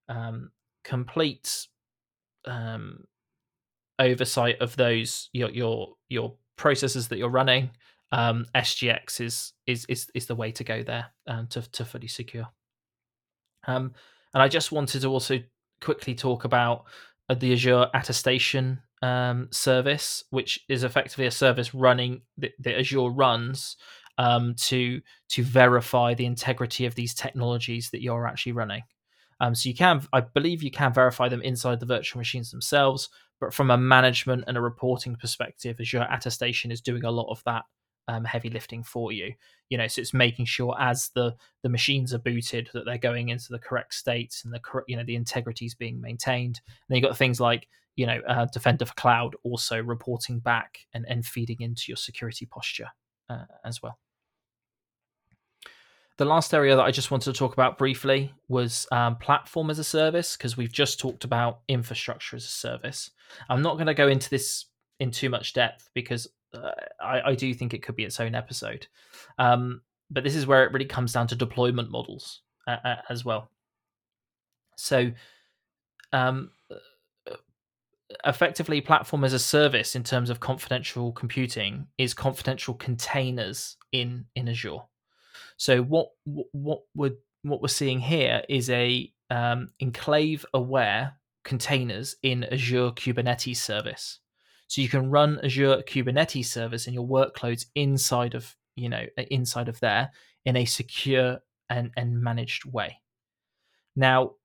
um, 0.08 0.50
complete 0.84 1.68
um, 2.46 3.04
oversight 3.98 4.60
of 4.60 4.74
those 4.76 5.28
your 5.32 5.50
your 5.50 5.94
your 6.08 6.34
processes 6.56 7.08
that 7.08 7.18
you're 7.18 7.28
running, 7.28 7.70
um, 8.10 8.46
SGX 8.54 9.20
is 9.20 9.52
is 9.66 9.86
is 9.88 10.10
is 10.14 10.26
the 10.26 10.34
way 10.34 10.50
to 10.52 10.64
go 10.64 10.82
there 10.82 11.06
um, 11.26 11.46
to 11.48 11.62
to 11.72 11.84
fully 11.84 12.08
secure. 12.08 12.48
Um, 13.66 13.92
and 14.34 14.42
I 14.42 14.48
just 14.48 14.72
wanted 14.72 15.02
to 15.02 15.08
also 15.08 15.38
quickly 15.80 16.14
talk 16.14 16.44
about 16.44 16.84
the 17.34 17.52
Azure 17.52 17.86
attestation 17.94 18.80
um, 19.02 19.48
service, 19.50 20.24
which 20.30 20.60
is 20.68 20.84
effectively 20.84 21.26
a 21.26 21.30
service 21.30 21.74
running 21.74 22.22
that, 22.38 22.52
that 22.60 22.78
Azure 22.78 23.10
runs 23.10 23.76
um, 24.18 24.54
to 24.54 25.00
to 25.30 25.42
verify 25.42 26.14
the 26.14 26.26
integrity 26.26 26.86
of 26.86 26.94
these 26.94 27.14
technologies 27.14 27.90
that 27.90 28.02
you're 28.02 28.26
actually 28.26 28.52
running. 28.52 28.82
Um, 29.40 29.54
so 29.54 29.68
you 29.68 29.74
can, 29.74 30.06
I 30.12 30.20
believe, 30.20 30.62
you 30.62 30.70
can 30.70 30.92
verify 30.92 31.28
them 31.28 31.42
inside 31.42 31.80
the 31.80 31.86
virtual 31.86 32.20
machines 32.20 32.52
themselves, 32.52 33.08
but 33.40 33.52
from 33.52 33.72
a 33.72 33.76
management 33.76 34.44
and 34.46 34.56
a 34.56 34.60
reporting 34.60 35.16
perspective, 35.16 35.78
Azure 35.80 36.06
attestation 36.08 36.70
is 36.70 36.80
doing 36.80 37.04
a 37.04 37.10
lot 37.10 37.28
of 37.28 37.42
that 37.44 37.64
um, 38.08 38.24
heavy 38.24 38.50
lifting 38.50 38.82
for 38.82 39.12
you. 39.12 39.32
You 39.68 39.78
know, 39.78 39.86
so 39.86 40.00
it's 40.00 40.12
making 40.12 40.46
sure 40.46 40.76
as 40.78 41.10
the 41.14 41.34
the 41.62 41.68
machines 41.68 42.12
are 42.12 42.18
booted 42.18 42.68
that 42.74 42.84
they're 42.84 42.98
going 42.98 43.30
into 43.30 43.50
the 43.50 43.58
correct 43.58 43.94
states 43.94 44.44
and 44.44 44.52
the 44.52 44.60
correct, 44.60 44.88
you 44.88 44.96
know, 44.96 45.04
the 45.04 45.16
integrity 45.16 45.64
is 45.64 45.74
being 45.74 46.00
maintained. 46.00 46.60
And 46.66 46.86
then 46.88 46.96
you 46.96 47.02
got 47.02 47.16
things 47.16 47.40
like 47.40 47.68
you 47.96 48.06
know, 48.06 48.20
uh, 48.26 48.46
Defender 48.46 48.86
for 48.86 48.94
Cloud 48.94 49.36
also 49.42 49.82
reporting 49.82 50.38
back 50.38 50.78
and, 50.94 51.04
and 51.08 51.24
feeding 51.24 51.60
into 51.60 51.84
your 51.88 51.96
security 51.96 52.46
posture 52.46 52.88
uh, 53.28 53.44
as 53.64 53.82
well. 53.82 53.98
The 56.18 56.24
last 56.24 56.54
area 56.54 56.76
that 56.76 56.82
I 56.82 56.90
just 56.90 57.10
wanted 57.10 57.32
to 57.32 57.38
talk 57.38 57.52
about 57.52 57.78
briefly 57.78 58.32
was 58.48 58.86
um, 58.92 59.16
platform 59.16 59.70
as 59.70 59.78
a 59.78 59.84
service, 59.84 60.36
because 60.36 60.56
we've 60.56 60.72
just 60.72 61.00
talked 61.00 61.24
about 61.24 61.60
infrastructure 61.68 62.36
as 62.36 62.44
a 62.44 62.48
service. 62.48 63.10
I'm 63.48 63.62
not 63.62 63.74
going 63.74 63.86
to 63.86 63.94
go 63.94 64.08
into 64.08 64.30
this 64.30 64.66
in 65.00 65.10
too 65.10 65.30
much 65.30 65.52
depth 65.52 65.90
because 65.94 66.28
uh, 66.54 66.70
I, 67.00 67.30
I, 67.30 67.34
do 67.34 67.52
think 67.54 67.74
it 67.74 67.82
could 67.82 67.96
be 67.96 68.04
its 68.04 68.20
own 68.20 68.34
episode. 68.34 68.86
Um, 69.38 69.82
but 70.10 70.24
this 70.24 70.34
is 70.34 70.46
where 70.46 70.64
it 70.64 70.72
really 70.72 70.86
comes 70.86 71.12
down 71.12 71.26
to 71.28 71.36
deployment 71.36 71.90
models 71.90 72.42
uh, 72.66 72.76
uh 72.84 72.96
as 73.08 73.24
well. 73.24 73.50
So, 74.76 75.12
um, 76.12 76.50
effectively 78.24 78.80
platform 78.80 79.24
as 79.24 79.32
a 79.32 79.38
service 79.38 79.94
in 79.96 80.04
terms 80.04 80.30
of 80.30 80.40
confidential 80.40 81.12
computing 81.12 81.86
is 81.98 82.14
confidential 82.14 82.74
containers 82.74 83.76
in 83.92 84.26
in 84.34 84.48
Azure. 84.48 84.82
So 85.56 85.82
what 85.82 86.10
what 86.24 86.82
we're 86.94 87.16
what 87.42 87.62
we're 87.62 87.68
seeing 87.68 88.00
here 88.00 88.42
is 88.48 88.70
a 88.70 89.12
um, 89.30 89.70
enclave 89.80 90.44
aware 90.54 91.14
containers 91.44 92.16
in 92.22 92.44
Azure 92.44 92.90
Kubernetes 92.90 93.56
service. 93.56 94.20
So 94.72 94.80
you 94.80 94.88
can 94.88 95.10
run 95.10 95.38
Azure 95.44 95.82
Kubernetes 95.86 96.46
service 96.46 96.86
and 96.86 96.94
your 96.94 97.06
workloads 97.06 97.66
inside 97.74 98.34
of 98.34 98.56
you 98.74 98.88
know 98.88 99.04
inside 99.30 99.68
of 99.68 99.78
there 99.80 100.10
in 100.46 100.56
a 100.56 100.64
secure 100.64 101.40
and, 101.68 101.90
and 101.94 102.22
managed 102.22 102.64
way. 102.64 102.98
Now 103.94 104.36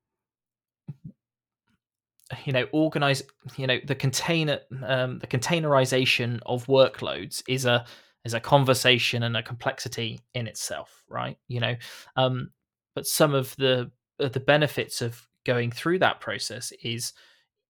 you 2.44 2.52
know 2.52 2.68
organize 2.74 3.24
you 3.56 3.68
know 3.68 3.78
the 3.86 3.96
container 3.96 4.60
um, 4.84 5.20
the 5.20 5.28
containerization 5.28 6.42
of 6.46 6.66
workloads 6.66 7.42
is 7.48 7.64
a 7.64 7.86
is 8.26 8.34
a 8.34 8.42
conversation 8.42 9.24
and 9.24 9.38
a 9.38 9.42
complexity 9.42 10.20
in 10.34 10.46
itself 10.46 11.06
right 11.08 11.38
you 11.48 11.62
know 11.62 11.74
um, 12.18 12.50
but 12.96 13.08
some 13.08 13.34
of 13.34 13.56
the 13.56 13.90
the 14.20 14.42
benefits 14.42 15.02
of 15.02 15.26
going 15.46 15.72
through 15.72 16.00
that 16.00 16.20
process 16.20 16.74
is 16.84 17.14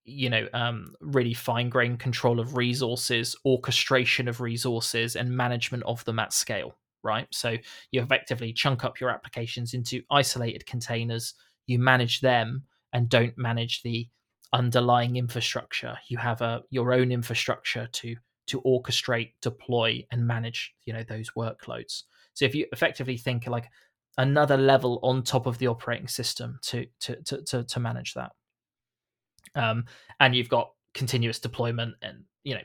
you 0.08 0.30
know 0.30 0.48
um, 0.54 0.96
really 1.02 1.34
fine 1.34 1.70
grained 1.70 2.00
control 2.00 2.40
of 2.40 2.56
resources 2.56 3.36
orchestration 3.46 4.28
of 4.28 4.42
resources 4.42 5.16
and 5.16 5.30
management 5.30 5.84
of 5.84 6.04
them 6.06 6.18
at 6.18 6.34
scale 6.34 6.76
right 7.04 7.28
so 7.32 7.56
you 7.92 8.02
effectively 8.02 8.52
chunk 8.52 8.84
up 8.84 9.00
your 9.00 9.10
applications 9.10 9.74
into 9.74 10.02
isolated 10.10 10.66
containers 10.66 11.36
you 11.68 11.78
manage 11.78 12.22
them 12.22 12.64
and 12.94 13.10
don't 13.10 13.38
manage 13.38 13.84
the 13.84 14.08
underlying 14.54 15.18
infrastructure. 15.18 15.98
You 16.08 16.18
have 16.18 16.42
a 16.42 16.64
your 16.70 16.94
own 16.94 17.12
infrastructure 17.12 17.88
to 17.92 18.16
to 18.48 18.62
orchestrate, 18.62 19.34
deploy, 19.42 20.06
and 20.12 20.26
manage 20.26 20.74
you 20.86 20.94
know 20.94 21.04
those 21.04 21.32
workloads. 21.32 22.04
So 22.34 22.46
if 22.46 22.56
you 22.56 22.66
effectively 22.72 23.18
think 23.18 23.48
like 23.48 23.70
another 24.18 24.58
level 24.58 25.00
on 25.04 25.22
top 25.22 25.46
of 25.46 25.58
the 25.58 25.68
operating 25.68 26.08
system 26.08 26.60
to 26.64 26.86
to 27.02 27.22
to 27.24 27.42
to, 27.44 27.64
to 27.64 27.80
manage 27.80 28.14
that, 28.14 28.32
um, 29.56 29.86
and 30.20 30.36
you've 30.36 30.50
got 30.50 30.72
continuous 30.94 31.40
deployment 31.40 31.96
and 32.02 32.24
you 32.44 32.56
know 32.56 32.62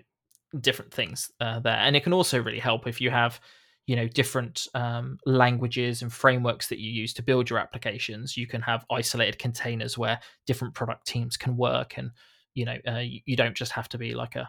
different 0.61 0.93
things 0.93 1.31
uh, 1.41 1.61
there, 1.61 1.77
and 1.77 1.97
it 1.97 2.03
can 2.03 2.13
also 2.13 2.43
really 2.43 2.59
help 2.59 2.87
if 2.87 3.01
you 3.01 3.11
have 3.11 3.41
you 3.87 3.97
know 3.97 4.07
different 4.07 4.67
um, 4.75 5.19
languages 5.27 6.03
and 6.03 6.13
frameworks 6.13 6.69
that 6.69 6.79
you 6.79 6.91
use 6.91 7.13
to 7.15 7.23
build 7.23 7.51
your 7.51 7.59
applications 7.59 8.37
you 8.37 8.47
can 8.47 8.63
have 8.63 8.87
isolated 8.93 9.39
containers 9.39 9.99
where 9.99 10.21
different 10.47 10.73
product 10.73 11.05
teams 11.05 11.37
can 11.37 11.57
work 11.57 11.99
and 11.99 12.13
you 12.55 12.65
know 12.65 12.77
uh, 12.87 13.03
you, 13.03 13.37
don't 13.37 13.57
just 13.57 13.73
have 13.73 13.89
to 13.89 13.99
be 13.99 14.15
like 14.15 14.37
a 14.37 14.49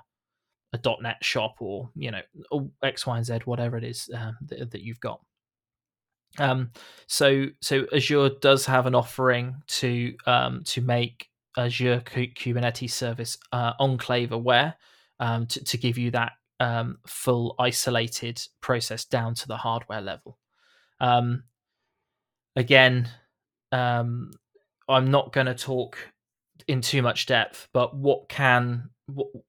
a 0.73 0.79
.NET 1.01 1.23
shop 1.23 1.55
or 1.59 1.89
you 1.95 2.11
know 2.11 2.71
X, 2.81 3.05
Y, 3.05 3.17
and 3.17 3.25
Z, 3.25 3.39
whatever 3.45 3.77
it 3.77 3.83
is 3.83 4.09
um, 4.13 4.35
that, 4.47 4.71
that, 4.71 4.81
you've 4.81 4.99
got. 4.99 5.21
Um, 6.39 6.71
so 7.07 7.45
so 7.61 7.85
Azure 7.93 8.31
does 8.41 8.65
have 8.65 8.87
an 8.87 8.95
offering 8.95 9.61
to 9.67 10.15
um, 10.25 10.63
to 10.65 10.81
make 10.81 11.29
Azure 11.57 12.01
Kubernetes 12.01 12.91
service 12.91 13.37
uh, 13.51 13.73
enclave 13.79 14.31
aware 14.31 14.75
um, 15.19 15.45
to, 15.47 15.63
to 15.63 15.77
give 15.77 15.97
you 15.97 16.11
that 16.11 16.33
um, 16.59 16.97
full 17.07 17.55
isolated 17.59 18.41
process 18.61 19.05
down 19.05 19.35
to 19.35 19.47
the 19.47 19.57
hardware 19.57 20.01
level. 20.01 20.37
Um, 20.99 21.43
again, 22.55 23.09
um, 23.71 24.31
I'm 24.87 25.11
not 25.11 25.33
going 25.33 25.47
to 25.47 25.55
talk 25.55 25.97
in 26.67 26.81
too 26.81 27.01
much 27.01 27.25
depth, 27.25 27.67
but 27.73 27.95
what 27.95 28.29
can 28.29 28.89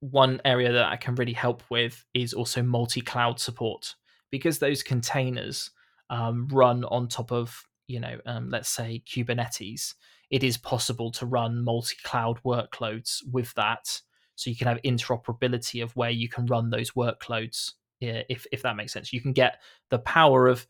one 0.01 0.41
area 0.45 0.73
that 0.73 0.87
I 0.87 0.97
can 0.97 1.15
really 1.15 1.33
help 1.33 1.63
with 1.71 2.05
is 2.13 2.33
also 2.33 2.63
multi-cloud 2.63 3.39
support 3.39 3.95
because 4.31 4.59
those 4.59 4.83
containers 4.83 5.71
um, 6.11 6.49
run 6.49 6.85
on 6.85 7.09
top 7.09 7.31
of 7.31 7.63
you 7.87 8.01
know 8.01 8.19
um, 8.27 8.51
let's 8.51 8.69
say 8.69 9.03
Kubernetes. 9.07 9.95
It 10.31 10.43
is 10.43 10.57
possible 10.57 11.13
to 11.13 11.27
run 11.27 11.63
multi-cloud 11.63 12.41
workloads 12.45 13.19
with 13.31 13.55
that 13.55 14.01
so 14.37 14.51
you 14.51 14.57
can 14.57 14.67
have 14.67 14.83
interoperability 14.83 15.83
of 15.83 15.95
where 15.97 16.11
you 16.11 16.29
can 16.29 16.47
run 16.47 16.71
those 16.71 16.93
workloads 16.93 17.73
if 18.01 18.47
if 18.53 18.63
that 18.63 18.77
makes 18.77 18.93
sense 18.93 19.13
you 19.13 19.21
can 19.21 19.33
get 19.33 19.61
the 19.91 19.99
power 19.99 20.47
of 20.47 20.67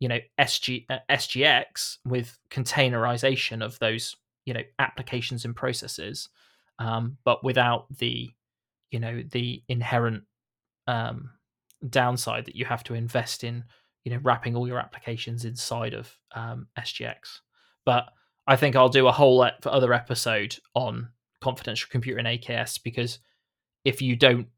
you 0.00 0.08
know 0.08 0.18
SG, 0.38 0.86
uh, 0.88 0.98
sgx 1.10 1.98
with 2.04 2.38
containerization 2.50 3.64
of 3.64 3.78
those 3.78 4.16
you 4.46 4.54
know 4.54 4.62
applications 4.78 5.44
and 5.44 5.54
processes 5.54 6.28
um, 6.78 7.18
but 7.24 7.44
without 7.44 7.86
the 7.98 8.30
you 8.90 9.00
know 9.00 9.22
the 9.30 9.62
inherent 9.68 10.24
um, 10.86 11.30
downside 11.88 12.46
that 12.46 12.56
you 12.56 12.64
have 12.64 12.84
to 12.84 12.94
invest 12.94 13.44
in 13.44 13.64
you 14.08 14.14
know 14.14 14.20
wrapping 14.22 14.56
all 14.56 14.66
your 14.66 14.78
applications 14.78 15.44
inside 15.44 15.94
of 15.94 16.10
um, 16.34 16.66
sgx 16.78 17.40
but 17.84 18.06
i 18.46 18.56
think 18.56 18.76
i'll 18.76 18.88
do 18.88 19.06
a 19.06 19.12
whole 19.12 19.46
other 19.66 19.92
episode 19.92 20.56
on 20.74 21.08
confidential 21.40 21.88
computer 21.90 22.18
in 22.18 22.26
AKS 22.26 22.82
because 22.82 23.18
if 23.84 24.02
you 24.02 24.16
don't 24.16 24.48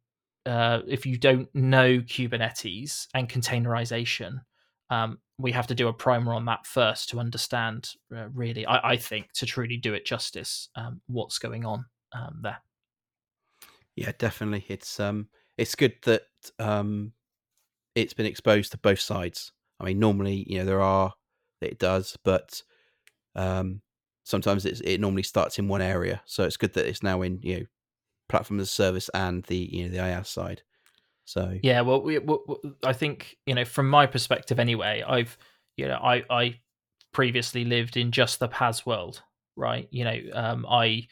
uh, 0.46 0.80
if 0.88 1.04
you 1.04 1.18
don't 1.18 1.54
know 1.54 1.98
Kubernetes 1.98 3.06
and 3.12 3.28
containerization, 3.28 4.40
um, 4.88 5.18
we 5.38 5.52
have 5.52 5.66
to 5.66 5.74
do 5.74 5.88
a 5.88 5.92
primer 5.92 6.32
on 6.32 6.46
that 6.46 6.66
first 6.66 7.10
to 7.10 7.20
understand 7.20 7.90
uh, 8.16 8.28
really, 8.32 8.64
I, 8.64 8.92
I, 8.92 8.96
think, 8.96 9.32
to 9.34 9.44
truly 9.44 9.76
do 9.76 9.92
it 9.92 10.06
justice, 10.06 10.70
um, 10.76 11.02
what's 11.08 11.38
going 11.38 11.66
on 11.66 11.84
um, 12.14 12.40
there. 12.42 12.56
Yeah, 13.96 14.12
definitely. 14.18 14.64
It's 14.68 14.98
um, 14.98 15.28
it's 15.58 15.74
good 15.74 15.96
that 16.04 16.22
um, 16.58 17.12
it's 17.94 18.14
been 18.14 18.26
exposed 18.26 18.72
to 18.72 18.78
both 18.78 19.00
sides. 19.00 19.52
I 19.78 19.84
mean, 19.84 19.98
normally, 19.98 20.44
you 20.48 20.58
know, 20.58 20.64
there 20.64 20.80
are 20.80 21.14
that 21.60 21.70
it 21.70 21.78
does, 21.78 22.16
but 22.24 22.62
um, 23.34 23.82
sometimes 24.24 24.64
it 24.64 25.00
normally 25.00 25.22
starts 25.22 25.58
in 25.58 25.68
one 25.68 25.82
area. 25.82 26.22
So 26.26 26.44
it's 26.44 26.56
good 26.56 26.74
that 26.74 26.86
it's 26.86 27.02
now 27.02 27.22
in 27.22 27.40
you 27.42 27.60
know 27.60 27.66
platform 28.28 28.60
as 28.60 28.68
a 28.68 28.70
service 28.70 29.10
and 29.14 29.42
the 29.44 29.56
you 29.56 29.84
know 29.84 29.90
the 29.90 29.98
IaaS 29.98 30.26
side. 30.26 30.62
So 31.24 31.58
yeah, 31.62 31.82
well, 31.82 32.02
we, 32.02 32.18
we, 32.18 32.38
I 32.84 32.92
think 32.92 33.36
you 33.46 33.54
know 33.54 33.64
from 33.64 33.88
my 33.88 34.06
perspective 34.06 34.58
anyway, 34.58 35.04
I've 35.06 35.36
you 35.76 35.88
know 35.88 35.96
I 35.96 36.24
I 36.30 36.60
previously 37.12 37.64
lived 37.64 37.96
in 37.96 38.12
just 38.12 38.38
the 38.38 38.48
PaaS 38.48 38.86
world, 38.86 39.22
right? 39.56 39.88
You 39.90 40.04
know, 40.04 40.20
um, 40.34 40.66
I 40.68 41.06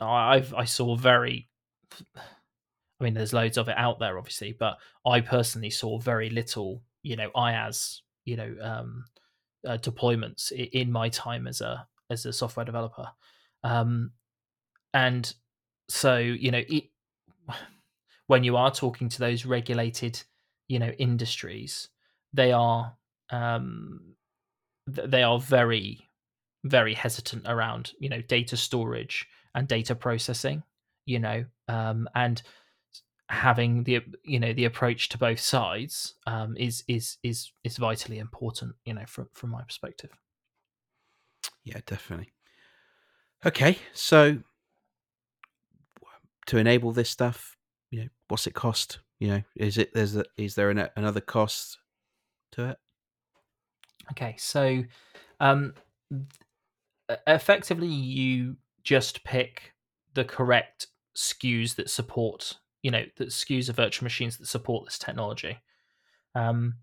I've 0.00 0.54
I 0.54 0.64
saw 0.64 0.96
very. 0.96 1.48
I 3.02 3.04
mean, 3.04 3.14
there's 3.14 3.32
loads 3.32 3.58
of 3.58 3.68
it 3.68 3.76
out 3.76 3.98
there, 3.98 4.16
obviously, 4.16 4.52
but 4.52 4.78
I 5.04 5.20
personally 5.20 5.70
saw 5.70 5.98
very 5.98 6.30
little, 6.30 6.84
you 7.02 7.16
know, 7.16 7.30
IaaS, 7.34 7.98
you 8.24 8.36
know, 8.36 8.54
um, 8.62 9.04
uh, 9.66 9.76
deployments 9.78 10.52
in 10.52 10.92
my 10.92 11.08
time 11.08 11.48
as 11.48 11.60
a 11.60 11.84
as 12.10 12.26
a 12.26 12.32
software 12.32 12.64
developer, 12.64 13.08
um, 13.64 14.12
and 14.94 15.34
so 15.88 16.16
you 16.18 16.52
know, 16.52 16.62
it, 16.68 16.84
when 18.28 18.44
you 18.44 18.56
are 18.56 18.70
talking 18.70 19.08
to 19.08 19.18
those 19.18 19.44
regulated, 19.44 20.22
you 20.68 20.78
know, 20.78 20.90
industries, 20.90 21.88
they 22.32 22.52
are 22.52 22.96
um, 23.30 24.14
they 24.86 25.24
are 25.24 25.40
very 25.40 26.08
very 26.64 26.94
hesitant 26.94 27.42
around 27.48 27.92
you 27.98 28.08
know 28.08 28.22
data 28.22 28.56
storage 28.56 29.26
and 29.56 29.66
data 29.66 29.96
processing 29.96 30.62
you 31.06 31.18
know 31.18 31.44
um, 31.66 32.08
and 32.14 32.42
having 33.32 33.82
the 33.84 34.00
you 34.24 34.38
know 34.38 34.52
the 34.52 34.66
approach 34.66 35.08
to 35.08 35.16
both 35.16 35.40
sides 35.40 36.14
um, 36.26 36.54
is 36.58 36.84
is 36.86 37.16
is 37.22 37.50
is 37.64 37.78
vitally 37.78 38.18
important 38.18 38.74
you 38.84 38.92
know 38.92 39.04
from 39.06 39.26
from 39.32 39.50
my 39.50 39.62
perspective. 39.62 40.10
Yeah 41.64 41.80
definitely. 41.86 42.30
Okay 43.46 43.78
so 43.94 44.38
to 46.46 46.58
enable 46.58 46.92
this 46.92 47.08
stuff 47.08 47.56
you 47.90 48.02
know 48.02 48.08
what's 48.28 48.46
it 48.46 48.54
cost? 48.54 48.98
You 49.18 49.28
know 49.28 49.42
is 49.56 49.78
it 49.78 49.94
there's 49.94 50.14
a, 50.14 50.24
is 50.36 50.54
there 50.54 50.68
an, 50.68 50.88
another 50.94 51.22
cost 51.22 51.78
to 52.52 52.70
it? 52.70 52.78
Okay 54.10 54.34
so 54.38 54.84
um 55.40 55.72
effectively 57.26 57.88
you 57.88 58.56
just 58.84 59.24
pick 59.24 59.72
the 60.12 60.24
correct 60.24 60.88
SKUs 61.16 61.76
that 61.76 61.90
support, 61.90 62.58
you 62.82 62.90
know, 62.90 63.04
the 63.16 63.26
SKUs 63.26 63.68
of 63.68 63.76
virtual 63.76 64.04
machines 64.04 64.38
that 64.38 64.46
support 64.46 64.84
this 64.84 64.98
technology. 64.98 65.58
Um, 66.34 66.74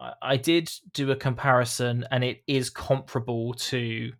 I, 0.00 0.12
I 0.22 0.36
did 0.36 0.70
do 0.92 1.10
a 1.10 1.16
comparison, 1.16 2.06
and 2.10 2.22
it 2.22 2.42
is 2.46 2.70
comparable 2.70 3.54
to 3.54 4.12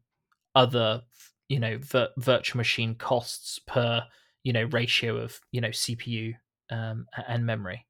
other, 0.54 1.02
you 1.48 1.60
know, 1.60 1.78
vir- 1.78 2.10
virtual 2.16 2.58
machine 2.58 2.94
costs 2.94 3.58
per, 3.58 4.02
you 4.42 4.52
know, 4.52 4.64
ratio 4.64 5.16
of, 5.16 5.40
you 5.52 5.60
know, 5.60 5.68
CPU 5.68 6.34
um, 6.70 7.06
and 7.26 7.44
memory. 7.44 7.86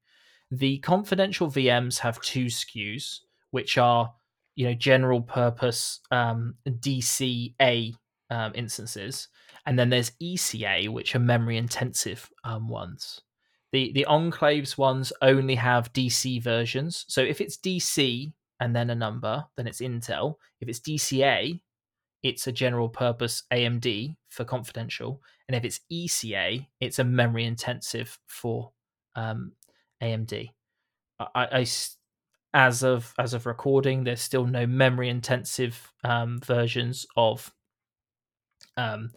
The 0.51 0.79
confidential 0.79 1.47
VMs 1.47 1.99
have 1.99 2.21
two 2.21 2.45
SKUs, 2.45 3.19
which 3.51 3.77
are 3.77 4.13
you 4.55 4.65
know 4.65 4.73
general 4.73 5.21
purpose 5.21 6.01
um, 6.11 6.55
DCA 6.67 7.95
um, 8.29 8.51
instances, 8.55 9.27
and 9.65 9.77
then 9.77 9.89
there's 9.89 10.11
ECA, 10.21 10.89
which 10.89 11.15
are 11.15 11.19
memory 11.19 11.57
intensive 11.57 12.29
um, 12.43 12.67
ones. 12.67 13.21
The 13.71 13.91
the 13.93 14.05
enclaves 14.09 14.77
ones 14.77 15.13
only 15.21 15.55
have 15.55 15.93
DC 15.93 16.41
versions. 16.41 17.05
So 17.07 17.21
if 17.21 17.39
it's 17.41 17.57
DC 17.57 18.31
and 18.59 18.75
then 18.75 18.89
a 18.89 18.95
number, 18.95 19.45
then 19.55 19.67
it's 19.67 19.81
Intel. 19.81 20.35
If 20.59 20.67
it's 20.67 20.79
DCA, 20.79 21.59
it's 22.23 22.47
a 22.47 22.51
general 22.51 22.89
purpose 22.89 23.43
AMD 23.51 24.15
for 24.29 24.43
confidential, 24.43 25.21
and 25.47 25.55
if 25.55 25.63
it's 25.63 25.81
ECA, 25.91 26.65
it's 26.79 26.99
a 26.99 27.03
memory 27.03 27.45
intensive 27.45 28.19
for 28.27 28.71
um, 29.15 29.53
AMD. 30.01 30.49
I, 31.19 31.27
I, 31.35 31.65
as 32.53 32.83
of 32.83 33.13
as 33.19 33.33
of 33.33 33.45
recording, 33.45 34.03
there's 34.03 34.21
still 34.21 34.45
no 34.45 34.65
memory 34.65 35.09
intensive 35.09 35.93
um, 36.03 36.39
versions 36.39 37.05
of 37.15 37.53
um, 38.77 39.11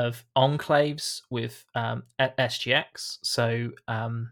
of 0.00 0.24
enclaves 0.36 1.22
with 1.30 1.64
um, 1.74 2.04
SGX. 2.18 3.18
So 3.22 3.70
um, 3.88 4.30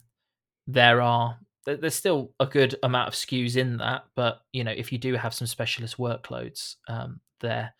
there 0.66 1.00
are 1.00 1.38
there's 1.66 1.94
still 1.94 2.32
a 2.40 2.46
good 2.46 2.74
amount 2.82 3.08
of 3.08 3.14
SKUs 3.14 3.56
in 3.56 3.76
that, 3.76 4.04
but 4.14 4.40
you 4.52 4.64
know 4.64 4.70
if 4.70 4.90
you 4.90 4.98
do 4.98 5.14
have 5.14 5.34
some 5.34 5.46
specialist 5.46 5.98
workloads, 5.98 6.76
um, 6.88 7.20
they're 7.40 7.72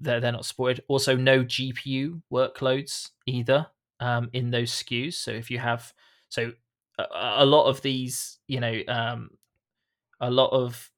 they're 0.00 0.20
they're 0.20 0.32
not 0.32 0.44
supported. 0.44 0.84
Also, 0.88 1.16
no 1.16 1.42
GPU 1.44 2.20
workloads 2.32 3.10
either 3.26 3.66
um, 4.00 4.28
in 4.32 4.50
those 4.50 4.70
SKUs. 4.70 5.14
So 5.14 5.30
if 5.30 5.50
you 5.50 5.58
have 5.58 5.92
so 6.28 6.52
a, 6.98 7.04
a 7.38 7.46
lot 7.46 7.66
of 7.66 7.80
these, 7.82 8.38
you 8.46 8.60
know, 8.60 8.80
um, 8.88 9.30
a 10.20 10.30
lot 10.30 10.50
of 10.52 10.90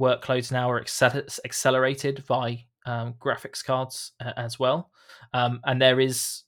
workloads 0.00 0.52
now 0.52 0.70
are 0.70 0.80
accelerated 0.80 2.24
by 2.26 2.64
um, 2.86 3.14
graphics 3.14 3.64
cards 3.64 4.12
uh, 4.20 4.32
as 4.36 4.58
well, 4.58 4.90
um, 5.32 5.60
and 5.64 5.80
there 5.80 6.00
is 6.00 6.42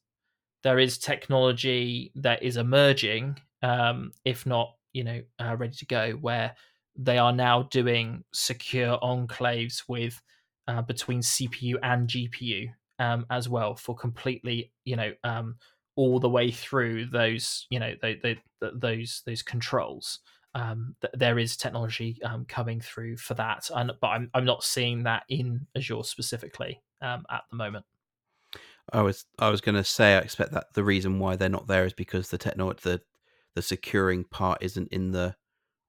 there 0.63 0.79
is 0.79 0.99
technology 0.99 2.13
that 2.17 2.43
is 2.43 2.57
emerging, 2.57 3.39
um, 3.63 4.13
if 4.25 4.47
not 4.47 4.75
you 4.93 5.05
know 5.05 5.23
uh, 5.41 5.57
ready 5.57 5.75
to 5.77 5.87
go, 5.87 6.13
where 6.13 6.55
they 6.97 7.19
are 7.19 7.33
now 7.33 7.65
doing 7.65 8.25
secure 8.33 8.99
enclaves 9.03 9.83
with 9.89 10.21
uh, 10.69 10.83
between 10.83 11.21
CPU 11.21 11.75
and 11.83 12.09
GPU 12.09 12.69
um, 12.99 13.27
as 13.31 13.49
well 13.49 13.75
for 13.75 13.95
completely 13.95 14.73
you 14.85 14.97
know 14.97 15.13
um, 15.25 15.57
all 15.97 16.19
the 16.19 16.29
way 16.29 16.51
through 16.51 17.07
those 17.07 17.67
you 17.71 17.79
know 17.79 17.95
those 18.75 19.23
those 19.27 19.43
controls 19.43 20.21
um, 20.57 20.97
th- 21.03 21.13
there 21.15 21.39
is 21.39 21.57
technology 21.57 22.19
um, 22.25 22.47
coming 22.47 22.81
through 22.81 23.19
for 23.19 23.35
that, 23.35 23.69
and 23.75 23.93
but 24.01 24.07
I'm 24.09 24.31
I'm 24.33 24.47
not 24.47 24.65
seeing 24.65 25.03
that 25.03 25.25
in 25.29 25.67
Azure 25.77 26.03
specifically 26.03 26.81
um, 27.03 27.25
at 27.31 27.43
the 27.51 27.57
moment. 27.57 27.85
I 28.93 29.03
was 29.03 29.25
I 29.39 29.51
was 29.51 29.61
going 29.61 29.75
to 29.75 29.85
say 29.85 30.15
I 30.15 30.19
expect 30.19 30.53
that 30.53 30.75
the 30.75 30.85
reason 30.85 31.19
why 31.19 31.37
they're 31.37 31.49
not 31.49 31.67
there 31.67 31.85
is 31.85 31.93
because 31.93 32.31
the 32.31 32.39
technology 32.39 32.81
the 32.83 33.01
the 33.55 33.63
securing 33.63 34.25
part 34.25 34.63
isn't 34.63 34.89
in 34.93 35.13
the 35.13 35.35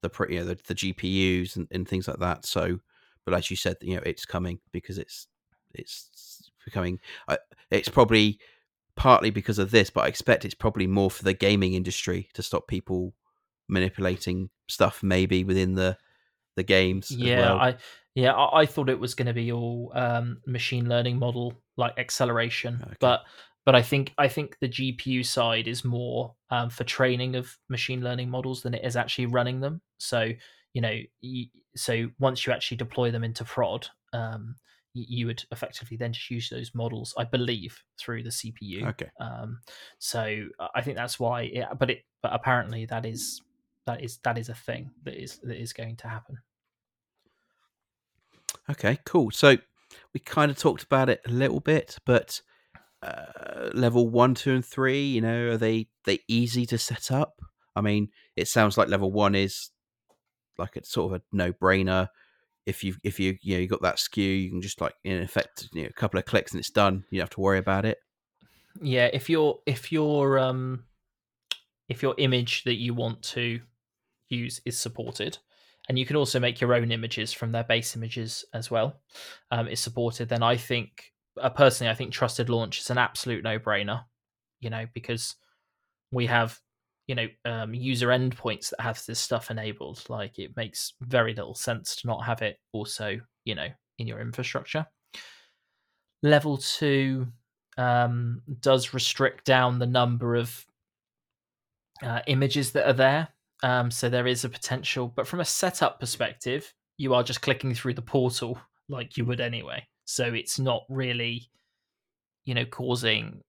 the 0.02 0.10
you 0.30 0.40
know 0.40 0.46
the, 0.46 0.58
the 0.68 0.76
GPUs 0.76 1.56
and, 1.56 1.68
and 1.72 1.88
things 1.88 2.08
like 2.08 2.20
that. 2.20 2.46
So, 2.46 2.80
but 3.26 3.34
as 3.34 3.50
you 3.52 3.58
said, 3.58 3.78
you 3.82 3.96
know 3.96 4.04
it's 4.06 4.26
coming 4.26 4.60
because 4.72 4.98
it's 4.98 5.28
it's 5.74 6.50
becoming 6.66 7.00
uh, 7.28 7.38
it's 7.72 7.90
probably 7.90 8.40
partly 8.96 9.30
because 9.30 9.60
of 9.60 9.72
this, 9.72 9.90
but 9.90 10.06
I 10.06 10.08
expect 10.08 10.44
it's 10.44 10.56
probably 10.56 10.88
more 10.88 11.12
for 11.12 11.24
the 11.24 11.34
gaming 11.34 11.74
industry 11.74 12.30
to 12.34 12.42
stop 12.42 12.68
people 12.68 13.14
manipulating 13.70 14.50
stuff 14.68 15.04
maybe 15.04 15.44
within 15.44 15.76
the 15.76 15.98
the 16.58 16.64
games. 16.64 17.10
Yeah, 17.10 17.40
well. 17.40 17.58
I 17.60 17.76
yeah 18.16 18.34
I, 18.34 18.62
I, 18.62 18.66
thought 18.66 18.90
it 18.90 19.00
was 19.00 19.14
going 19.14 19.28
to 19.28 19.34
be 19.34 19.54
all 19.54 19.94
um, 19.96 20.42
machine 20.46 20.90
learning 20.90 21.18
model 21.20 21.54
like 21.78 21.98
acceleration, 21.98 22.82
okay. 22.84 22.98
but 23.00 23.22
but 23.66 23.76
I 23.76 23.82
think 23.82 24.14
I 24.18 24.28
think 24.28 24.58
the 24.60 24.68
GPU 24.68 25.26
side 25.26 25.68
is 25.68 25.86
more 25.86 26.36
um, 26.50 26.70
for 26.70 26.84
training 26.84 27.36
of 27.36 27.58
machine 27.70 28.02
learning 28.02 28.30
models 28.30 28.62
than 28.62 28.74
it 28.74 28.84
is 28.84 28.98
actually 28.98 29.28
running 29.28 29.62
them. 29.62 29.82
So 30.00 30.32
you 30.74 30.82
know, 30.82 31.00
so 31.76 32.10
once 32.20 32.46
you 32.46 32.54
actually 32.54 32.78
deploy 32.78 33.12
them 33.12 33.24
into 33.24 33.44
prod, 33.46 33.88
um, 34.14 34.56
you 34.94 35.28
would 35.28 35.44
effectively 35.52 35.98
then 35.98 36.14
just 36.14 36.30
use 36.30 36.50
those 36.50 36.74
models, 36.74 37.14
I 37.18 37.24
believe, 37.24 37.84
through 38.00 38.24
the 38.24 38.30
CPU. 38.30 38.88
Okay. 38.90 39.10
Um, 39.20 39.60
so 40.00 40.46
I 40.76 40.82
think 40.82 40.98
that's 40.98 41.20
why. 41.20 41.44
It, 41.44 41.66
but 41.78 41.90
it, 41.92 42.04
but 42.22 42.34
apparently 42.34 42.86
that 42.88 43.06
is 43.06 43.42
that 43.86 44.04
is 44.04 44.18
that 44.24 44.38
is 44.38 44.50
a 44.50 44.56
thing 44.56 44.92
that 45.04 45.22
is 45.22 45.40
that 45.44 45.60
is 45.60 45.74
going 45.74 45.96
to 45.98 46.08
happen. 46.08 46.38
Okay, 48.70 49.00
cool. 49.06 49.32
So 49.32 49.58
we 50.14 50.20
kind 50.20 50.52
of 50.52 50.58
talked 50.58 50.84
about 50.84 51.10
it 51.10 51.22
a 51.26 51.32
little 51.32 51.60
bit, 51.60 51.98
but 52.06 52.42
uh, 53.02 53.70
level 53.74 54.10
one, 54.10 54.36
two, 54.36 54.54
and 54.54 54.66
three, 54.66 55.06
you 55.06 55.22
know, 55.22 55.50
are 55.50 55.58
they 55.58 55.88
they 56.06 56.20
easy 56.28 56.66
to 56.68 56.78
set 56.78 57.12
up? 57.12 57.42
I 57.76 57.82
mean, 57.82 58.10
it 58.36 58.48
sounds 58.48 58.78
like 58.78 58.90
level 58.90 59.12
one 59.12 59.36
is 59.36 59.70
like 60.58 60.76
it's 60.76 60.92
sort 60.92 61.14
of 61.14 61.22
a 61.22 61.24
no 61.32 61.54
brainer. 61.54 62.08
If 62.66 62.84
you 62.84 62.96
if 63.04 63.20
you 63.20 63.38
you 63.42 63.56
know 63.56 63.62
you 63.62 63.68
got 63.68 63.82
that 63.84 63.96
SKU, 63.98 64.44
you 64.44 64.50
can 64.50 64.62
just 64.62 64.82
like 64.82 64.96
in 65.04 65.22
effect 65.22 65.70
you 65.74 65.84
know, 65.84 65.90
a 65.90 65.94
couple 65.94 66.18
of 66.20 66.26
clicks 66.26 66.52
and 66.52 66.60
it's 66.60 66.70
done. 66.70 67.06
You 67.10 67.20
don't 67.20 67.26
have 67.26 67.30
to 67.32 67.42
worry 67.42 67.60
about 67.60 67.86
it. 67.86 68.00
Yeah, 68.82 69.10
if 69.14 69.30
your 69.30 69.60
if 69.66 69.92
your 69.92 70.38
um 70.38 70.84
if 71.88 72.02
your 72.02 72.16
image 72.18 72.64
that 72.66 72.76
you 72.76 72.94
want 72.94 73.22
to 73.24 73.62
use 74.30 74.62
is 74.66 74.78
supported. 74.78 75.38
And 75.88 75.98
you 75.98 76.06
can 76.06 76.16
also 76.16 76.40
make 76.40 76.60
your 76.60 76.74
own 76.74 76.92
images 76.92 77.32
from 77.32 77.52
their 77.52 77.64
base 77.64 77.96
images 77.96 78.44
as 78.54 78.70
well. 78.70 79.00
Um, 79.52 79.68
is 79.68 79.80
supported. 79.80 80.28
Then 80.28 80.44
I 80.44 80.58
think, 80.58 81.14
uh, 81.42 81.50
personally, 81.50 81.92
I 81.92 81.96
think 81.96 82.12
trusted 82.12 82.50
launch 82.50 82.80
is 82.80 82.90
an 82.90 82.98
absolute 82.98 83.44
no-brainer. 83.44 84.04
You 84.60 84.70
know, 84.70 84.86
because 84.94 85.36
we 86.12 86.26
have 86.26 86.60
you 87.08 87.16
know 87.16 87.28
um, 87.46 87.74
user 87.74 88.10
endpoints 88.10 88.70
that 88.70 88.82
have 88.82 89.02
this 89.06 89.20
stuff 89.20 89.50
enabled. 89.50 90.04
Like 90.10 90.38
it 90.40 90.56
makes 90.56 90.94
very 91.02 91.34
little 91.34 91.56
sense 91.56 91.96
to 91.98 92.08
not 92.08 92.26
have 92.26 92.42
it 92.42 92.60
also 92.74 93.20
you 93.46 93.56
know 93.56 93.68
in 93.98 94.08
your 94.08 94.20
infrastructure. 94.20 94.86
Level 96.22 96.58
two 96.58 97.28
um, 97.78 98.42
does 98.60 98.94
restrict 98.94 99.46
down 99.46 99.80
the 99.80 99.86
number 99.86 100.36
of 100.36 100.66
uh, 102.04 102.22
images 102.28 102.72
that 102.72 102.88
are 102.88 102.94
there. 102.94 103.28
Um, 103.64 103.90
so 103.90 104.10
there 104.10 104.28
is 104.28 104.46
a 104.46 104.50
potential, 104.50 105.12
but 105.16 105.28
from 105.28 105.40
a 105.40 105.46
setup 105.46 106.00
perspective, 106.00 106.74
you 106.98 107.14
are 107.14 107.24
just 107.24 107.42
clicking 107.42 107.74
through 107.74 107.94
the 107.94 108.02
portal 108.02 108.60
like 108.90 109.18
you 109.18 109.26
would 109.26 109.42
anyway. 109.42 109.86
So 110.06 110.26
it's 110.34 110.60
not 110.60 110.84
really, 110.90 111.50
you 112.46 112.54
know, 112.54 112.66
causing 112.66 113.42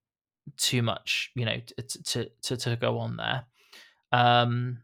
too 0.57 0.83
much, 0.83 1.31
you 1.35 1.45
know, 1.45 1.61
to 1.77 2.03
to 2.05 2.31
to, 2.43 2.57
to 2.57 2.77
go 2.77 2.99
on 2.99 3.17
there. 3.17 3.45
Um, 4.13 4.79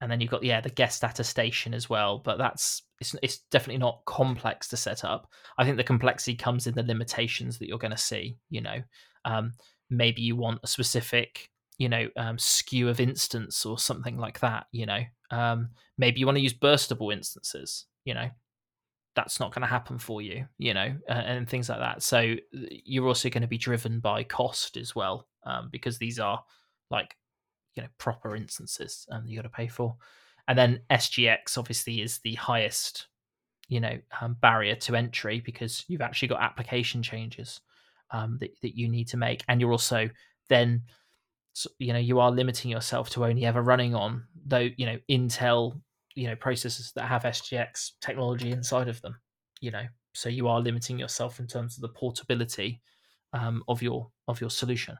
and 0.00 0.10
then 0.10 0.20
you've 0.20 0.30
got 0.30 0.42
yeah 0.42 0.60
the 0.60 0.70
guest 0.70 1.04
attestation 1.04 1.74
as 1.74 1.90
well, 1.90 2.18
but 2.18 2.38
that's 2.38 2.82
it's 3.00 3.14
it's 3.22 3.38
definitely 3.50 3.78
not 3.78 4.02
complex 4.06 4.68
to 4.68 4.76
set 4.76 5.04
up. 5.04 5.30
I 5.58 5.64
think 5.64 5.76
the 5.76 5.84
complexity 5.84 6.34
comes 6.34 6.66
in 6.66 6.74
the 6.74 6.82
limitations 6.82 7.58
that 7.58 7.68
you're 7.68 7.78
going 7.78 7.90
to 7.90 7.98
see. 7.98 8.38
You 8.48 8.62
know, 8.62 8.82
um, 9.24 9.52
maybe 9.90 10.22
you 10.22 10.36
want 10.36 10.60
a 10.62 10.66
specific 10.66 11.49
you 11.80 11.88
know 11.88 12.08
um, 12.16 12.36
SKU 12.36 12.88
of 12.88 13.00
instance 13.00 13.64
or 13.64 13.78
something 13.78 14.18
like 14.18 14.38
that. 14.40 14.66
You 14.70 14.86
know, 14.86 15.00
um, 15.30 15.70
maybe 15.96 16.20
you 16.20 16.26
want 16.26 16.36
to 16.36 16.42
use 16.42 16.54
burstable 16.54 17.12
instances. 17.12 17.86
You 18.04 18.14
know, 18.14 18.28
that's 19.16 19.40
not 19.40 19.54
going 19.54 19.62
to 19.62 19.66
happen 19.66 19.98
for 19.98 20.20
you. 20.20 20.44
You 20.58 20.74
know, 20.74 20.94
uh, 21.08 21.12
and 21.12 21.48
things 21.48 21.70
like 21.70 21.78
that. 21.78 22.02
So 22.02 22.34
you're 22.52 23.08
also 23.08 23.30
going 23.30 23.40
to 23.40 23.48
be 23.48 23.58
driven 23.58 23.98
by 23.98 24.24
cost 24.24 24.76
as 24.76 24.94
well, 24.94 25.26
um, 25.44 25.70
because 25.72 25.96
these 25.96 26.18
are 26.18 26.44
like 26.90 27.16
you 27.74 27.82
know 27.82 27.88
proper 27.98 28.36
instances 28.36 29.06
um, 29.12 29.24
you 29.26 29.36
got 29.36 29.42
to 29.42 29.48
pay 29.48 29.68
for 29.68 29.94
and 30.48 30.58
then 30.58 30.80
sgx 30.90 31.56
obviously 31.56 32.00
is 32.00 32.18
the 32.18 32.34
highest 32.34 33.06
you 33.68 33.80
know 33.80 33.96
um, 34.20 34.36
barrier 34.40 34.74
to 34.74 34.96
entry 34.96 35.40
because 35.40 35.84
you've 35.86 36.00
actually 36.00 36.28
got 36.28 36.42
application 36.42 37.02
changes 37.02 37.60
um, 38.10 38.38
that, 38.40 38.50
that 38.62 38.76
you 38.76 38.88
need 38.88 39.06
to 39.06 39.16
make 39.16 39.44
and 39.48 39.60
you're 39.60 39.70
also 39.70 40.10
then 40.48 40.82
you 41.78 41.92
know 41.92 41.98
you 41.98 42.20
are 42.20 42.30
limiting 42.30 42.70
yourself 42.70 43.10
to 43.10 43.24
only 43.24 43.44
ever 43.44 43.62
running 43.62 43.94
on 43.94 44.24
though 44.46 44.68
you 44.76 44.86
know 44.86 44.96
intel 45.10 45.80
you 46.14 46.26
know 46.26 46.36
processors 46.36 46.92
that 46.94 47.06
have 47.06 47.22
sgx 47.24 47.92
technology 48.00 48.50
inside 48.50 48.88
of 48.88 49.00
them 49.02 49.16
you 49.60 49.70
know 49.70 49.84
so 50.14 50.28
you 50.28 50.48
are 50.48 50.60
limiting 50.60 50.98
yourself 50.98 51.40
in 51.40 51.46
terms 51.46 51.76
of 51.76 51.82
the 51.82 51.88
portability 51.88 52.80
um, 53.32 53.62
of 53.68 53.82
your 53.82 54.10
of 54.28 54.40
your 54.40 54.50
solution 54.50 54.96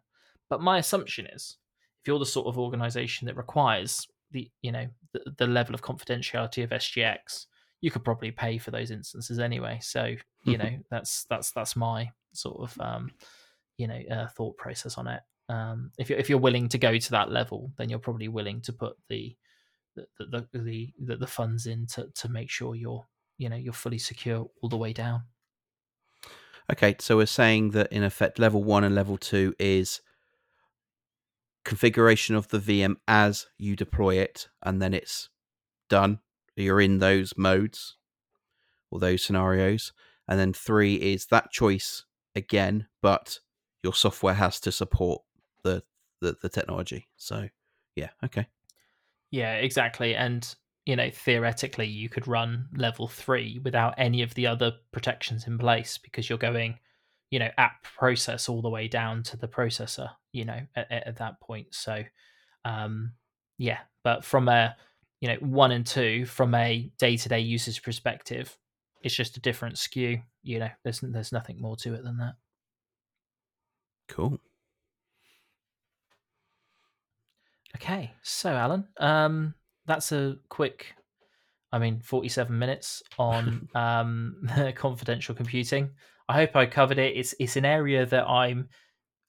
but 0.48 0.60
my 0.60 0.78
assumption 0.78 1.26
is 1.26 1.56
if 2.02 2.08
you're 2.08 2.18
the 2.18 2.26
sort 2.26 2.46
of 2.46 2.58
organization 2.58 3.26
that 3.26 3.36
requires 3.36 4.06
the 4.32 4.50
you 4.62 4.72
know 4.72 4.86
the, 5.12 5.20
the 5.38 5.46
level 5.46 5.74
of 5.74 5.82
confidentiality 5.82 6.62
of 6.64 6.70
SGX, 6.70 7.46
you 7.80 7.90
could 7.90 8.04
probably 8.04 8.30
pay 8.30 8.58
for 8.58 8.70
those 8.70 8.90
instances 8.90 9.38
anyway. 9.38 9.78
So 9.82 10.14
you 10.44 10.58
know 10.58 10.70
that's 10.90 11.24
that's 11.28 11.52
that's 11.52 11.76
my 11.76 12.10
sort 12.32 12.60
of 12.60 12.80
um, 12.80 13.12
you 13.76 13.86
know 13.86 14.00
uh, 14.10 14.28
thought 14.28 14.56
process 14.56 14.98
on 14.98 15.06
it. 15.06 15.20
Um, 15.50 15.90
if 15.98 16.08
you're 16.08 16.18
if 16.18 16.30
you're 16.30 16.38
willing 16.38 16.68
to 16.68 16.78
go 16.78 16.96
to 16.96 17.10
that 17.10 17.30
level, 17.30 17.72
then 17.76 17.88
you're 17.88 17.98
probably 17.98 18.28
willing 18.28 18.60
to 18.62 18.72
put 18.72 18.96
the 19.08 19.36
the 19.96 20.46
the 20.52 20.92
the, 20.98 21.16
the, 21.16 21.26
funds 21.26 21.66
in 21.66 21.86
to, 21.88 22.08
to 22.14 22.28
make 22.28 22.48
sure 22.48 22.76
you're 22.76 23.04
you 23.36 23.48
know 23.48 23.56
you're 23.56 23.72
fully 23.72 23.98
secure 23.98 24.48
all 24.62 24.68
the 24.68 24.76
way 24.76 24.92
down. 24.92 25.22
Okay, 26.70 26.94
so 27.00 27.16
we're 27.16 27.26
saying 27.26 27.70
that 27.70 27.90
in 27.92 28.04
effect, 28.04 28.38
level 28.38 28.62
one 28.62 28.84
and 28.84 28.94
level 28.94 29.16
two 29.16 29.54
is 29.58 30.00
configuration 31.64 32.36
of 32.36 32.48
the 32.48 32.60
VM 32.60 32.96
as 33.08 33.46
you 33.58 33.74
deploy 33.74 34.18
it, 34.18 34.48
and 34.62 34.80
then 34.80 34.94
it's 34.94 35.30
done. 35.88 36.20
You're 36.54 36.80
in 36.80 36.98
those 36.98 37.36
modes 37.36 37.96
or 38.90 39.00
those 39.00 39.22
scenarios. 39.22 39.92
And 40.28 40.38
then 40.38 40.52
three 40.52 40.94
is 40.94 41.26
that 41.26 41.50
choice 41.50 42.04
again, 42.36 42.86
but 43.02 43.40
your 43.82 43.94
software 43.94 44.34
has 44.34 44.60
to 44.60 44.70
support 44.70 45.22
the 45.62 45.82
the, 46.20 46.36
the 46.42 46.48
technology. 46.48 47.08
So 47.16 47.48
yeah, 47.96 48.10
okay. 48.24 48.46
Yeah, 49.30 49.54
exactly. 49.54 50.14
And 50.14 50.54
you 50.86 50.96
know, 50.96 51.10
theoretically 51.10 51.86
you 51.86 52.08
could 52.08 52.26
run 52.26 52.68
level 52.76 53.06
three 53.06 53.60
without 53.62 53.94
any 53.96 54.22
of 54.22 54.34
the 54.34 54.46
other 54.46 54.72
protections 54.92 55.46
in 55.46 55.58
place 55.58 55.98
because 55.98 56.28
you're 56.28 56.38
going 56.38 56.78
you 57.30 57.38
know 57.38 57.48
app 57.56 57.82
process 57.82 58.48
all 58.48 58.60
the 58.60 58.68
way 58.68 58.88
down 58.88 59.22
to 59.22 59.36
the 59.36 59.48
processor 59.48 60.10
you 60.32 60.44
know 60.44 60.60
at, 60.76 60.90
at 60.90 61.16
that 61.16 61.40
point 61.40 61.68
so 61.70 62.02
um 62.64 63.12
yeah 63.58 63.78
but 64.04 64.24
from 64.24 64.48
a 64.48 64.76
you 65.20 65.28
know 65.28 65.36
one 65.36 65.70
and 65.72 65.86
two 65.86 66.26
from 66.26 66.54
a 66.54 66.90
day-to-day 66.98 67.40
user's 67.40 67.78
perspective 67.78 68.56
it's 69.02 69.14
just 69.14 69.36
a 69.36 69.40
different 69.40 69.76
SKU 69.76 70.22
you 70.42 70.58
know 70.58 70.68
there's 70.84 71.00
there's 71.00 71.32
nothing 71.32 71.60
more 71.60 71.76
to 71.76 71.94
it 71.94 72.02
than 72.04 72.18
that 72.18 72.34
cool 74.08 74.38
okay 77.76 78.12
so 78.22 78.50
alan 78.50 78.86
um 78.98 79.54
that's 79.86 80.12
a 80.12 80.36
quick 80.48 80.94
i 81.72 81.78
mean 81.78 82.00
47 82.00 82.58
minutes 82.58 83.02
on 83.18 83.68
um 83.74 84.36
confidential 84.74 85.34
computing 85.34 85.90
I 86.30 86.34
hope 86.34 86.54
I 86.54 86.64
covered 86.64 86.98
it. 86.98 87.16
It's 87.16 87.34
it's 87.40 87.56
an 87.56 87.64
area 87.64 88.06
that 88.06 88.24
I'm 88.24 88.68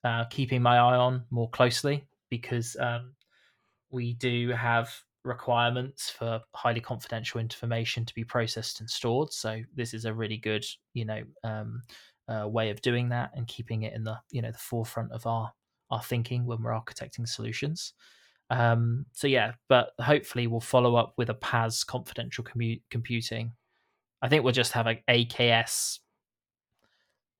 uh, 0.03 0.25
keeping 0.25 0.61
my 0.61 0.77
eye 0.77 0.97
on 0.97 1.23
more 1.31 1.49
closely 1.49 2.05
because 2.29 2.77
um, 2.79 3.15
we 3.89 4.13
do 4.13 4.49
have 4.49 4.93
requirements 5.23 6.11
for 6.11 6.41
highly 6.53 6.79
confidential 6.79 7.41
information 7.41 8.05
to 8.05 8.13
be 8.13 8.23
processed 8.23 8.81
and 8.81 8.89
stored. 8.89 9.33
So 9.33 9.61
this 9.75 9.95
is 9.95 10.05
a 10.05 10.13
really 10.13 10.37
good, 10.37 10.63
you 10.93 11.05
know, 11.05 11.23
um, 11.43 11.81
uh, 12.27 12.47
way 12.47 12.69
of 12.69 12.83
doing 12.83 13.09
that 13.09 13.31
and 13.35 13.47
keeping 13.47 13.81
it 13.81 13.93
in 13.93 14.03
the 14.03 14.19
you 14.29 14.43
know 14.43 14.51
the 14.51 14.59
forefront 14.59 15.11
of 15.11 15.25
our 15.25 15.51
our 15.89 16.03
thinking 16.03 16.45
when 16.45 16.61
we're 16.61 16.69
architecting 16.69 17.27
solutions. 17.27 17.93
Um, 18.51 19.05
so 19.13 19.27
yeah, 19.27 19.53
but 19.69 19.91
hopefully 19.99 20.45
we'll 20.45 20.59
follow 20.59 20.95
up 20.95 21.13
with 21.17 21.29
a 21.29 21.33
PaaS 21.33 21.85
confidential 21.85 22.43
commu- 22.43 22.81
computing. 22.89 23.53
I 24.21 24.27
think 24.27 24.43
we'll 24.43 24.53
just 24.53 24.73
have 24.73 24.87
a 24.87 25.01
AKS 25.09 25.99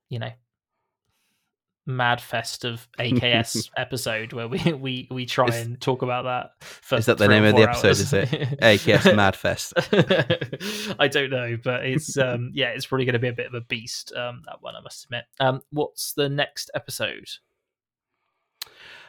you 0.10 0.20
know 0.20 0.32
mad 1.88 2.22
fest 2.22 2.64
of 2.64 2.88
AKS 3.00 3.70
episode 3.76 4.34
where 4.34 4.48
we 4.48 4.60
we 4.74 5.08
we 5.12 5.26
try 5.26 5.48
is, 5.48 5.56
and 5.56 5.82
talk 5.82 6.02
about 6.02 6.24
that. 6.24 6.52
For 6.64 6.98
is 6.98 7.08
that 7.08 7.18
the 7.18 7.28
name 7.28 7.44
of 7.44 7.56
the 7.56 7.64
episode? 7.64 7.88
Hours. 7.88 8.00
Is 8.00 8.14
it 8.14 8.30
AKS 8.62 9.16
Mad 9.16 9.36
Fest? 9.36 9.74
I 11.00 11.08
don't 11.08 11.30
know, 11.30 11.58
but 11.62 11.86
it's 11.86 12.18
um 12.18 12.52
yeah, 12.54 12.70
it's 12.70 12.86
probably 12.86 13.06
going 13.06 13.14
to 13.14 13.20
be 13.20 13.30
a 13.30 13.34
bit 13.34 13.48
of 13.48 13.54
a 13.54 13.62
beast. 13.62 14.14
Um, 14.16 14.44
that 14.46 14.62
one 14.62 14.76
I 14.76 14.82
must 14.82 15.04
admit. 15.06 15.26
Um, 15.40 15.62
what's 15.72 16.14
the 16.14 16.30
next 16.30 16.70
episode? 16.76 17.28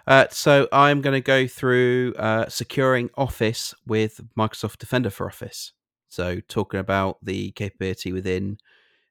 Uh, 0.07 0.26
so 0.30 0.68
I'm 0.72 1.00
going 1.00 1.14
to 1.14 1.20
go 1.20 1.46
through 1.46 2.14
uh, 2.18 2.48
securing 2.48 3.11
Office 3.16 3.74
with 3.86 4.20
Microsoft 4.36 4.78
Defender 4.78 5.11
for 5.11 5.26
Office. 5.26 5.72
So 6.09 6.40
talking 6.48 6.80
about 6.80 7.18
the 7.22 7.53
capability 7.53 8.12
within 8.12 8.59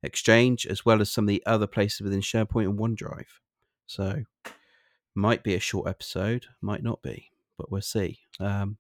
Exchange, 0.04 0.66
as 0.66 0.84
well 0.84 1.00
as 1.00 1.12
some 1.12 1.26
of 1.26 1.30
the 1.30 1.44
other 1.46 1.68
places 1.68 2.02
within 2.02 2.22
SharePoint 2.22 2.66
and 2.66 2.80
OneDrive. 2.80 3.28
So, 3.86 4.24
might 5.14 5.44
be 5.44 5.54
a 5.54 5.60
short 5.60 5.88
episode, 5.88 6.48
might 6.60 6.82
not 6.82 7.04
be, 7.04 7.30
but 7.58 7.72
we'll 7.72 7.82
see. 7.82 8.20
Um, 8.40 8.78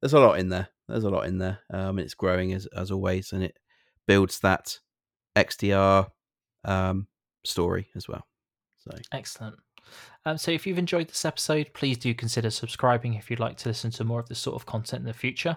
there's 0.00 0.14
a 0.14 0.20
lot 0.20 0.40
in 0.40 0.48
there. 0.48 0.68
There's 0.88 1.04
a 1.04 1.10
lot 1.10 1.26
in 1.26 1.38
there. 1.38 1.60
Um, 1.70 2.00
it's 2.00 2.14
growing 2.14 2.52
as 2.52 2.66
as 2.76 2.90
always, 2.90 3.32
and 3.32 3.44
it 3.44 3.56
builds 4.06 4.40
that 4.40 4.80
XDR 5.36 6.08
um, 6.64 7.06
story 7.44 7.88
as 7.94 8.08
well. 8.08 8.26
So 8.78 8.96
excellent. 9.12 9.56
Um, 10.24 10.38
so 10.38 10.50
if 10.50 10.66
you've 10.66 10.78
enjoyed 10.78 11.08
this 11.08 11.24
episode, 11.24 11.70
please 11.74 11.98
do 11.98 12.14
consider 12.14 12.50
subscribing 12.50 13.14
if 13.14 13.30
you'd 13.30 13.40
like 13.40 13.56
to 13.58 13.68
listen 13.68 13.90
to 13.92 14.04
more 14.04 14.20
of 14.20 14.28
this 14.28 14.38
sort 14.38 14.56
of 14.56 14.66
content 14.66 15.00
in 15.00 15.06
the 15.06 15.12
future. 15.12 15.56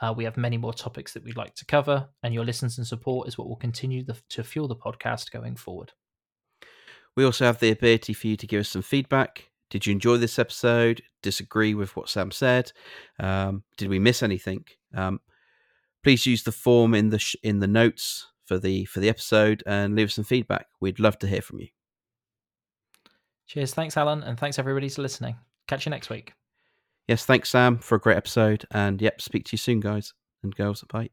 Uh, 0.00 0.14
we 0.16 0.24
have 0.24 0.36
many 0.36 0.56
more 0.56 0.72
topics 0.72 1.12
that 1.12 1.24
we'd 1.24 1.36
like 1.36 1.54
to 1.56 1.66
cover, 1.66 2.08
and 2.22 2.32
your 2.32 2.44
listens 2.44 2.78
and 2.78 2.86
support 2.86 3.28
is 3.28 3.36
what 3.36 3.48
will 3.48 3.56
continue 3.56 4.04
the, 4.04 4.16
to 4.30 4.44
fuel 4.44 4.68
the 4.68 4.76
podcast 4.76 5.30
going 5.30 5.56
forward. 5.56 5.92
We 7.16 7.24
also 7.24 7.44
have 7.44 7.60
the 7.60 7.70
ability 7.70 8.12
for 8.12 8.26
you 8.26 8.36
to 8.36 8.46
give 8.46 8.60
us 8.60 8.68
some 8.68 8.82
feedback. 8.82 9.50
Did 9.70 9.86
you 9.86 9.92
enjoy 9.92 10.18
this 10.18 10.38
episode? 10.38 11.02
Disagree 11.22 11.74
with 11.74 11.96
what 11.96 12.08
Sam 12.08 12.30
said? 12.30 12.72
Um, 13.18 13.64
did 13.76 13.88
we 13.88 13.98
miss 13.98 14.22
anything? 14.22 14.64
Um, 14.94 15.20
please 16.02 16.26
use 16.26 16.42
the 16.42 16.52
form 16.52 16.94
in 16.94 17.10
the 17.10 17.18
sh- 17.18 17.36
in 17.42 17.60
the 17.60 17.66
notes 17.66 18.28
for 18.46 18.58
the 18.58 18.84
for 18.84 19.00
the 19.00 19.08
episode 19.08 19.62
and 19.66 19.96
leave 19.96 20.08
us 20.08 20.14
some 20.14 20.24
feedback. 20.24 20.66
We'd 20.80 21.00
love 21.00 21.18
to 21.20 21.26
hear 21.26 21.42
from 21.42 21.60
you. 21.60 21.68
Cheers. 23.46 23.74
Thanks, 23.74 23.96
Alan. 23.96 24.22
And 24.22 24.38
thanks, 24.38 24.58
everybody, 24.58 24.88
for 24.88 25.02
listening. 25.02 25.36
Catch 25.68 25.86
you 25.86 25.90
next 25.90 26.10
week. 26.10 26.32
Yes, 27.06 27.24
thanks, 27.26 27.50
Sam, 27.50 27.78
for 27.78 27.96
a 27.96 28.00
great 28.00 28.16
episode. 28.16 28.64
And 28.70 29.00
yep, 29.00 29.20
speak 29.20 29.44
to 29.46 29.50
you 29.52 29.58
soon, 29.58 29.80
guys 29.80 30.14
and 30.42 30.54
girls. 30.54 30.82
Bye. 30.88 31.10